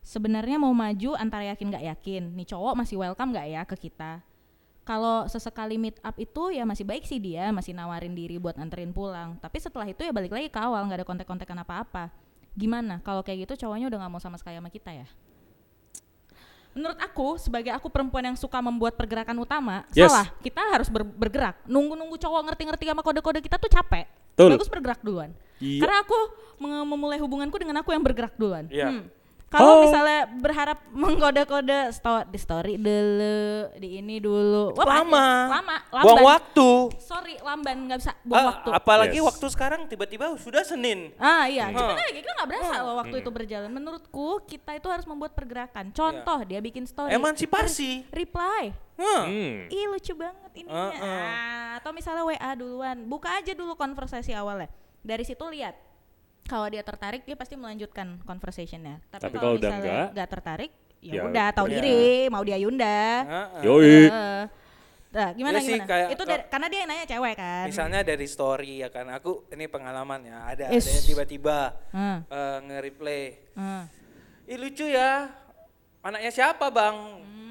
[0.00, 4.24] Sebenarnya mau maju antara yakin nggak yakin, nih cowok masih welcome nggak ya ke kita?
[4.88, 8.96] Kalau sesekali meet up itu ya masih baik sih dia, masih nawarin diri buat nganterin
[8.96, 9.36] pulang.
[9.36, 12.08] Tapi setelah itu ya balik lagi ke awal, nggak ada kontak-kontakan apa-apa.
[12.56, 15.04] Gimana kalau kayak gitu cowoknya udah nggak mau sama sekali sama kita ya?
[16.72, 20.08] Menurut aku sebagai aku perempuan yang suka membuat pergerakan utama, Yes.
[20.08, 20.32] salah.
[20.40, 21.60] Kita harus ber- bergerak.
[21.68, 24.08] Nunggu-nunggu cowok ngerti-ngerti sama kode-kode kita tuh capek.
[24.32, 24.56] Betul.
[24.56, 25.36] Bagus bergerak duluan.
[25.58, 25.80] Iya.
[25.80, 26.18] Karena aku
[26.58, 28.66] mem- memulai hubunganku dengan aku yang bergerak duluan.
[28.66, 28.90] Iya.
[28.90, 29.04] Hmm.
[29.48, 29.82] Kalau Oh.
[29.82, 33.40] misalnya berharap mengkode-kode sto- di story dulu,
[33.74, 34.76] di ini dulu.
[34.76, 35.26] Wah, Lama.
[35.50, 36.04] Lama, lamban.
[36.04, 36.68] Buang waktu.
[37.00, 38.68] Sorry, lamban nggak bisa buang Ah, waktu.
[38.70, 39.24] apalagi Yes.
[39.24, 41.16] waktu sekarang tiba-tiba sudah Senin.
[41.16, 41.80] Ah iya, Hmm.
[41.80, 43.70] cuman lagi kita nggak berasa loh waktu itu berjalan.
[43.72, 45.90] Menurutku kita itu harus membuat pergerakan.
[45.90, 47.08] Contoh dia bikin story.
[47.10, 48.04] Emansipasi.
[48.04, 48.76] Re- reply.
[48.96, 49.24] Hah.
[49.24, 49.70] hmm.
[49.70, 50.68] Ih lucu banget ini.
[50.68, 51.00] Heeh.
[51.00, 53.00] Ah, atau misalnya WA duluan.
[53.02, 54.68] Buka aja dulu konversasi awalnya.
[55.08, 55.72] Dari situ lihat.
[56.44, 59.00] Kalau dia tertarik dia pasti melanjutkan conversationnya.
[59.08, 61.74] Tapi, Tapi kalau udah misalnya enggak, nggak tertarik, ya, ya udah tahu iya.
[61.76, 63.00] diri, mau dia Yunda.
[63.24, 63.62] Heeh.
[63.68, 63.96] Yoi.
[64.08, 64.40] Heeh.
[65.08, 65.88] Nah, gimana Iya sih, gimana?
[65.88, 67.64] kayak- itu dari, karena dia yang nanya cewek kan.
[67.68, 72.56] Misalnya dari story ya kan, aku ini pengalaman ya, ada, ada yang tiba-tiba Hmm, eh,
[72.68, 73.24] nge-replay,
[73.56, 73.82] hmm.
[74.44, 75.32] ih lucu ya,
[76.04, 76.96] anaknya siapa bang?
[77.24, 77.47] Hmm.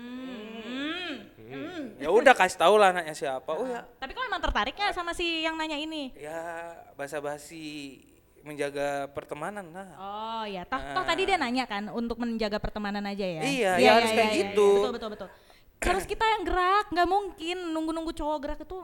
[1.98, 3.52] Ya udah kasih tahu lah anaknya siapa.
[3.56, 6.12] Oh ya, Tapi kok emang tertariknya sama si yang nanya ini?
[6.18, 8.00] ya basa-basi
[8.48, 9.88] menjaga pertemanan lah.
[10.00, 13.42] Oh ya, toh, toh tadi dia nanya kan untuk menjaga pertemanan aja ya.
[13.44, 14.68] Iya, ya harus kayak gitu.
[14.80, 15.30] Betul betul betul.
[15.78, 18.78] Harus kita yang gerak, nggak mungkin nunggu-nunggu cowok gerak itu.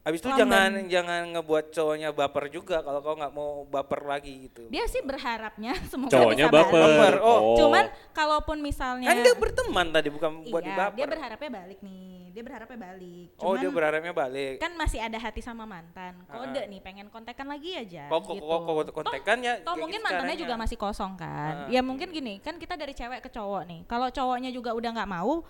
[0.00, 0.40] Abis itu Lamban.
[0.40, 4.64] jangan jangan ngebuat cowoknya baper juga kalau kau nggak mau baper lagi gitu.
[4.66, 6.80] Dia sih berharapnya semoga Cowoknya bisa baper.
[6.80, 7.52] Baper, oh.
[7.54, 10.96] Cuman kalaupun misalnya Kan dia berteman tadi bukan buat iya, dibaper.
[10.96, 12.08] dia berharapnya balik nih.
[12.30, 13.28] Dia berharapnya balik.
[13.34, 14.54] oh Cuman dia berharapnya balik.
[14.56, 16.16] kan masih ada hati sama mantan.
[16.24, 16.64] Kode Ah.
[16.64, 18.46] nih pengen kontekan lagi aja Kok kok gitu.
[18.46, 19.54] kok kok kontekan ya.
[19.60, 20.42] Toh mungkin gitu mantannya caranya.
[20.42, 21.54] juga masih kosong kan.
[21.60, 21.68] Ah.
[21.68, 23.80] Ya mungkin gini, kan kita dari cewek ke cowok nih.
[23.84, 25.44] Kalau cowoknya juga udah nggak mau,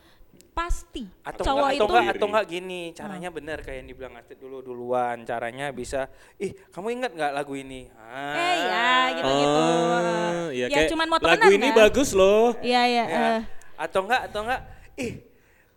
[0.50, 4.14] pasti atau cowok enggak, itu atau enggak atau enggak gini caranya bener kayak yang dibilang
[4.18, 9.60] Astrid dulu duluan caranya bisa ih kamu ingat nggak lagu ini ah eh ya gitu-gitu.
[9.62, 11.78] Oh, ya, ya, kayak cuman mau lagu ini kan.
[11.86, 12.52] bagus loh.
[12.60, 13.04] Iya iya.
[13.06, 13.20] Ya.
[13.38, 13.40] eh.
[13.78, 14.60] atau enggak atau enggak
[15.00, 15.12] ih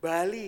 [0.03, 0.47] Bali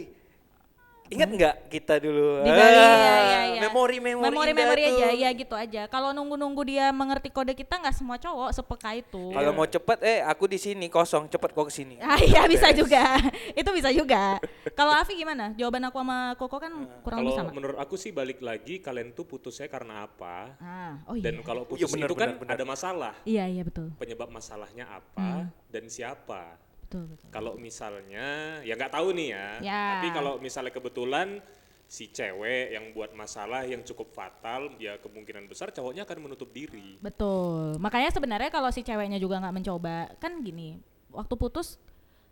[1.08, 3.62] ingat nggak kita dulu di Bali Ah, ya ya ya.
[3.62, 4.96] memori memori memori memori tuh.
[4.96, 5.82] aja ya gitu aja.
[5.86, 9.30] Kalau nunggu-nunggu dia mengerti kode kita nggak semua cowok sepeka itu.
[9.32, 12.72] kalau mau cepet eh aku di sini kosong cepet kok ke sini Ah iya bisa
[12.72, 13.22] juga.
[13.60, 14.42] itu bisa juga.
[14.72, 15.54] Kalau Afi gimana?
[15.54, 17.52] Jawaban aku sama Koko kan kurang lebih Kalau sama.
[17.52, 20.58] menurut aku sih balik lagi kalian tuh putusnya karena apa?
[20.58, 21.24] Ah, oh iya.
[21.24, 22.56] Dan kalau Iya, putus benar, itu kan benar, benar.
[22.56, 23.14] ada masalah.
[23.24, 23.94] Iya iya betul.
[23.96, 24.98] Penyebab masalahnya Hmm.
[24.98, 25.30] apa
[25.68, 26.58] dan siapa?
[26.86, 27.28] Betul betul.
[27.34, 29.48] Kalau misalnya ya nggak tahu nih ya.
[29.66, 29.82] Ya.
[29.98, 31.42] Tapi kalau misalnya kebetulan
[31.86, 36.98] si cewek yang buat masalah yang cukup fatal, ya kemungkinan besar cowoknya akan menutup diri.
[37.02, 37.78] Betul.
[37.82, 40.82] Makanya sebenarnya kalau si ceweknya juga nggak mencoba, kan gini,
[41.14, 41.78] waktu putus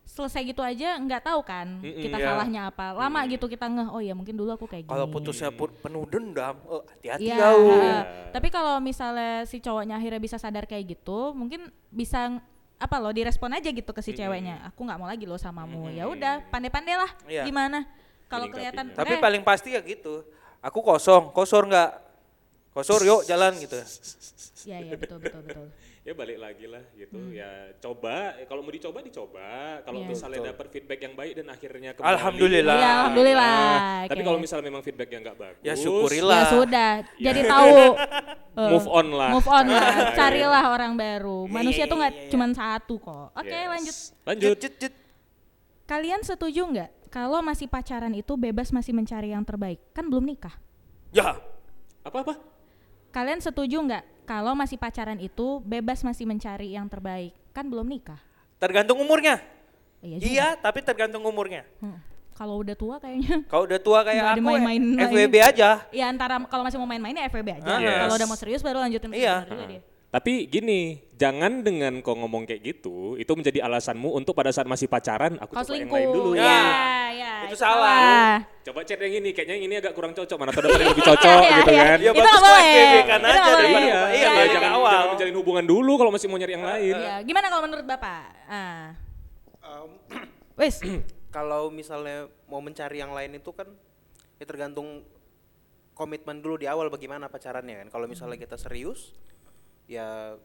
[0.04, 2.28] selesai gitu aja nggak tahu kan Mm-mm, kita iya.
[2.28, 2.92] salahnya apa.
[2.92, 4.92] Lama gitu kita ngeh, oh ya mungkin dulu aku kayak gini.
[4.92, 7.38] kalau putusnya pun penuh dendam oh, hati-hati Iya.
[7.40, 8.02] kau heeh.
[8.36, 12.36] Tapi kalau misalnya si cowoknya akhirnya bisa sadar kayak gitu, mungkin bisa
[12.84, 14.60] apa loh direspon aja gitu ke si ceweknya.
[14.68, 15.88] Aku nggak mau lagi loh samamu.
[15.88, 17.12] Ya udah, pandai-pandai lah.
[17.24, 17.44] Iya.
[17.48, 17.88] Gimana?
[18.28, 20.26] Kalau kelihatan tapi eh, paling pasti ya gitu
[20.64, 21.92] aku kosong kosor nggak
[22.74, 23.78] kosor yuk jalan gitu
[24.64, 25.68] Iya, iya betul betul betul.
[26.04, 27.16] Ya balik lagi lah gitu.
[27.32, 29.80] Ya coba, kalau mau dicoba dicoba.
[29.82, 30.10] Kalau Iya.
[30.12, 30.52] misalnya Betul.
[30.52, 32.12] dapat feedback yang baik dan akhirnya kembali.
[32.12, 32.76] Alhamdulillah.
[32.76, 33.56] Iya, alhamdulillah.
[33.56, 34.28] Nah, Tapi Oke.
[34.28, 37.78] kalau misalnya memang feedback yang nggak bagus, ya syukurilah Ya sudah, jadi tahu.
[38.52, 39.30] eh, Move on lah.
[39.32, 41.40] Move on lah, Iya, carilah orang baru.
[41.42, 43.28] Iya, Manusia iya, tuh nggak cuma satu kok.
[43.34, 43.68] Oke, Yes.
[43.72, 43.96] lanjut.
[44.28, 44.44] Lanjut.
[44.44, 44.94] Jut, jut, jut.
[45.84, 49.80] Kalian setuju nggak kalau masih pacaran itu bebas masih mencari yang terbaik?
[49.92, 50.60] Kan belum nikah.
[51.12, 51.40] ya
[52.04, 52.36] Apa-apa?
[53.10, 57.32] Kalian setuju nggak kalau masih pacaran itu bebas masih mencari yang terbaik?
[57.52, 58.20] Kan belum nikah.
[58.56, 59.44] tergantung umurnya
[60.00, 60.30] Iya juga.
[60.30, 62.00] iya tapi tergantung umurnya Hmm.
[62.34, 63.44] Kalau udah tua kayaknya.
[63.46, 65.06] kalau udah tua kayak Nggak ada aku main-main eh, lagi.
[65.12, 67.68] FWB aja Ya antara kalau masih mau main-main ya FWB aja.
[67.68, 67.78] Ah.
[67.78, 68.00] Yes.
[68.02, 69.12] Kalau udah mau serius baru lanjutin.
[69.12, 69.44] Iya.
[69.44, 69.82] bener juga dia.
[70.14, 74.86] Tapi gini, jangan dengan kau ngomong kayak gitu, itu menjadi alasanmu untuk pada saat masih
[74.86, 75.98] pacaran, aku Kau coba yang selingkuh.
[75.98, 76.30] lain dulu.
[76.38, 76.62] Ya, Ya.
[77.10, 77.34] ya.
[77.50, 78.46] Itu salah.
[78.62, 81.02] Coba chat yang ini, kayaknya yang ini agak kurang cocok, mana tahu dapat yang lebih
[81.04, 81.82] cocok Iya, gitu iya.
[81.84, 81.98] kan.
[81.98, 82.62] ya Itu bagus nggak kok boleh.
[82.62, 83.82] FWB kan Itu aja nggak daripada boleh.
[83.84, 84.54] Iya, iya, Iya, dari iya.
[84.54, 86.94] jangan, awal jangan menjalin hubungan dulu kalau masih mau nyari yang lain.
[86.96, 87.16] Iya.
[87.26, 88.24] Gimana kalau menurut Bapak?
[88.46, 88.86] Ah.
[89.66, 89.90] Em,
[90.62, 90.76] Wis.
[91.30, 93.66] kalau misalnya mau mencari yang lain itu kan
[94.38, 95.02] ya tergantung
[95.92, 97.88] komitmen dulu di awal bagaimana pacarannya kan.
[97.90, 99.18] Kalau misalnya kita serius
[99.86, 100.36] ya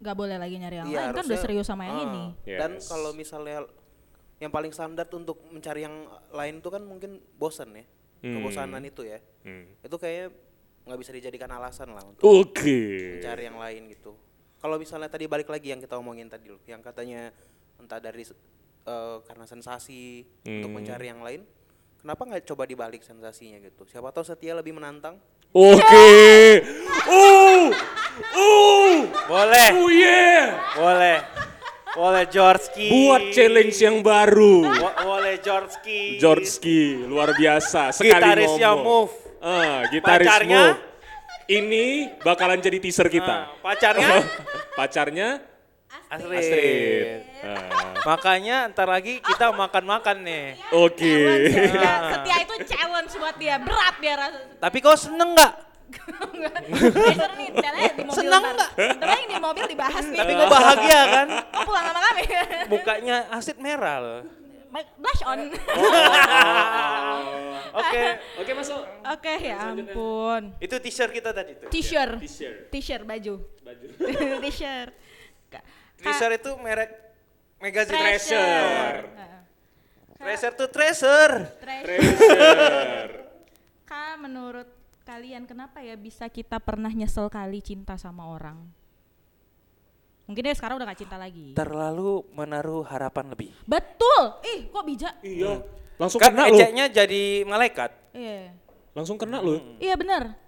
[0.00, 2.04] nggak boleh lagi nyari yang Iya, lain kan udah serius sama yang Ah.
[2.06, 2.24] ini.
[2.48, 2.88] Dan Yes.
[2.88, 3.68] kalau misalnya
[4.36, 5.96] yang paling standar untuk mencari yang
[6.30, 7.84] lain itu kan mungkin bosan ya.
[8.20, 8.40] Hmm.
[8.40, 9.20] Kebosanan itu ya.
[9.44, 9.68] Hmm.
[9.78, 10.32] Itu kayaknya
[10.80, 13.20] nggak bisa dijadikan alasan lah untuk Oke.
[13.20, 14.16] mencari yang lain gitu.
[14.56, 17.28] Kalau misalnya tadi balik lagi yang kita omongin tadi loh, yang katanya
[17.76, 18.24] entah dari
[18.80, 20.80] eh, karena sensasi untuk Hmm.
[20.80, 21.44] mencari yang lain,
[21.98, 23.84] kenapa nggak coba dibalik sensasinya gitu?
[23.84, 25.20] Siapa tahu setia lebih menantang.
[25.52, 26.08] Oke.
[27.06, 27.68] Oh.
[28.30, 29.06] Oh.
[29.26, 30.58] Boleh, Oh yeah.
[30.72, 31.18] boleh.
[31.90, 34.62] Boleh George Buat challenge yang baru.
[35.02, 35.74] boleh George
[36.16, 36.46] George
[37.04, 39.10] luar biasa sekali Gitarisnya ngomong.
[39.10, 39.14] move.
[39.42, 40.62] Ah, gitaris Pacarnya?
[40.70, 40.80] move.
[41.50, 41.86] Ini
[42.22, 43.50] bakalan jadi teaser kita.
[43.50, 44.22] Ah, pacarnya
[44.78, 45.28] Pacarnya
[46.06, 46.38] Astrid.
[46.38, 47.06] Astrid.
[47.42, 47.54] Iya.
[48.00, 50.46] Makanya ntar lagi kita makan-makan nih.
[50.70, 51.14] Oke.
[51.74, 51.94] Ya.
[52.14, 54.38] Setia itu challenge buat dia, berat dia rasa.
[54.58, 55.52] Tapi kau seneng nggak?
[58.10, 58.68] Senang nggak?
[58.98, 60.18] Ntar aja di mobil dibahas nih.
[60.18, 61.26] Tapi kau bahagia kan?
[61.50, 62.22] Kau pulang sama kami.
[62.70, 64.20] Mukanya Astrid merah loh.
[64.70, 65.50] Blush on.
[67.70, 68.02] Oke,
[68.38, 68.80] Oke, masuk.
[69.02, 70.54] Oke ya ampun.
[70.62, 71.70] itu t-shirt kita tadi tuh.
[71.70, 72.18] T-shirt.
[72.22, 72.56] T-shirt.
[72.70, 73.34] T-shirt baju.
[73.62, 73.86] Baju.
[74.46, 74.92] T-shirt.
[76.00, 76.90] T-shirt itu merek
[77.58, 78.98] magazine Treasure.
[79.10, 79.40] Heeh.
[80.18, 80.68] Treasure tuh.
[80.70, 81.34] Treasure.
[81.60, 83.10] Treasure.
[83.86, 84.70] Kak, menurut
[85.10, 88.62] kalian kenapa ya bisa kita pernah nyesel kali cinta sama orang?
[90.30, 91.58] Mungkin dia sekarang udah gak cinta lagi.
[91.58, 93.50] Terlalu menaruh harapan lebih.
[93.66, 94.38] Betul.
[94.46, 95.14] Ih, kok bijak?
[95.26, 95.66] Iya.
[95.98, 96.54] Langsung Kan kena lu.
[96.54, 97.90] ejeknya jadi malaikat.
[98.14, 98.54] Iya.
[98.94, 99.58] Langsung kena lu.
[99.82, 100.38] Iya benar.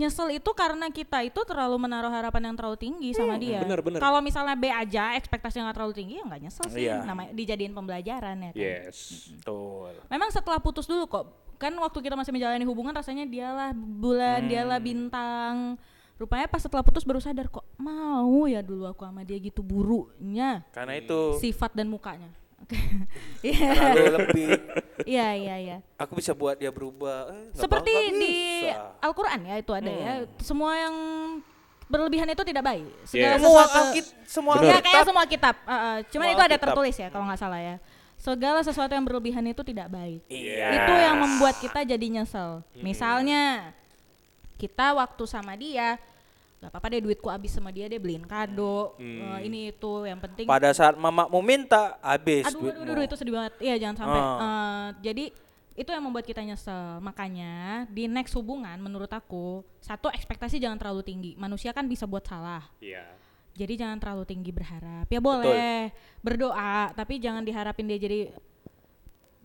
[0.00, 3.60] Nyesel itu karena kita itu terlalu menaruh harapan yang terlalu tinggi sama dia.
[3.60, 4.00] benar, benar.
[4.00, 6.88] Kalau misalnya B aja, ekspektasi yang gak terlalu tinggi ya nggak nyesel sih.
[6.88, 7.04] Iya.
[7.04, 8.56] Namanya dijadiin pembelajaran ya kan.
[8.56, 9.28] Yes.
[9.36, 9.92] Betul.
[10.08, 11.49] Memang setelah putus dulu kok.
[11.60, 15.76] Kan waktu kita masih menjalani hubungan rasanya dialah bulan, dialah bintang.
[16.16, 20.60] Rupanya pas setelah putus baru sadar kok mau ya dulu aku sama dia gitu burunya
[20.68, 22.28] Karena itu sifat dan mukanya.
[22.60, 22.76] Oke.
[23.40, 23.72] Iya.
[23.72, 24.48] terlalu lebih.
[25.04, 25.76] Iya iya iya.
[25.96, 27.32] Aku bisa buat dia berubah.
[27.32, 28.36] Eh, Seperti di.
[29.00, 30.12] Al-Qur'an ya itu ada ya.
[30.20, 30.28] Hmm.
[30.40, 30.94] Semua yang
[31.88, 32.84] berlebihan itu tidak baik.
[33.02, 34.52] Segala semua sesuatu Alkit- semua.
[34.54, 35.54] Ya Alkitab kayak semua kitab.
[35.60, 36.64] Uh, uh, cuman Semua itu ada Alkitab.
[36.68, 37.76] tertulis ya kalau nggak salah ya.
[38.20, 40.20] Segala sesuatu yang berlebihan itu tidak baik.
[40.28, 40.76] Iya.
[40.76, 42.60] Itu yang membuat kita jadi nyesel.
[42.76, 43.72] Misalnya
[44.54, 45.96] kita waktu sama dia
[46.60, 49.40] nggak apa-apa deh duitku habis sama dia dia beliin kado Hmm.
[49.40, 52.92] eh, ini itu yang penting Pada saat mamamu minta, habis aduh, aduh, duitmu.
[52.92, 54.36] aduh, itu sedih banget iya jangan sampai Ah.
[54.36, 55.24] Eh, jadi
[55.72, 61.00] itu yang membuat kita nyesel makanya di next hubungan menurut aku satu ekspektasi jangan terlalu
[61.00, 63.08] tinggi manusia kan bisa buat salah Iya.
[63.60, 65.92] Jadi jangan terlalu tinggi berharap ya boleh
[66.24, 68.32] berdoa tapi jangan diharapin dia jadi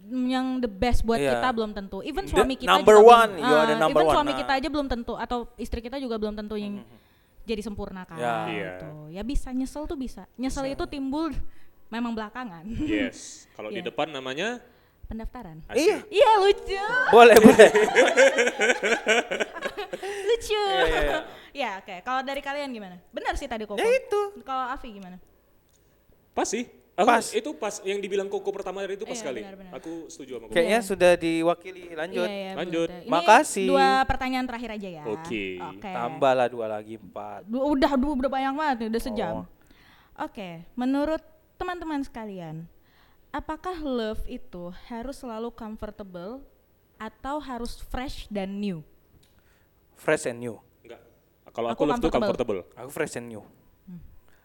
[0.06, 1.36] yang the best buat Iya.
[1.36, 3.82] kita belum tentu even The suami kita number juga one, belum, you are the ah,
[3.82, 4.40] number even one, suami nah.
[4.40, 6.86] kita aja belum tentu atau istri kita juga belum tentu yang
[7.44, 8.36] jadi sempurna kan Ya.
[8.48, 8.72] Iya.
[8.78, 8.90] gitu.
[9.12, 11.34] ya bisa nyesel tuh bisa nyesel itu timbul
[11.90, 13.50] memang belakangan Yes.
[13.54, 13.90] Kalau di Iya.
[13.90, 14.62] depan namanya
[15.06, 15.62] pendaftaran.
[15.74, 16.02] Iya.
[16.10, 17.70] iya lucu Boleh, boleh.
[20.26, 21.20] lucu Iya, iya, iya.
[21.56, 24.22] Ya oke kalau dari kalian gimana benar sih tadi koko Ya itu.
[24.44, 25.16] kalau Afi gimana
[26.32, 26.68] Pas sih.
[26.94, 27.26] Aku, Pas.
[27.30, 29.40] Itu pas yang dibilang Koko pertama dari itu pas Iya, sekali.
[29.42, 29.72] benar-benar.
[29.74, 30.54] Aku setuju sama Koko.
[30.54, 30.88] Kayaknya Iya.
[30.88, 31.84] sudah diwakili.
[31.92, 32.28] Lanjut.
[32.28, 32.90] Iya, iya, Lanjut.
[32.90, 33.68] Ini Makasih.
[33.68, 35.04] Dua pertanyaan terakhir aja ya.
[35.06, 35.46] Oke.
[35.62, 35.92] Oke.
[35.92, 37.44] Tambahlah dua lagi, empat.
[37.46, 39.34] Du- Udah, udah, udah banyak banget, nih, udah sejam.
[39.34, 39.46] Oh.
[40.18, 41.20] Oke, menurut
[41.56, 42.68] teman-teman sekalian,
[43.30, 46.44] apakah love itu harus selalu comfortable
[46.96, 48.80] atau harus fresh dan new?
[49.96, 50.60] Fresh and new.
[51.56, 52.60] Kalau Aku aku, love tuh comfortable.
[52.76, 53.40] Aku fresh and new.
[53.88, 54.00] Hmm.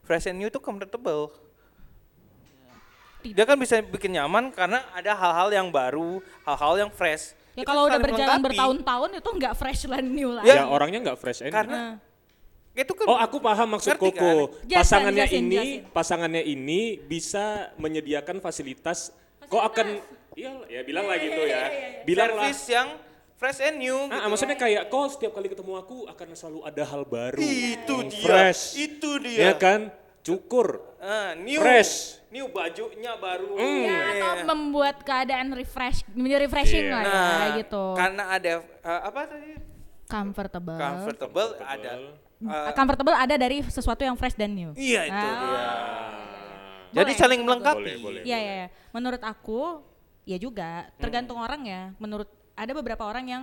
[0.07, 1.35] Fresh and new itu comfortable.
[3.20, 3.37] Tidak.
[3.37, 7.37] Dia kan bisa bikin nyaman karena ada hal-hal yang baru, hal-hal yang fresh.
[7.53, 8.47] Ya kalau udah berjalan melengkapi.
[8.57, 10.43] bertahun-tahun itu nggak fresh dan new lah.
[10.47, 10.65] Ya, Ya.
[10.65, 11.93] orangnya enggak fresh and Karena Nah,
[12.73, 14.55] itu kan Oh, aku paham maksud Koko.
[14.57, 14.81] kan?
[14.81, 15.93] Pasangannya jelasin, ini, jelasin.
[15.93, 19.11] pasangannya ini bisa menyediakan fasilitas.
[19.51, 19.87] Kok akan
[20.32, 21.62] iya ya bilang lah gitu ya.
[22.07, 22.49] Bilang lah.
[22.49, 22.89] service yang
[23.40, 24.28] fresh and new Ah, gitu.
[24.28, 27.40] maksudnya kayak kok setiap kali ketemu aku akan selalu ada hal baru.
[27.40, 28.20] itu yang dia.
[28.22, 28.62] Fresh.
[28.76, 29.52] Itu Ya dia.
[29.56, 29.88] kan?
[30.20, 30.84] Cukur.
[31.00, 31.56] Ah, new.
[31.56, 32.20] Fresh.
[32.28, 33.56] New bajunya baru.
[33.56, 33.98] ya, Iya.
[34.14, 36.92] atau membuat keadaan refresh, menjadi refreshing Iya.
[36.92, 37.84] lah ya, Nah, kayak gitu.
[37.96, 39.52] Karena ada eh, apa tadi?
[40.04, 40.76] comfortable.
[40.76, 41.90] Comfortable, ada.
[42.36, 44.70] eh, comfortable ada dari sesuatu yang fresh dan new.
[44.74, 45.34] iya itu Ah.
[45.34, 45.62] dia.
[46.90, 47.80] Boleh, Jadi saling melengkapi.
[47.80, 48.22] Boleh, boleh.
[48.22, 48.52] Iya, iya.
[48.56, 48.68] iya.
[48.90, 49.78] Menurut aku,
[50.24, 51.82] ya juga tergantung orang ya.
[51.96, 52.26] Menurut
[52.61, 53.43] ada beberapa orang yang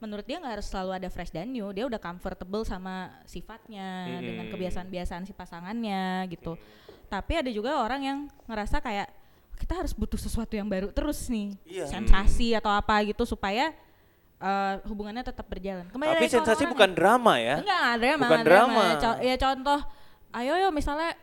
[0.00, 1.68] menurut dia nggak harus selalu ada fresh dan new.
[1.70, 6.56] Dia udah comfortable sama sifatnya, dengan kebiasaan-kebiasaan si pasangannya gitu.
[7.06, 8.18] Tapi ada juga orang yang
[8.48, 9.08] ngerasa kayak
[9.54, 11.86] kita harus butuh sesuatu yang baru terus nih, Iya.
[11.86, 13.70] sensasi atau apa gitu supaya
[14.34, 15.86] eh, hubungannya tetap berjalan.
[15.88, 17.62] Kembali Tapi sensasi bukan drama ya.
[17.62, 18.22] Enggak, drama.
[18.26, 18.84] Bukan enggak drama.
[19.00, 19.80] Co- ya contoh
[20.34, 21.14] ayo yo misalnya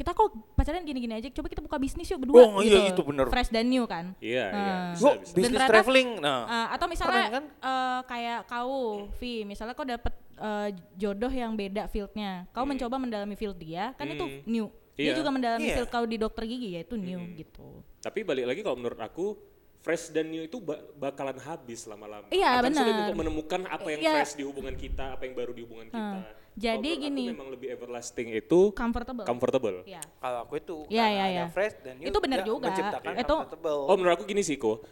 [0.00, 2.96] kita kok pacaran gini-gini aja, coba kita buka bisnis yuk berdua Oh, iya, gitu.
[2.96, 3.28] itu bener.
[3.28, 4.16] Fresh dan new kan.
[4.16, 4.86] Iya, iya, Nah.
[4.90, 5.34] bisa, bisa.
[5.36, 6.08] bisnis ternyata- traveling.
[6.18, 7.44] Nah, Uh, atau misalnya Keren kan?
[7.60, 8.72] uh, kayak kau,
[9.14, 14.08] Vi, misalnya kau dapet uh, jodoh yang beda fieldnya, kau mencoba mendalami field dia, kan
[14.08, 14.40] itu Hmm.
[14.46, 14.66] new.
[14.90, 15.14] Dia Iya.
[15.14, 15.76] juga mendalami Iya.
[15.76, 17.84] field kau di dokter gigi ya itu new gitu.
[17.98, 19.36] Tapi balik lagi kalau menurut aku
[19.78, 22.28] fresh dan new itu ba- bakalan habis lama-lama.
[22.28, 23.00] Iya, Akan sulit benar.
[23.02, 24.12] untuk menemukan apa yang Iya.
[24.14, 26.16] fresh di hubungan kita, apa yang baru di hubungan kita.
[26.16, 27.24] Nah, jadi menurut gini.
[27.30, 29.24] Memang lebih everlasting itu Comfortable.
[29.24, 29.76] comfortable.
[29.84, 30.02] Iya.
[30.18, 31.44] kalau aku itu karena iya, ada iya.
[31.48, 32.66] fresh dan new, Itu benar dia juga.
[32.68, 33.80] menciptakan Itu- comfortable.
[33.86, 34.82] Oh menurut aku gini sih kok.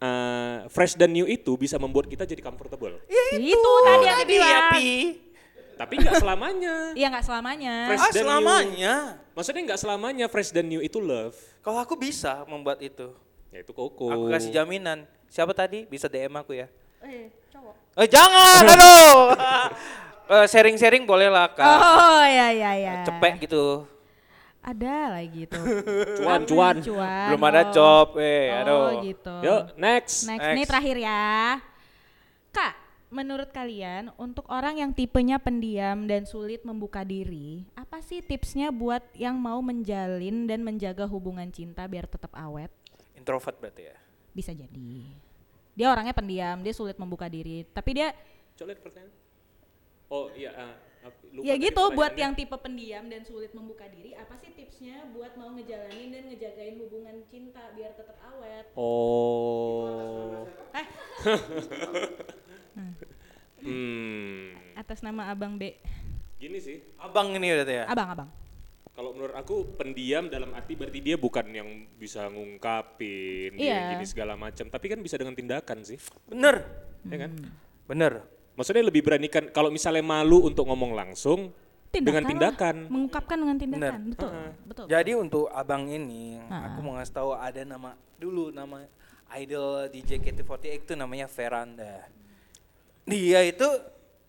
[0.00, 2.96] Eh, fresh dan new itu bisa membuat kita jadi comfortable.
[3.30, 4.60] itu tadi yang Tadi ya.
[5.76, 6.74] Tapi nggak selamanya.
[6.92, 7.74] Iya nggak selamanya.
[7.88, 8.20] Fresh Ah, dan new.
[8.22, 8.94] selamanya.
[9.32, 11.36] Maksudnya nggak selamanya fresh dan new itu love.
[11.60, 13.12] Kalau aku bisa membuat itu.
[13.48, 14.08] Ya itu koko.
[14.08, 15.08] Aku kasih jaminan.
[15.26, 15.84] Siapa tadi?
[15.84, 16.68] Bisa DM aku ya.
[17.00, 17.74] Eh, cowok.
[17.96, 19.16] Eh jangan, aduh.
[20.30, 21.66] Eh, Sharing-sharing boleh lah kak.
[21.66, 22.94] Oh ya ya ya.
[23.02, 23.82] Cepet gitu.
[24.62, 25.58] Ada lagi tuh.
[26.22, 26.76] Cuan, cuan.
[26.78, 27.28] Cuan.
[27.34, 27.72] Belum ada oh.
[27.74, 29.02] job, eh, Oh aduh.
[29.02, 29.34] gitu.
[29.42, 30.30] Yuk next.
[30.30, 30.54] Next, Next.
[30.54, 31.58] nih terakhir ya.
[32.54, 32.74] Kak,
[33.10, 39.02] menurut kalian untuk orang yang tipenya pendiam dan sulit membuka diri, apa sih tipsnya buat
[39.18, 42.70] yang mau menjalin dan menjaga hubungan cinta biar tetap awet?
[43.18, 43.96] Introvert berarti ya.
[44.30, 45.10] Bisa jadi.
[45.74, 48.14] Dia orangnya pendiam, dia sulit membuka diri, tapi dia
[48.54, 49.19] Coba lihat pertanyaan.
[50.10, 50.50] Oh iya.
[51.00, 55.08] ap- lupa ya gitu buat yang tipe pendiam dan sulit membuka diri, apa sih tipsnya
[55.10, 58.66] buat mau ngejalanin dan ngejagain hubungan cinta biar tetap awet?
[58.74, 60.44] Oh.
[60.74, 60.86] Eh,
[63.60, 64.56] Hmm.
[64.72, 65.76] atas nama Abang B.
[66.40, 66.80] Gini sih.
[66.96, 67.84] Abang ini berarti ya.
[67.84, 68.28] Abang, Abang.
[68.90, 73.92] Kalau menurut aku pendiam dalam arti berarti dia bukan yang bisa ngungkapin, Iya.
[73.92, 76.64] gini segala macam, tapi kan bisa dengan tindakan sih, Bener,
[77.04, 77.32] ya kan?
[77.32, 77.52] Hmm.
[77.84, 78.39] bener.
[78.60, 81.48] Maksudnya lebih berani kan kalau misalnya malu untuk ngomong langsung
[81.88, 82.28] dengan lah.
[82.28, 82.76] tindakan.
[82.92, 83.80] Mengungkapkan dengan tindakan.
[83.80, 83.94] Bener.
[84.12, 84.32] Betul.
[84.68, 84.84] Betul.
[84.84, 86.68] Jadi untuk abang ini, Ah.
[86.68, 88.84] aku mau ngasih tahu ada nama dulu nama
[89.32, 92.04] idol di JKT48 itu namanya Veranda.
[93.08, 93.64] Dia itu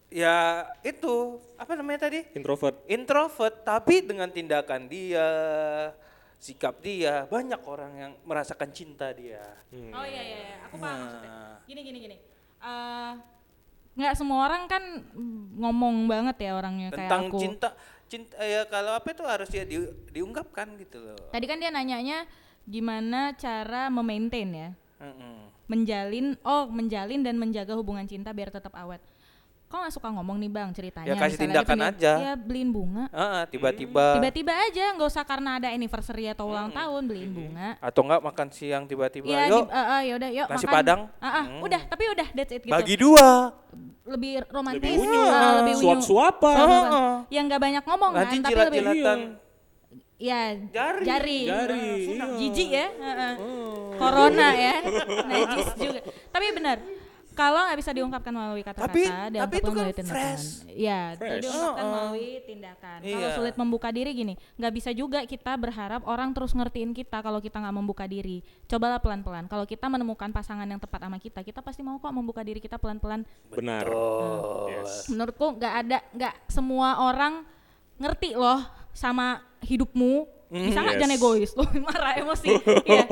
[0.08, 1.16] ya itu
[1.60, 2.24] apa namanya tadi?
[2.32, 2.88] Introvert.
[2.88, 5.28] Introvert, tapi dengan tindakan dia,
[6.40, 9.44] sikap dia, banyak orang yang merasakan cinta dia.
[9.92, 10.56] Oh iya iya, iya.
[10.66, 11.04] aku paham Nah.
[11.04, 11.34] maksudnya.
[11.68, 12.18] Gini gini gini.
[12.62, 13.12] Eh,
[13.92, 14.84] nggak semua orang kan
[15.60, 17.38] ngomong banget ya orangnya kayak Tentang aku.
[17.44, 17.70] cinta,
[18.08, 19.78] cinta ya kalau apa itu harus ya di,
[20.16, 21.20] diungkapkan gitu loh.
[21.30, 22.24] Tadi kan dia nanyanya
[22.64, 24.70] gimana cara memaintain ya,
[25.02, 25.52] Mm-mm.
[25.68, 29.04] menjalin, oh menjalin dan menjaga hubungan cinta biar tetap awet.
[29.72, 31.08] Kok nggak suka ngomong nih bang ceritanya?
[31.08, 32.14] Ya, kasih misalnya tindakan pendiam, aja.
[32.20, 33.06] Ya beliin bunga.
[33.10, 37.80] Ah, tiba-tiba Tiba-tiba aja, nggak usah karena ada anniversary atau ulang tahun beliin bunga.
[37.80, 40.76] atau enggak makan siang tiba-tiba Iya, yuk di- eh, eh, yaudah, yuk nasi makan.
[40.76, 41.00] padang.
[41.18, 41.64] Ah, ah, Hmm.
[41.64, 42.70] udah, tapi udah that's it gitu.
[42.70, 43.56] bagi dua
[44.04, 45.22] lebih romantis, Lebih unyu.
[45.24, 45.84] ah, lebih unyu.
[45.88, 46.52] Suap-suapan.
[46.52, 46.92] Suap-suapan.
[46.92, 47.14] Heeh.
[47.32, 48.82] Yang nggak banyak ngomong nanti kan, tapi lebih
[50.22, 51.02] ya Jari.
[51.02, 51.96] jari, Jari, Heeh.
[52.12, 52.26] iya.
[52.38, 53.34] jijik ya, heeh.
[53.98, 54.76] corona ya,
[55.32, 56.00] najis juga.
[56.30, 56.78] Tapi benar,
[57.44, 60.14] kalau nggak bisa diungkapkan melalui kata-kata, Tapi- diungkapkan tapi itu kan melalui tindakan.
[60.14, 60.46] fresh.
[60.68, 61.42] Iya, itu Fresh.
[61.42, 61.92] diungkapkan Heeh.
[61.92, 62.98] melalui tindakan.
[63.02, 63.36] Kalau Iya.
[63.36, 67.58] sulit membuka diri gini, nggak bisa juga kita berharap orang terus ngertiin kita kalau kita
[67.58, 68.40] nggak membuka diri.
[68.66, 69.46] Cobalah pelan-pelan.
[69.46, 72.76] Kalau kita menemukan pasangan yang tepat sama kita, kita pasti mau kok membuka diri kita
[72.76, 73.86] pelan-pelan Benar.
[73.88, 75.08] oh Yes.
[75.08, 77.44] menurutku nggak ada nggak semua orang
[77.96, 78.62] ngerti loh
[78.92, 81.02] sama hidupmu bisa nggak Yes.
[81.02, 82.52] jangan egois loh marah emosi
[82.84, 83.06] Iya.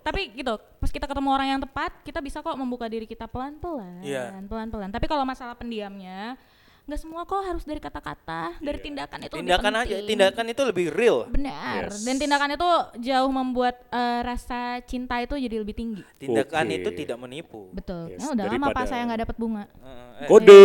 [0.00, 3.58] tapi gitu pas kita ketemu orang yang tepat kita bisa kok membuka diri kita pelan
[3.58, 4.30] pelan Iya.
[4.44, 6.38] pelan pelan tapi kalau masalah pendiamnya
[6.84, 8.84] nggak semua kok harus dari kata-kata dari Iya.
[8.84, 10.06] tindakan itu lebih tindakan aja penting.
[10.06, 12.04] tindakan itu lebih real benar Yes.
[12.04, 12.70] dan tindakan itu
[13.02, 16.76] jauh membuat eh, rasa cinta itu jadi lebih tinggi tindakan Oke.
[16.76, 19.90] itu tidak menipu betul Yes, ya udah lama daripada- pak saya nggak dapat bunga Eh,
[20.20, 20.64] eh, Kode.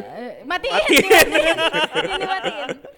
[0.00, 1.56] Eh, matiin, dimatiin,
[2.18, 2.68] dimatiin.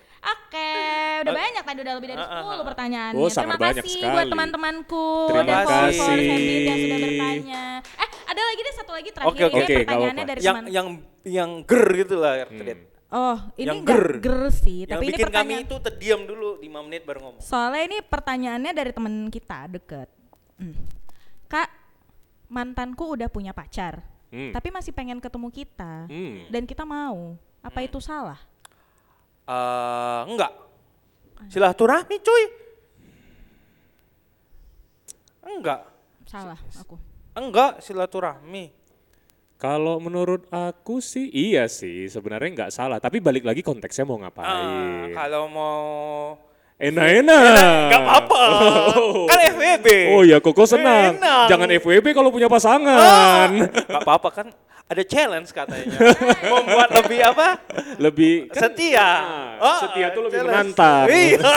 [0.58, 3.18] Oke, udah banyak tadi udah lebih dari 10 pertanyaannya.
[3.18, 4.14] Oh, sangat Terima banyak kasih sekali.
[4.14, 6.18] buat teman-temanku Terima dan kasih.
[6.60, 7.62] yang sudah bertanya.
[7.96, 10.68] Eh, ada lagi deh satu lagi terakhir ini Oke, nggak pertanyaannya dari yang teman.
[10.68, 10.86] yang
[11.24, 12.80] yang ger gitu lah Red.
[13.08, 14.08] Oh, ini yang enggak ger.
[14.20, 15.64] ger sih, yang tapi ini bikin kami pertanyaan.
[15.64, 20.08] itu terdiam dulu 5 menit baru ngomong Soalnya ini pertanyaannya dari teman kita deket.
[20.54, 20.76] Hmm.
[21.46, 21.68] Kak,
[22.46, 24.52] mantanku udah punya pacar, Hmm.
[24.52, 26.44] tapi masih pengen ketemu kita, Hmm.
[26.46, 27.32] dan kita mau.
[27.58, 28.36] Apa itu salah?
[29.48, 30.52] Eh, enggak
[31.48, 32.44] silaturahmi cuy
[35.48, 35.80] enggak
[36.24, 37.00] Salah aku.
[37.32, 38.76] enggak silaturahmi
[39.56, 44.22] Kalau menurut aku sih iya sih sebenarnya nggak salah tapi balik lagi konteksnya mau Ah,
[44.22, 45.10] ngapain.
[45.12, 45.82] kalau mau
[46.78, 47.90] Enak-enak.
[47.90, 48.38] Gak apa-apa.
[48.94, 49.26] Oh.
[49.26, 49.86] Kan FWB.
[50.14, 51.18] Oh ya, Koko senang.
[51.18, 51.50] Enak.
[51.50, 53.50] Jangan FWB kalau punya pasangan.
[53.66, 54.46] Gak apa-apa kan
[54.88, 55.96] ada challenge katanya.
[56.42, 57.46] Membuat lebih apa?
[57.96, 58.96] Lebih kan- Setia.
[58.98, 60.52] Nah, Oh, setia tuh lebih challenge.
[60.72, 61.04] menantang.
[61.08, 61.38] Iya.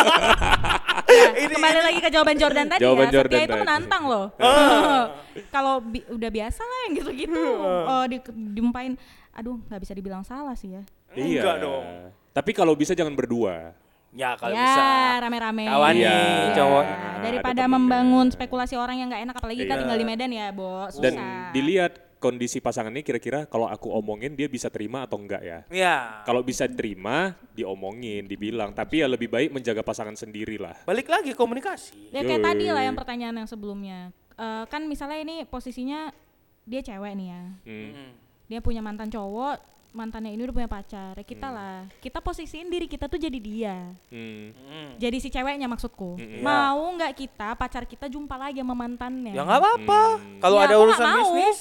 [1.12, 3.14] Nah, kembali lagi ke jawaban Jordan tadi Jawaban ya.
[3.14, 4.26] Jordan Setia itu menantang loh.
[5.54, 7.44] Kalau bi- udah biasa lah yang gitu-gitu.
[7.84, 8.18] Oh, di,
[8.54, 8.96] diumpain.
[9.34, 10.84] Aduh, nggak bisa dibilang salah sih ya.
[11.12, 11.44] Iya.
[11.44, 11.84] Enggak dong.
[12.32, 13.76] Tapi kalau bisa jangan berdua.
[14.10, 14.84] Ya kalau ya, bisa.
[15.20, 15.64] rame-rame.
[15.68, 16.12] Kawan Iya.
[16.12, 16.52] Iya.
[16.54, 16.84] cowok.
[17.22, 17.76] Daripada Ada temennya.
[17.78, 19.82] membangun spekulasi orang yang nggak enak, apalagi kita Iya.
[19.84, 20.96] tinggal di Medan ya, bos.
[20.96, 21.14] Dan
[21.52, 21.92] dilihat
[22.22, 25.60] kondisi pasangannya kira-kira kalau aku omongin dia bisa terima atau enggak ya.
[25.74, 26.22] Ya.
[26.22, 28.78] Kalau bisa terima, diomongin, dibilang.
[28.78, 30.78] Tapi ya lebih baik menjaga pasangan sendiri lah.
[30.86, 32.14] Balik lagi komunikasi.
[32.14, 32.48] Ya kayak Yoi.
[32.54, 34.14] tadi lah yang pertanyaan yang sebelumnya.
[34.38, 36.14] Eh, kan misalnya ini posisinya
[36.62, 37.44] dia cewek nih ya.
[37.66, 38.14] Hmm.
[38.46, 39.58] Dia punya mantan cowok,
[39.92, 41.18] mantannya ini udah punya pacar.
[41.18, 41.90] Ya kita lah.
[42.00, 43.76] Kita posisiin diri kita tuh jadi dia.
[44.14, 44.54] Hmm.
[44.54, 44.90] Hmm.
[45.02, 46.22] Jadi si ceweknya maksudku.
[46.22, 46.46] Mm-mm.
[46.46, 49.34] Mau nggak kita pacar kita jumpa lagi sama mantannya?
[49.34, 50.02] Ya nggak apa-apa.
[50.22, 50.40] Hmm.
[50.40, 51.18] Kalau Ya, ada urusan mau.
[51.18, 51.58] bisnis,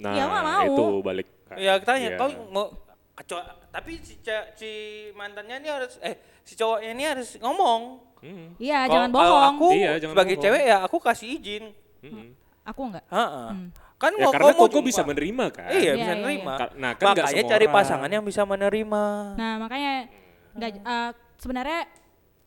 [0.00, 0.64] Nah, Ya, mau.
[0.66, 1.26] itu balik.
[1.52, 2.16] ya tanya Iya.
[2.16, 2.66] kau mau
[3.20, 4.16] co- tapi si,
[4.54, 4.70] si
[5.12, 8.00] mantannya ini harus eh si cowoknya ini harus ngomong.
[8.20, 8.56] Hmm.
[8.56, 9.44] Iya, Kalau- jangan bohong.
[9.54, 10.44] Aku Iya, jangan sebagai bohong.
[10.46, 11.64] cewek ya aku kasih izin.
[12.00, 12.28] Hmm.
[12.62, 13.04] Aku nggak.
[13.06, 13.48] Heeh.
[13.50, 13.68] Hmm.
[13.96, 14.86] Kan Ya mau karena kau jumpa.
[14.86, 15.68] bisa menerima kan.
[15.68, 16.54] Iya, Iya, bisa iya, nerima.
[16.56, 17.76] Ka- Nah, kan Makanya semua cari orang.
[17.76, 19.04] pasangan yang bisa menerima.
[19.36, 19.92] Nah, makanya
[20.50, 21.80] nggak eh, sebenarnya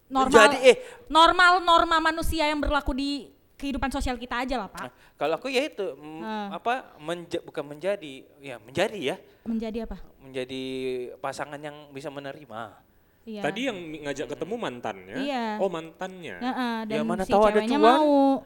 [0.05, 0.77] normal Jadi eh
[1.07, 3.32] normal norma manusia yang berlaku di
[3.63, 4.91] kehidupan sosial kita aja lah, Pak.
[5.15, 6.51] kalau aku ya itu Ah.
[6.53, 9.97] apa menja- bukan menjadi ya menjadi ya Menjadi apa?
[10.19, 10.63] menjadi
[11.17, 12.83] pasangan yang bisa menerima.
[13.23, 13.39] Iya.
[13.41, 15.15] Tadi yang ngajak ketemu mantannya.
[15.15, 15.45] Iya.
[15.57, 16.35] Oh, mantannya.
[16.35, 17.79] Heeh, dan Ya, mana si tahu ada cuan.
[17.79, 18.43] mau.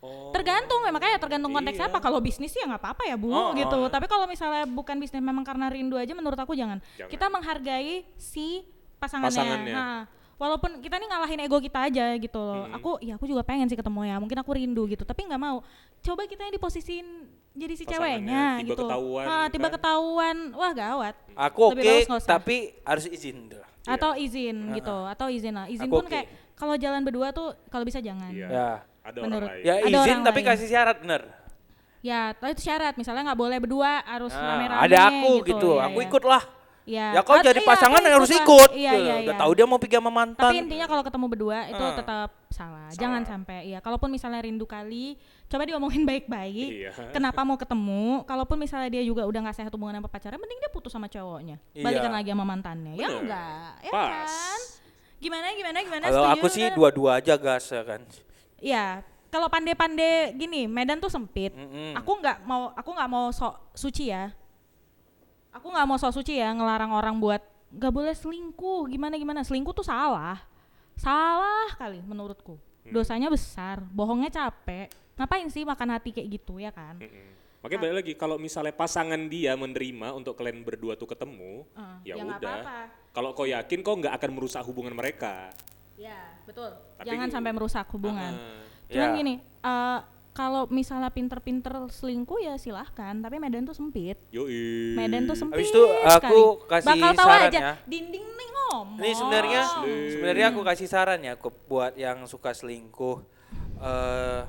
[0.00, 0.30] Oh.
[0.30, 1.92] Tergantung, ya, makanya tergantung konteksnya Iya.
[1.92, 1.98] apa.
[1.98, 3.74] Kalau bisnis sih ya nggak apa-apa ya bu, Oh, gitu.
[3.76, 3.90] oh.
[3.90, 6.78] Tapi kalau misalnya bukan bisnis memang karena rindu aja, menurut aku jangan.
[6.94, 7.10] Jangan.
[7.10, 8.62] Kita menghargai si
[8.96, 9.34] pasangannya.
[9.34, 9.74] Pasangannya.
[9.74, 10.00] Nah,
[10.40, 12.64] walaupun kita nih ngalahin ego kita aja gitu loh.
[12.72, 14.16] Aku, ya aku juga pengen sih ketemu ya.
[14.16, 15.60] Mungkin aku rindu gitu, tapi nggak mau.
[16.00, 17.06] Coba kita yang diposisiin
[17.52, 18.82] jadi si Pasangannya, ceweknya tiba gitu.
[18.82, 19.74] ketahuan, Ah, tiba kan?
[19.76, 21.14] ketahuan, wah gawat.
[21.36, 22.24] Aku oke, usah.
[22.24, 23.60] tapi harus izin tuh.
[23.84, 25.66] Atau izin gitu, atau izin lah.
[25.66, 26.12] Izin Aku pun oke.
[26.14, 26.26] kayak
[26.56, 28.32] kalau jalan berdua tuh kalau bisa jangan.
[28.32, 28.48] Iya.
[28.48, 28.70] Ya.
[29.00, 29.66] Ada Menurut- orang lain.
[29.66, 30.48] Ya Ada izin orang tapi lain.
[30.48, 31.22] kasih syarat bener.
[32.00, 32.94] Ya, tapi itu syarat.
[32.96, 34.80] Misalnya nggak boleh berdua, harus Nah, rame-rame.
[34.80, 36.06] ada aku gitu, Ya, aku ya.
[36.08, 36.42] ikut lah.
[36.88, 38.70] Ya, Ya kau jadi iya, pasangan aku harus ikut.
[38.72, 39.40] Iya, iya, Udah iya.
[39.40, 40.42] tahu dia mau pergi sama mantan.
[40.50, 41.94] Tapi intinya kalau ketemu berdua itu Ah.
[41.94, 42.88] tetap salah.
[42.96, 43.78] Jangan sampai ya.
[43.78, 45.14] Kalaupun misalnya rindu kali,
[45.46, 46.68] coba diomongin baik-baik.
[46.88, 46.90] Iya.
[47.12, 48.24] Kenapa mau ketemu?
[48.24, 51.60] Kalaupun misalnya dia juga udah nggak sehat hubungan sama pacarnya, mending dia putus sama cowoknya.
[51.76, 51.84] Iya.
[51.84, 52.94] Balikan lagi sama mantannya.
[52.96, 53.20] Ya Bener.
[53.22, 54.08] enggak, ya Pas.
[54.10, 54.60] kan?
[55.20, 56.04] Gimana gimana gimana?
[56.08, 56.74] Kalau aku sih kan?
[56.74, 58.00] dua-dua aja gas ya kan.
[58.56, 61.52] Iya, kalau pandai-pandai gini, Medan tuh sempit.
[61.52, 61.92] Mm-mm.
[61.96, 64.32] Aku nggak mau, aku nggak mau sok suci ya.
[65.50, 69.40] Aku nggak mau sok suci ya, ngelarang orang buat nggak boleh selingkuh, gimana gimana.
[69.42, 70.38] Selingkuh tuh salah,
[70.94, 72.58] salah kali menurutku.
[72.86, 74.90] Dosanya besar, bohongnya capek.
[75.14, 76.96] Ngapain sih makan hati kayak gitu ya kan?
[76.96, 77.28] Mm-mm.
[77.60, 82.14] Makanya balik lagi kalau misalnya pasangan dia menerima untuk kalian berdua tuh ketemu, Eh, ya
[82.16, 82.60] ya udah.
[83.12, 85.52] Kalau kau yakin kau nggak akan merusak hubungan mereka.
[86.00, 86.72] Ya betul.
[86.96, 88.32] Tapi Jangan sampai merusak hubungan.
[88.32, 89.16] Ah, Cuman Ya.
[89.20, 89.98] gini, eh,
[90.40, 93.12] kalau misalnya pinter-pinter selingkuh ya silahkan.
[93.20, 94.16] Tapi Medan tuh sempit.
[94.32, 94.96] Yoi.
[94.96, 95.60] Medan tuh sempit.
[95.60, 96.70] Habis itu aku sekali.
[96.72, 97.60] kasih Bakal tahu saran aja.
[97.60, 97.72] ya.
[97.84, 98.98] Dinding nih ngomong.
[99.04, 99.60] Ini sebenarnya
[100.16, 101.36] sebenarnya aku kasih saran ya
[101.68, 103.20] buat yang suka selingkuh.
[103.80, 104.42] eh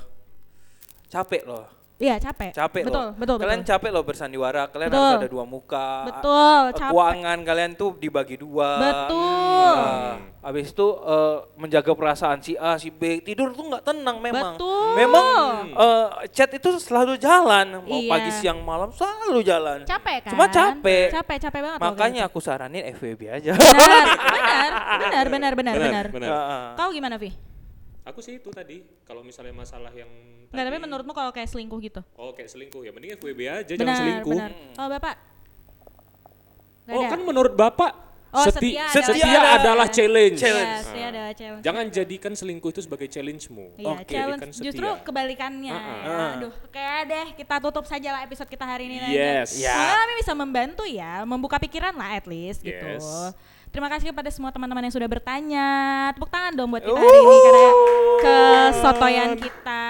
[1.11, 1.67] capek loh.
[2.01, 2.49] Iya capek.
[2.49, 3.09] Capek betul, loh.
[3.13, 3.71] Betul, kalian betul.
[3.77, 4.63] capek loh bersandiwara.
[4.73, 5.05] Kalian Betul.
[5.05, 5.89] harus ada dua muka.
[6.09, 6.89] Betul, capek.
[6.89, 8.69] Keuangan kalian tuh dibagi dua.
[8.81, 9.21] Betul.
[9.61, 13.21] Nah, habis itu eh, menjaga perasaan si A, si B.
[13.21, 14.57] Tidur tuh nggak tenang memang.
[14.57, 14.97] Betul.
[14.97, 15.25] Memang
[15.77, 17.85] eh, chat itu selalu jalan.
[17.85, 18.09] Mau Iya.
[18.09, 19.85] pagi, siang, malam selalu jalan.
[19.85, 20.31] Capek kan?
[20.33, 21.13] Cuma capek.
[21.13, 21.77] Capek, capek banget.
[21.77, 23.53] loh Makanya aku saranin FWB aja.
[23.53, 24.73] benar, benar,
[25.29, 26.05] benar, benar, benar, benar.
[26.09, 26.29] benar.
[26.33, 26.65] Heeh.
[26.81, 27.50] Kau gimana, Vi?
[28.03, 30.09] Aku sih itu tadi, kalau misalnya masalah yang
[30.49, 32.01] Enggak, tapi menurutmu kalau kayak selingkuh gitu?
[32.13, 34.31] Oh kayak selingkuh ya, mending FWB aja, jangan benar, selingkuh.
[34.35, 34.51] benar.
[34.73, 35.15] Kalau Bapak?
[36.81, 37.09] Nggak Oh ada?
[37.09, 37.91] kan menurut Bapak,
[38.31, 40.39] Oh, seti- setia setia, adalah adalah, challenge.
[40.39, 40.71] challenge.
[40.71, 41.63] Iya, setia adalah challenge.
[41.67, 43.75] Jangan jadikan selingkuh itu sebagai challenge-mu.
[43.75, 45.03] Iya, Oke, challenge jadikan justru setia.
[45.03, 45.73] kebalikannya.
[45.75, 45.99] Uh-uh.
[45.99, 46.27] ya.
[46.39, 49.03] Aduh, oke deh, kita tutup saja lah episode kita hari ini.
[49.05, 49.59] Yes.
[49.59, 49.75] Ya.
[49.75, 52.87] Semoga kami bisa membantu ya, membuka pikiran lah at least gitu.
[53.71, 55.67] Terima kasih kepada semua teman-teman yang sudah bertanya.
[56.11, 57.69] Tepuk tangan dong buat kita hari ini karena
[58.19, 59.83] kesotoyan kita.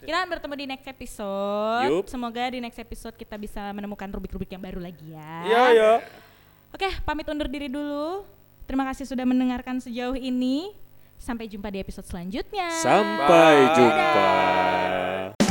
[0.00, 1.88] Kita akan bertemu di next episode.
[1.92, 2.08] Yup.
[2.08, 5.36] Semoga di next episode kita bisa menemukan rubik-rubik yang baru lagi ya.
[5.44, 5.92] Iya, ya.
[6.72, 8.24] Oke, pamit undur diri dulu.
[8.64, 10.72] Terima kasih sudah mendengarkan sejauh ini.
[11.20, 12.72] Sampai jumpa di episode selanjutnya.
[12.80, 13.72] Sampai Bye.
[13.76, 15.45] jumpa.